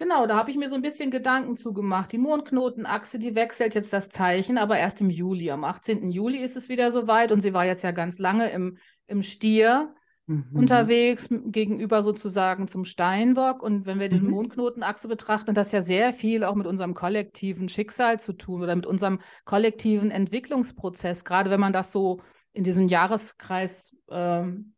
Genau, 0.00 0.26
da 0.26 0.36
habe 0.36 0.50
ich 0.50 0.56
mir 0.56 0.70
so 0.70 0.74
ein 0.74 0.82
bisschen 0.82 1.10
Gedanken 1.10 1.56
zugemacht. 1.56 2.10
Die 2.10 2.18
Mondknotenachse, 2.18 3.18
die 3.18 3.34
wechselt 3.34 3.74
jetzt 3.74 3.92
das 3.92 4.08
Zeichen, 4.08 4.56
aber 4.56 4.78
erst 4.78 5.02
im 5.02 5.10
Juli. 5.10 5.50
Am 5.50 5.62
18. 5.62 6.10
Juli 6.10 6.38
ist 6.38 6.56
es 6.56 6.70
wieder 6.70 6.90
soweit 6.90 7.32
und 7.32 7.42
sie 7.42 7.52
war 7.52 7.66
jetzt 7.66 7.82
ja 7.82 7.90
ganz 7.90 8.18
lange 8.18 8.50
im, 8.50 8.78
im 9.06 9.22
Stier 9.22 9.94
mhm. 10.26 10.46
unterwegs, 10.54 11.28
gegenüber 11.30 12.02
sozusagen 12.02 12.66
zum 12.66 12.86
Steinbock. 12.86 13.62
Und 13.62 13.84
wenn 13.84 14.00
wir 14.00 14.08
die 14.08 14.22
mhm. 14.22 14.30
Mondknotenachse 14.30 15.06
betrachten, 15.06 15.54
das 15.54 15.70
ja 15.70 15.82
sehr 15.82 16.14
viel 16.14 16.44
auch 16.44 16.54
mit 16.54 16.66
unserem 16.66 16.94
kollektiven 16.94 17.68
Schicksal 17.68 18.18
zu 18.18 18.32
tun 18.32 18.62
oder 18.62 18.74
mit 18.74 18.86
unserem 18.86 19.20
kollektiven 19.44 20.10
Entwicklungsprozess, 20.10 21.26
gerade 21.26 21.50
wenn 21.50 21.60
man 21.60 21.74
das 21.74 21.92
so 21.92 22.22
in 22.52 22.64
diesen 22.64 22.88
Jahreskreiszeiten 22.88 24.74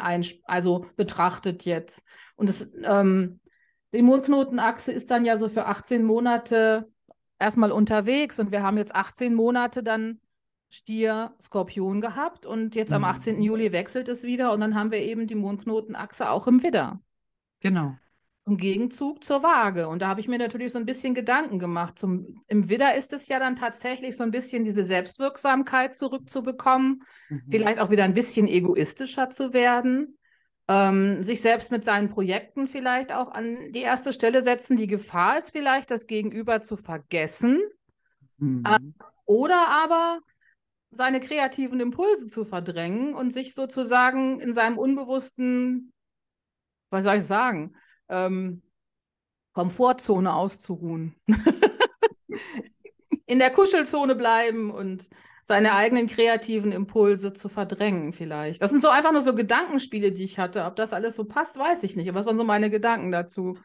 ein, 0.00 0.24
also 0.44 0.86
betrachtet 0.96 1.64
jetzt. 1.64 2.04
Und 2.36 2.48
das, 2.48 2.68
ähm, 2.82 3.40
die 3.92 4.02
Mondknotenachse 4.02 4.92
ist 4.92 5.10
dann 5.10 5.24
ja 5.24 5.36
so 5.36 5.48
für 5.48 5.66
18 5.66 6.04
Monate 6.04 6.90
erstmal 7.38 7.72
unterwegs 7.72 8.38
und 8.38 8.52
wir 8.52 8.62
haben 8.62 8.78
jetzt 8.78 8.94
18 8.94 9.34
Monate 9.34 9.82
dann 9.82 10.20
Stier, 10.70 11.34
Skorpion 11.42 12.00
gehabt 12.00 12.46
und 12.46 12.74
jetzt 12.74 12.94
am 12.94 13.04
18. 13.04 13.36
Mhm. 13.36 13.42
Juli 13.42 13.72
wechselt 13.72 14.08
es 14.08 14.22
wieder 14.22 14.52
und 14.52 14.60
dann 14.60 14.74
haben 14.74 14.90
wir 14.90 15.00
eben 15.00 15.26
die 15.26 15.34
Mondknotenachse 15.34 16.30
auch 16.30 16.46
im 16.46 16.62
Widder. 16.62 17.00
Genau 17.60 17.94
im 18.44 18.56
Gegenzug 18.56 19.22
zur 19.22 19.42
Waage. 19.42 19.88
Und 19.88 20.02
da 20.02 20.08
habe 20.08 20.20
ich 20.20 20.26
mir 20.26 20.38
natürlich 20.38 20.72
so 20.72 20.78
ein 20.78 20.86
bisschen 20.86 21.14
Gedanken 21.14 21.58
gemacht. 21.58 21.98
Zum, 21.98 22.42
Im 22.48 22.68
Widder 22.68 22.96
ist 22.96 23.12
es 23.12 23.28
ja 23.28 23.38
dann 23.38 23.54
tatsächlich 23.54 24.16
so 24.16 24.24
ein 24.24 24.32
bisschen 24.32 24.64
diese 24.64 24.82
Selbstwirksamkeit 24.82 25.94
zurückzubekommen, 25.94 27.02
mhm. 27.28 27.42
vielleicht 27.50 27.78
auch 27.78 27.90
wieder 27.90 28.04
ein 28.04 28.14
bisschen 28.14 28.48
egoistischer 28.48 29.30
zu 29.30 29.52
werden, 29.52 30.18
ähm, 30.66 31.22
sich 31.22 31.40
selbst 31.40 31.70
mit 31.70 31.84
seinen 31.84 32.08
Projekten 32.08 32.66
vielleicht 32.66 33.12
auch 33.12 33.30
an 33.30 33.56
die 33.72 33.82
erste 33.82 34.12
Stelle 34.12 34.42
setzen. 34.42 34.76
Die 34.76 34.88
Gefahr 34.88 35.38
ist 35.38 35.50
vielleicht, 35.50 35.90
das 35.90 36.06
Gegenüber 36.08 36.60
zu 36.60 36.76
vergessen. 36.76 37.60
Mhm. 38.38 38.64
Äh, 38.66 38.78
oder 39.24 39.68
aber 39.68 40.18
seine 40.90 41.20
kreativen 41.20 41.78
Impulse 41.78 42.26
zu 42.26 42.44
verdrängen 42.44 43.14
und 43.14 43.32
sich 43.32 43.54
sozusagen 43.54 44.40
in 44.40 44.52
seinem 44.52 44.78
unbewussten, 44.78 45.92
was 46.90 47.04
soll 47.04 47.16
ich 47.16 47.24
sagen, 47.24 47.74
ähm, 48.08 48.62
Komfortzone 49.52 50.32
auszuruhen. 50.32 51.14
in 53.26 53.38
der 53.38 53.50
Kuschelzone 53.50 54.14
bleiben 54.14 54.70
und 54.70 55.08
seine 55.42 55.74
eigenen 55.74 56.06
kreativen 56.06 56.70
Impulse 56.70 57.32
zu 57.32 57.48
verdrängen 57.48 58.12
vielleicht. 58.12 58.62
Das 58.62 58.70
sind 58.70 58.82
so 58.82 58.88
einfach 58.88 59.12
nur 59.12 59.22
so 59.22 59.34
Gedankenspiele, 59.34 60.12
die 60.12 60.22
ich 60.22 60.38
hatte. 60.38 60.64
Ob 60.64 60.76
das 60.76 60.92
alles 60.92 61.16
so 61.16 61.24
passt, 61.24 61.58
weiß 61.58 61.82
ich 61.82 61.96
nicht. 61.96 62.08
Aber 62.08 62.18
was 62.18 62.26
waren 62.26 62.38
so 62.38 62.44
meine 62.44 62.70
Gedanken 62.70 63.10
dazu? 63.10 63.58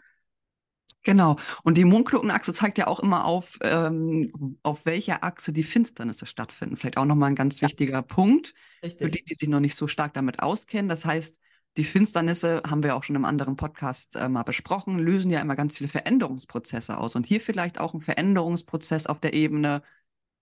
Genau. 1.03 1.35
Und 1.63 1.77
die 1.77 1.85
Mondknotenachse 1.85 2.51
zeigt 2.51 2.77
ja 2.77 2.87
auch 2.87 2.99
immer 2.99 3.25
auf, 3.25 3.59
ähm, 3.61 4.57
auf 4.63 4.85
welcher 4.85 5.23
Achse 5.23 5.53
die 5.53 5.63
Finsternisse 5.63 6.25
stattfinden. 6.25 6.77
Vielleicht 6.77 6.97
auch 6.97 7.05
nochmal 7.05 7.29
ein 7.29 7.35
ganz 7.35 7.61
ja. 7.61 7.67
wichtiger 7.67 8.01
Punkt 8.01 8.53
Richtig. 8.81 9.05
für 9.05 9.11
die, 9.11 9.23
die 9.23 9.35
sich 9.35 9.47
noch 9.47 9.59
nicht 9.59 9.75
so 9.75 9.87
stark 9.87 10.13
damit 10.15 10.41
auskennen. 10.41 10.89
Das 10.89 11.05
heißt, 11.05 11.39
die 11.77 11.83
Finsternisse, 11.83 12.63
haben 12.67 12.83
wir 12.83 12.95
auch 12.95 13.03
schon 13.03 13.15
im 13.15 13.25
anderen 13.25 13.55
Podcast 13.55 14.15
äh, 14.15 14.27
mal 14.29 14.43
besprochen, 14.43 14.99
lösen 14.99 15.31
ja 15.31 15.39
immer 15.41 15.55
ganz 15.55 15.77
viele 15.77 15.89
Veränderungsprozesse 15.89 16.97
aus. 16.97 17.15
Und 17.15 17.25
hier 17.27 17.39
vielleicht 17.39 17.79
auch 17.79 17.93
ein 17.93 18.01
Veränderungsprozess 18.01 19.05
auf 19.07 19.19
der 19.19 19.33
Ebene 19.33 19.83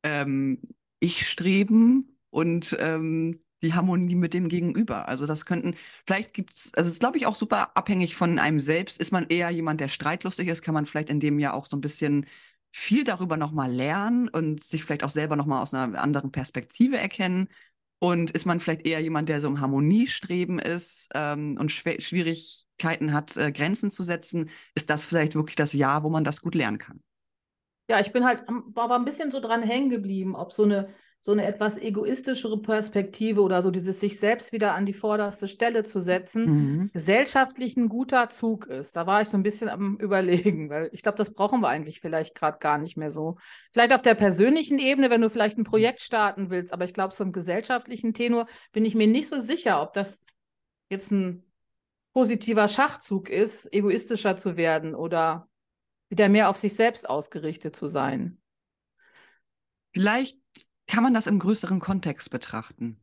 ähm, 0.03 0.61
Ich 0.99 1.27
streben 1.27 2.05
und 2.29 2.75
ähm, 2.79 3.41
die 3.61 3.73
Harmonie 3.73 4.15
mit 4.15 4.33
dem 4.33 4.47
Gegenüber. 4.47 5.07
Also 5.09 5.25
das 5.25 5.45
könnten, 5.45 5.75
vielleicht 6.05 6.33
gibt 6.33 6.53
es, 6.53 6.73
also 6.73 6.87
es 6.87 6.93
ist, 6.93 6.99
glaube 6.99 7.17
ich, 7.17 7.25
auch 7.25 7.35
super 7.35 7.75
abhängig 7.75 8.15
von 8.15 8.39
einem 8.39 8.59
selbst. 8.59 8.99
Ist 8.99 9.11
man 9.11 9.27
eher 9.27 9.49
jemand, 9.49 9.81
der 9.81 9.87
streitlustig 9.89 10.47
ist, 10.47 10.61
kann 10.61 10.73
man 10.73 10.85
vielleicht 10.85 11.09
in 11.09 11.19
dem 11.19 11.39
Jahr 11.39 11.53
auch 11.53 11.65
so 11.65 11.75
ein 11.75 11.81
bisschen 11.81 12.25
viel 12.71 13.03
darüber 13.03 13.37
nochmal 13.37 13.71
lernen 13.71 14.29
und 14.29 14.63
sich 14.63 14.83
vielleicht 14.83 15.03
auch 15.03 15.09
selber 15.09 15.35
nochmal 15.35 15.61
aus 15.61 15.73
einer 15.73 15.99
anderen 16.01 16.31
Perspektive 16.31 16.97
erkennen? 16.97 17.49
Und 18.05 18.29
ist 18.29 18.45
man 18.45 18.59
vielleicht 18.59 18.85
eher 18.85 19.01
jemand, 19.01 19.29
der 19.29 19.41
so 19.41 19.47
im 19.47 19.59
Harmoniestreben 19.59 20.59
ist 20.59 21.09
ähm, 21.15 21.57
und 21.59 21.71
Schw 21.71 21.99
Schwierigkeiten 21.99 23.13
hat, 23.13 23.35
äh, 23.35 23.51
Grenzen 23.51 23.89
zu 23.89 24.03
setzen? 24.03 24.51
Ist 24.75 24.91
das 24.91 25.07
vielleicht 25.07 25.33
wirklich 25.33 25.55
das 25.55 25.73
Jahr, 25.73 26.03
wo 26.03 26.09
man 26.09 26.23
das 26.23 26.43
gut 26.43 26.53
lernen 26.53 26.77
kann? 26.77 27.01
Ja, 27.89 27.99
ich 27.99 28.11
bin 28.11 28.23
halt, 28.23 28.43
war 28.75 28.91
ein 28.91 29.05
bisschen 29.05 29.31
so 29.31 29.39
dran 29.39 29.63
hängen 29.63 29.89
geblieben, 29.89 30.35
ob 30.35 30.53
so 30.53 30.61
eine 30.61 30.89
so 31.25 31.31
eine 31.31 31.43
etwas 31.43 31.79
egoistischere 31.79 32.61
Perspektive 32.61 33.41
oder 33.41 33.63
so 33.63 33.71
dieses 33.71 33.99
sich 33.99 34.19
selbst 34.19 34.51
wieder 34.51 34.75
an 34.75 34.85
die 34.85 34.93
vorderste 34.93 35.47
Stelle 35.47 35.83
zu 35.83 35.99
setzen, 35.99 36.45
mhm. 36.45 36.91
gesellschaftlich 36.93 37.75
ein 37.77 37.89
guter 37.89 38.29
Zug 38.29 38.67
ist. 38.67 38.95
Da 38.95 39.07
war 39.07 39.23
ich 39.23 39.29
so 39.29 39.35
ein 39.35 39.41
bisschen 39.41 39.67
am 39.67 39.97
Überlegen, 39.97 40.69
weil 40.69 40.88
ich 40.91 41.01
glaube, 41.01 41.17
das 41.17 41.33
brauchen 41.33 41.61
wir 41.61 41.67
eigentlich 41.67 41.99
vielleicht 41.99 42.35
gerade 42.35 42.59
gar 42.59 42.77
nicht 42.77 42.95
mehr 42.95 43.09
so. 43.09 43.38
Vielleicht 43.71 43.91
auf 43.91 44.03
der 44.03 44.13
persönlichen 44.13 44.77
Ebene, 44.77 45.09
wenn 45.09 45.21
du 45.21 45.31
vielleicht 45.31 45.57
ein 45.57 45.63
Projekt 45.63 45.99
starten 46.01 46.51
willst, 46.51 46.71
aber 46.71 46.85
ich 46.85 46.93
glaube, 46.93 47.11
so 47.11 47.23
im 47.23 47.31
gesellschaftlichen 47.31 48.13
Tenor 48.13 48.45
bin 48.71 48.85
ich 48.85 48.93
mir 48.93 49.07
nicht 49.07 49.27
so 49.27 49.39
sicher, 49.39 49.81
ob 49.81 49.93
das 49.93 50.21
jetzt 50.91 51.11
ein 51.11 51.43
positiver 52.13 52.67
Schachzug 52.67 53.29
ist, 53.29 53.73
egoistischer 53.73 54.38
zu 54.38 54.57
werden 54.57 54.93
oder 54.93 55.49
wieder 56.07 56.29
mehr 56.29 56.51
auf 56.51 56.57
sich 56.57 56.75
selbst 56.75 57.09
ausgerichtet 57.09 57.75
zu 57.75 57.88
sein. 57.88 58.38
Vielleicht 59.91 60.44
kann 60.87 61.03
man 61.03 61.13
das 61.13 61.27
im 61.27 61.39
größeren 61.39 61.79
Kontext 61.79 62.29
betrachten. 62.29 62.97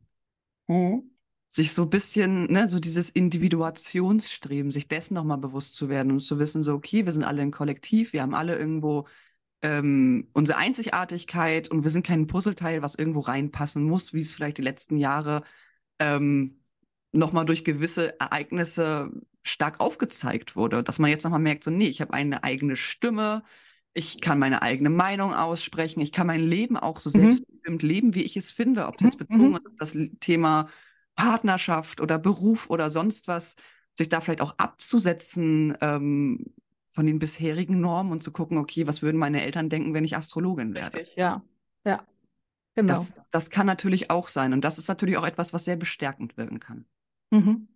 Mhm. 0.69 1.11
Sich 1.49 1.73
so 1.73 1.83
ein 1.83 1.91
bisschen, 1.91 2.51
ne, 2.51 2.69
so 2.69 2.79
dieses 2.79 3.11
Individuationsstreben, 3.11 4.71
sich 4.71 4.89
dessen 4.89 5.15
nochmal 5.15 5.39
bewusst 5.39 5.75
zu 5.77 5.89
werden 5.89 6.13
und 6.13 6.21
zu 6.21 6.39
wissen, 6.39 6.63
so, 6.63 6.75
okay, 6.75 7.05
wir 7.05 7.13
sind 7.13 7.25
alle 7.25 7.43
ein 7.43 7.51
Kollektiv, 7.51 8.13
wir 8.13 8.23
haben 8.23 8.35
alle 8.35 8.57
irgendwo 8.57 9.07
ähm, 9.63 10.29
unsere 10.33 10.59
Einzigartigkeit 10.59 11.71
und 11.71 11.85
wir 11.85 11.91
sind 11.91 12.07
kein 12.07 12.27
Puzzleteil, 12.27 12.83
was 12.83 12.95
irgendwo 12.95 13.21
reinpassen 13.21 13.85
muss, 13.85 14.13
wie 14.13 14.23
es 14.23 14.33
vielleicht 14.33 14.59
die 14.59 14.63
letzten 14.63 14.97
Jahre 14.97 15.43
ähm, 15.99 16.63
nochmal 17.13 17.45
durch 17.45 17.65
gewisse 17.65 18.19
Ereignisse 18.19 19.11
stark 19.43 19.81
aufgezeigt 19.81 20.57
wurde. 20.57 20.83
Dass 20.83 20.99
man 20.99 21.11
jetzt 21.11 21.25
nochmal 21.25 21.41
merkt, 21.41 21.65
so, 21.65 21.71
nee, 21.71 21.89
ich 21.89 22.01
habe 22.01 22.15
eine 22.15 22.45
eigene 22.45 22.77
Stimme, 22.77 23.43
ich 23.95 24.21
kann 24.21 24.39
meine 24.39 24.63
eigene 24.63 24.91
Meinung 24.91 25.35
aussprechen, 25.35 26.01
ich 26.01 26.13
kann 26.13 26.27
mein 26.27 26.41
Leben 26.41 26.77
auch 26.77 26.99
so 27.01 27.11
mhm. 27.11 27.25
selbstbestimmt 27.25 27.83
leben, 27.83 28.15
wie 28.15 28.23
ich 28.23 28.37
es 28.37 28.51
finde, 28.51 28.87
ob 28.87 28.97
es 28.97 29.05
jetzt 29.05 29.21
mhm. 29.21 29.27
bezogen 29.27 29.49
mhm. 29.51 29.57
ist 29.57 29.63
das 29.79 29.97
Thema 30.21 30.69
Partnerschaft 31.15 32.01
oder 32.01 32.19
Beruf 32.19 32.71
oder 32.71 32.91
sonst 32.91 33.29
was, 33.29 33.57
sich 33.95 34.09
da 34.09 34.21
vielleicht 34.21 34.41
auch 34.41 34.55
abzusetzen 34.57 35.77
ähm, 35.81 36.55
von 36.87 37.07
den 37.07 37.19
bisherigen 37.19 37.81
Normen 37.81 38.13
und 38.13 38.23
zu 38.23 38.33
gucken, 38.33 38.59
okay, 38.59 38.87
was 38.87 39.03
würden 39.03 39.19
meine 39.19 39.43
Eltern 39.43 39.69
denken, 39.69 39.95
wenn 39.95 40.05
ich 40.05 40.17
Astrologin 40.17 40.75
werde? 40.75 40.99
Richtig, 40.99 41.17
ja. 41.17 41.43
Ja. 41.85 42.07
Genau. 42.75 42.95
Das, 42.95 43.13
das 43.31 43.51
kann 43.51 43.67
natürlich 43.67 44.11
auch 44.11 44.29
sein. 44.29 44.53
Und 44.53 44.63
das 44.63 44.79
ist 44.79 44.89
natürlich 44.89 45.19
auch 45.19 45.27
etwas, 45.27 45.53
was 45.53 45.65
sehr 45.65 45.77
bestärkend 45.77 46.37
wirken 46.37 46.61
kann. 46.61 46.87
Mhm. 47.31 47.69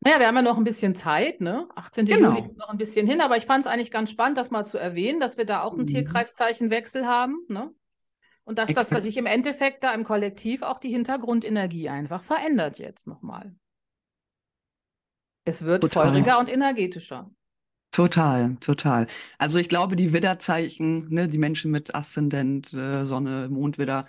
Naja, 0.00 0.20
wir 0.20 0.28
haben 0.28 0.36
ja 0.36 0.42
noch 0.42 0.58
ein 0.58 0.64
bisschen 0.64 0.94
Zeit, 0.94 1.40
ne? 1.40 1.68
18. 1.74 2.06
Genau. 2.06 2.36
Juli 2.36 2.50
noch 2.56 2.68
ein 2.68 2.78
bisschen 2.78 3.06
hin, 3.06 3.20
aber 3.20 3.36
ich 3.36 3.46
fand 3.46 3.64
es 3.64 3.70
eigentlich 3.70 3.90
ganz 3.90 4.10
spannend, 4.10 4.38
das 4.38 4.50
mal 4.50 4.64
zu 4.64 4.78
erwähnen, 4.78 5.18
dass 5.18 5.36
wir 5.36 5.44
da 5.44 5.62
auch 5.62 5.72
einen 5.72 5.82
mhm. 5.82 5.88
Tierkreiszeichenwechsel 5.88 7.06
haben, 7.06 7.44
ne? 7.48 7.72
Und 8.44 8.58
dass 8.58 8.72
das 8.72 8.88
sich 8.88 9.16
im 9.18 9.26
Endeffekt 9.26 9.84
da 9.84 9.92
im 9.92 10.04
Kollektiv 10.04 10.62
auch 10.62 10.78
die 10.78 10.88
Hintergrundenergie 10.88 11.90
einfach 11.90 12.22
verändert 12.22 12.78
jetzt 12.78 13.06
nochmal. 13.06 13.54
Es 15.44 15.64
wird 15.64 15.82
total. 15.82 16.06
feuriger 16.06 16.38
und 16.38 16.48
energetischer. 16.48 17.30
Total, 17.90 18.56
total. 18.60 19.06
Also 19.38 19.58
ich 19.58 19.68
glaube, 19.68 19.96
die 19.96 20.12
Widderzeichen, 20.12 21.08
ne, 21.10 21.28
die 21.28 21.38
Menschen 21.38 21.70
mit 21.70 21.94
Aszendent, 21.94 22.72
äh, 22.72 23.04
Sonne, 23.04 23.48
Mondwidder, 23.50 24.06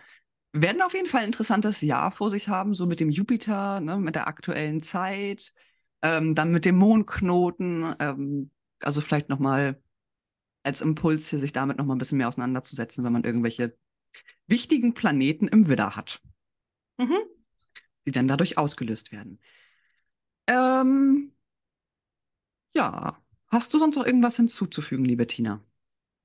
werden 0.53 0.81
auf 0.81 0.93
jeden 0.93 1.07
Fall 1.07 1.21
ein 1.21 1.27
interessantes 1.27 1.81
Jahr 1.81 2.11
vor 2.11 2.29
sich 2.29 2.49
haben, 2.49 2.73
so 2.73 2.85
mit 2.85 2.99
dem 2.99 3.09
Jupiter, 3.09 3.79
ne, 3.79 3.97
mit 3.97 4.15
der 4.15 4.27
aktuellen 4.27 4.79
Zeit. 4.79 5.53
Ähm, 6.01 6.35
dann 6.35 6.51
mit 6.51 6.65
dem 6.65 6.77
Mondknoten, 6.77 7.95
ähm, 7.99 8.51
also 8.79 9.01
vielleicht 9.01 9.29
nochmal 9.29 9.81
als 10.63 10.81
Impuls 10.81 11.29
hier, 11.29 11.39
sich 11.39 11.51
damit 11.51 11.77
nochmal 11.77 11.95
ein 11.95 11.99
bisschen 11.99 12.17
mehr 12.17 12.27
auseinanderzusetzen, 12.27 13.03
wenn 13.03 13.13
man 13.13 13.23
irgendwelche 13.23 13.77
wichtigen 14.47 14.93
Planeten 14.93 15.47
im 15.47 15.67
Widder 15.67 15.95
hat, 15.95 16.21
mhm. 16.97 17.19
die 18.05 18.11
dann 18.11 18.27
dadurch 18.27 18.57
ausgelöst 18.57 19.11
werden. 19.11 19.39
Ähm, 20.47 21.33
ja, 22.73 23.17
hast 23.47 23.73
du 23.73 23.79
sonst 23.79 23.95
noch 23.95 24.05
irgendwas 24.05 24.35
hinzuzufügen, 24.35 25.05
liebe 25.05 25.27
Tina? 25.27 25.63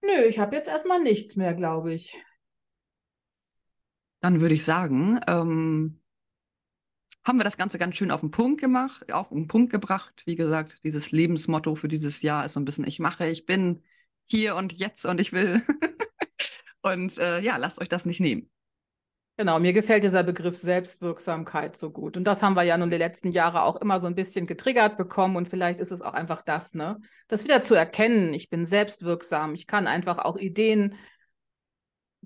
Nö, 0.02 0.24
ich 0.28 0.38
habe 0.38 0.56
jetzt 0.56 0.68
erstmal 0.68 1.02
nichts 1.02 1.36
mehr, 1.36 1.54
glaube 1.54 1.94
ich. 1.94 2.16
Dann 4.20 4.40
würde 4.40 4.54
ich 4.54 4.64
sagen, 4.64 5.20
ähm, 5.26 6.00
haben 7.24 7.38
wir 7.38 7.44
das 7.44 7.56
Ganze 7.56 7.78
ganz 7.78 7.96
schön 7.96 8.10
auf 8.10 8.20
den 8.20 8.30
Punkt 8.30 8.60
gemacht, 8.60 9.12
auf 9.12 9.30
den 9.30 9.48
Punkt 9.48 9.70
gebracht. 9.72 10.22
Wie 10.26 10.36
gesagt, 10.36 10.84
dieses 10.84 11.10
Lebensmotto 11.10 11.74
für 11.74 11.88
dieses 11.88 12.22
Jahr 12.22 12.44
ist 12.44 12.52
so 12.52 12.60
ein 12.60 12.64
bisschen, 12.64 12.86
ich 12.86 12.98
mache, 12.98 13.26
ich 13.26 13.46
bin 13.46 13.82
hier 14.24 14.56
und 14.56 14.72
jetzt 14.72 15.06
und 15.06 15.20
ich 15.20 15.32
will. 15.32 15.62
und 16.82 17.18
äh, 17.18 17.40
ja, 17.40 17.56
lasst 17.56 17.80
euch 17.80 17.88
das 17.88 18.04
nicht 18.04 18.20
nehmen. 18.20 18.50
Genau, 19.36 19.58
mir 19.58 19.72
gefällt 19.72 20.04
dieser 20.04 20.22
Begriff 20.22 20.56
Selbstwirksamkeit 20.56 21.76
so 21.76 21.90
gut. 21.90 22.16
Und 22.16 22.22
das 22.22 22.40
haben 22.40 22.54
wir 22.54 22.62
ja 22.62 22.78
nun 22.78 22.90
die 22.90 22.98
letzten 22.98 23.32
Jahre 23.32 23.62
auch 23.62 23.76
immer 23.76 23.98
so 23.98 24.06
ein 24.06 24.14
bisschen 24.14 24.46
getriggert 24.46 24.96
bekommen. 24.96 25.34
Und 25.34 25.48
vielleicht 25.48 25.80
ist 25.80 25.90
es 25.90 26.02
auch 26.02 26.14
einfach 26.14 26.42
das, 26.42 26.74
ne? 26.74 27.00
Das 27.26 27.42
wieder 27.42 27.60
zu 27.60 27.74
erkennen, 27.74 28.32
ich 28.32 28.48
bin 28.48 28.64
selbstwirksam, 28.64 29.54
ich 29.54 29.66
kann 29.66 29.88
einfach 29.88 30.18
auch 30.18 30.36
Ideen 30.36 30.94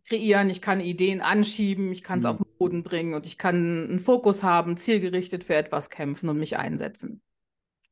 kreieren, 0.05 0.51
ich 0.51 0.61
kann 0.61 0.81
Ideen 0.81 1.21
anschieben, 1.21 1.93
ich 1.93 2.03
kann 2.03 2.19
es 2.19 2.25
mhm. 2.25 2.31
auf 2.31 2.37
den 2.39 2.57
Boden 2.59 2.83
bringen 2.83 3.15
und 3.15 3.27
ich 3.27 3.39
kann 3.39 3.89
einen 3.89 3.99
Fokus 3.99 4.43
haben, 4.43 4.77
zielgerichtet 4.77 5.45
für 5.45 5.55
etwas 5.55 5.91
kämpfen 5.91 6.29
und 6.29 6.39
mich 6.39 6.57
einsetzen. 6.57 7.23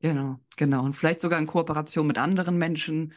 Genau, 0.00 0.38
genau. 0.56 0.84
Und 0.84 0.94
vielleicht 0.94 1.20
sogar 1.20 1.38
in 1.38 1.46
Kooperation 1.46 2.06
mit 2.06 2.18
anderen 2.18 2.58
Menschen. 2.58 3.14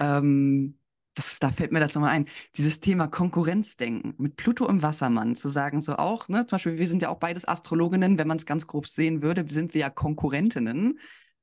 Ähm, 0.00 0.78
das, 1.14 1.38
da 1.40 1.50
fällt 1.50 1.72
mir 1.72 1.80
dazu 1.80 1.98
mal 1.98 2.10
ein, 2.10 2.26
dieses 2.56 2.80
Thema 2.80 3.06
Konkurrenzdenken 3.08 4.14
mit 4.18 4.36
Pluto 4.36 4.68
im 4.68 4.82
Wassermann 4.82 5.34
zu 5.34 5.48
sagen, 5.48 5.80
so 5.80 5.96
auch, 5.96 6.28
ne, 6.28 6.46
zum 6.46 6.56
Beispiel, 6.56 6.78
wir 6.78 6.88
sind 6.88 7.02
ja 7.02 7.08
auch 7.08 7.18
beides 7.18 7.48
Astrologinnen, 7.48 8.18
wenn 8.18 8.28
man 8.28 8.36
es 8.36 8.44
ganz 8.44 8.66
grob 8.66 8.86
sehen 8.86 9.22
würde, 9.22 9.44
sind 9.48 9.72
wir 9.72 9.80
ja 9.82 9.90
Konkurrentinnen. 9.90 10.98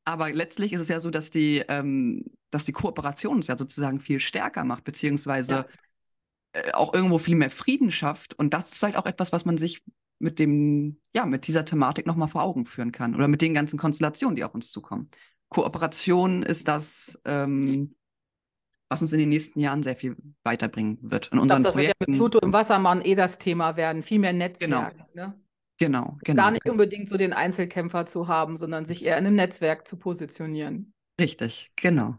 Aber 0.05 0.31
letztlich 0.31 0.73
ist 0.73 0.81
es 0.81 0.89
ja 0.89 0.99
so, 0.99 1.09
dass 1.09 1.31
die, 1.31 1.63
ähm, 1.67 2.25
dass 2.51 2.65
die 2.65 2.71
Kooperation 2.71 3.37
uns 3.37 3.47
ja 3.47 3.57
sozusagen 3.57 3.99
viel 3.99 4.19
stärker 4.19 4.63
macht, 4.63 4.83
beziehungsweise 4.83 5.53
ja. 5.53 5.65
Äh, 6.53 6.71
auch 6.71 6.93
irgendwo 6.93 7.17
viel 7.17 7.35
mehr 7.35 7.49
Frieden 7.49 7.91
schafft. 7.91 8.33
Und 8.35 8.53
das 8.53 8.71
ist 8.71 8.77
vielleicht 8.77 8.97
auch 8.97 9.05
etwas, 9.05 9.33
was 9.33 9.45
man 9.45 9.57
sich 9.57 9.83
mit 10.19 10.39
dem, 10.39 10.99
ja, 11.13 11.25
mit 11.25 11.47
dieser 11.47 11.65
Thematik 11.65 12.05
nochmal 12.05 12.27
vor 12.27 12.43
Augen 12.43 12.65
führen 12.65 12.91
kann. 12.91 13.15
Oder 13.15 13.27
mit 13.27 13.41
den 13.41 13.53
ganzen 13.53 13.77
Konstellationen, 13.77 14.35
die 14.35 14.43
auf 14.43 14.53
uns 14.53 14.71
zukommen. 14.71 15.07
Kooperation 15.49 16.43
ist 16.43 16.67
das, 16.67 17.19
ähm, 17.25 17.95
was 18.87 19.01
uns 19.01 19.13
in 19.13 19.19
den 19.19 19.29
nächsten 19.29 19.59
Jahren 19.59 19.83
sehr 19.83 19.95
viel 19.95 20.15
weiterbringen 20.43 20.99
wird. 21.01 21.27
In 21.27 21.39
unseren 21.39 21.61
ich 21.61 21.63
glaub, 21.63 21.73
das 21.73 21.73
Projekten. 21.73 21.99
wird 21.99 22.07
ja 22.07 22.11
mit 22.11 22.19
Pluto 22.19 22.39
im 22.45 22.53
Wassermann 22.53 23.03
eh 23.03 23.15
das 23.15 23.39
Thema 23.39 23.75
werden. 23.75 24.03
Viel 24.03 24.19
mehr 24.19 24.33
Netzwerk. 24.33 24.69
Genau. 24.69 25.27
Ne? 25.27 25.33
Genau, 25.79 26.17
genau. 26.23 26.43
Gar 26.43 26.51
nicht 26.51 26.69
unbedingt 26.69 27.09
so 27.09 27.17
den 27.17 27.33
Einzelkämpfer 27.33 28.05
zu 28.05 28.27
haben, 28.27 28.57
sondern 28.57 28.85
sich 28.85 29.03
eher 29.03 29.17
in 29.17 29.25
einem 29.25 29.35
Netzwerk 29.35 29.87
zu 29.87 29.97
positionieren. 29.97 30.93
Richtig, 31.19 31.71
genau. 31.75 32.15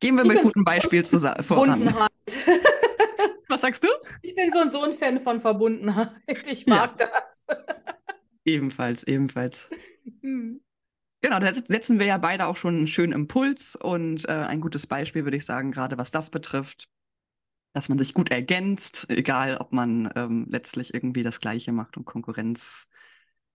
Gehen 0.00 0.16
wir 0.16 0.24
ich 0.24 0.34
mit 0.34 0.42
gutem 0.42 0.64
Beispiel 0.64 1.04
zusammen 1.04 1.42
voran. 1.44 1.94
Was 3.52 3.60
sagst 3.60 3.84
du? 3.84 3.88
Ich 4.22 4.34
bin 4.34 4.50
so, 4.50 4.82
ein 4.82 4.92
Fan 4.92 5.20
von 5.20 5.38
Verbundenheit. 5.38 6.08
Ich 6.46 6.66
mag 6.66 6.98
ja. 6.98 7.06
das. 7.06 7.46
ebenfalls, 8.46 9.02
ebenfalls. 9.04 9.68
Hm. 10.22 10.62
Genau, 11.20 11.38
da 11.38 11.52
setzen 11.52 11.98
wir 11.98 12.06
ja 12.06 12.16
beide 12.16 12.46
auch 12.46 12.56
schon 12.56 12.76
einen 12.78 12.86
schönen 12.86 13.12
Impuls 13.12 13.76
und 13.76 14.26
äh, 14.26 14.32
ein 14.32 14.62
gutes 14.62 14.86
Beispiel, 14.86 15.24
würde 15.24 15.36
ich 15.36 15.44
sagen, 15.44 15.70
gerade 15.70 15.98
was 15.98 16.10
das 16.10 16.30
betrifft, 16.30 16.88
dass 17.74 17.90
man 17.90 17.98
sich 17.98 18.14
gut 18.14 18.30
ergänzt, 18.30 19.04
egal 19.10 19.58
ob 19.58 19.74
man 19.74 20.10
ähm, 20.16 20.46
letztlich 20.48 20.94
irgendwie 20.94 21.22
das 21.22 21.38
Gleiche 21.38 21.72
macht 21.72 21.98
und 21.98 22.06
Konkurrenz 22.06 22.88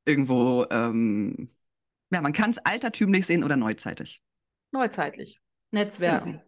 irgendwo, 0.05 0.67
ähm, 0.69 1.49
ja, 2.11 2.21
man 2.21 2.33
kann 2.33 2.51
es 2.51 2.59
altertümlich 2.59 3.25
sehen 3.25 3.43
oder 3.43 3.57
neuzeitlich. 3.57 4.21
Neuzeitlich. 4.71 5.41
Netzwerken. 5.71 6.43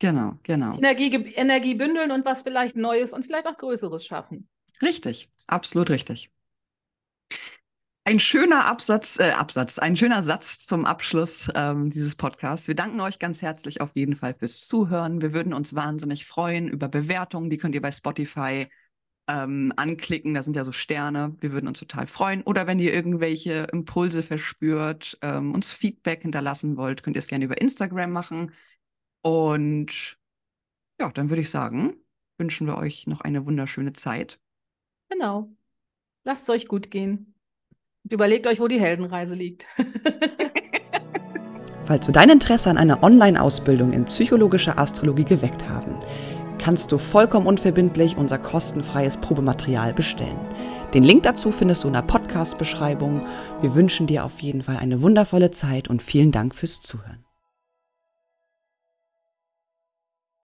Genau, 0.00 0.38
genau. 0.42 0.76
Energie, 0.76 1.14
Energie 1.34 1.74
bündeln 1.74 2.10
und 2.10 2.24
was 2.24 2.42
vielleicht 2.42 2.74
Neues 2.74 3.12
und 3.12 3.24
vielleicht 3.24 3.46
auch 3.46 3.56
Größeres 3.56 4.04
schaffen. 4.04 4.48
Richtig, 4.82 5.30
absolut 5.46 5.90
richtig. 5.90 6.30
Ein 8.04 8.18
schöner 8.18 8.64
Absatz, 8.64 9.20
äh, 9.20 9.32
Absatz, 9.32 9.78
ein 9.78 9.94
schöner 9.94 10.22
Satz 10.22 10.58
zum 10.58 10.86
Abschluss 10.86 11.50
ähm, 11.54 11.90
dieses 11.90 12.16
Podcasts. 12.16 12.66
Wir 12.66 12.74
danken 12.74 12.98
euch 13.02 13.18
ganz 13.18 13.42
herzlich 13.42 13.82
auf 13.82 13.94
jeden 13.94 14.16
Fall 14.16 14.34
fürs 14.34 14.66
Zuhören. 14.66 15.20
Wir 15.20 15.34
würden 15.34 15.52
uns 15.52 15.74
wahnsinnig 15.74 16.26
freuen 16.26 16.66
über 16.68 16.88
Bewertungen. 16.88 17.50
Die 17.50 17.58
könnt 17.58 17.74
ihr 17.74 17.82
bei 17.82 17.92
Spotify 17.92 18.66
ähm, 19.28 19.72
anklicken. 19.76 20.32
Da 20.32 20.42
sind 20.42 20.56
ja 20.56 20.64
so 20.64 20.72
Sterne. 20.72 21.36
Wir 21.40 21.52
würden 21.52 21.68
uns 21.68 21.78
total 21.78 22.06
freuen. 22.06 22.42
Oder 22.42 22.66
wenn 22.66 22.78
ihr 22.78 22.94
irgendwelche 22.94 23.68
Impulse 23.70 24.22
verspürt, 24.22 25.18
ähm, 25.20 25.52
uns 25.54 25.70
Feedback 25.70 26.22
hinterlassen 26.22 26.78
wollt, 26.78 27.02
könnt 27.02 27.16
ihr 27.16 27.20
es 27.20 27.28
gerne 27.28 27.44
über 27.44 27.60
Instagram 27.60 28.10
machen. 28.10 28.52
Und 29.22 30.18
Ja, 31.00 31.10
dann 31.10 31.30
würde 31.30 31.42
ich 31.42 31.50
sagen, 31.50 31.96
wünschen 32.38 32.66
wir 32.66 32.76
euch 32.76 33.06
noch 33.06 33.20
eine 33.20 33.46
wunderschöne 33.46 33.92
Zeit. 33.92 34.38
Genau. 35.08 35.48
Lasst 36.24 36.42
es 36.44 36.50
euch 36.50 36.68
gut 36.68 36.90
gehen. 36.90 37.34
Und 38.04 38.12
überlegt 38.12 38.46
euch, 38.46 38.60
wo 38.60 38.68
die 38.68 38.80
Heldenreise 38.80 39.34
liegt. 39.34 39.66
Falls 41.84 42.06
du 42.06 42.12
dein 42.12 42.30
Interesse 42.30 42.70
an 42.70 42.78
einer 42.78 43.02
Online-Ausbildung 43.02 43.92
in 43.92 44.04
psychologischer 44.04 44.78
Astrologie 44.78 45.24
geweckt 45.24 45.68
haben, 45.68 45.98
kannst 46.58 46.92
du 46.92 46.98
vollkommen 46.98 47.46
unverbindlich 47.46 48.16
unser 48.16 48.38
kostenfreies 48.38 49.16
Probematerial 49.16 49.92
bestellen. 49.92 50.38
Den 50.94 51.04
Link 51.04 51.22
dazu 51.24 51.50
findest 51.50 51.84
du 51.84 51.88
in 51.88 51.94
der 51.94 52.02
Podcast-Beschreibung. 52.02 53.26
Wir 53.60 53.74
wünschen 53.74 54.06
dir 54.06 54.24
auf 54.24 54.38
jeden 54.40 54.62
Fall 54.62 54.76
eine 54.76 55.02
wundervolle 55.02 55.50
Zeit 55.50 55.88
und 55.88 56.02
vielen 56.02 56.32
Dank 56.32 56.54
fürs 56.54 56.80
Zuhören. 56.80 57.24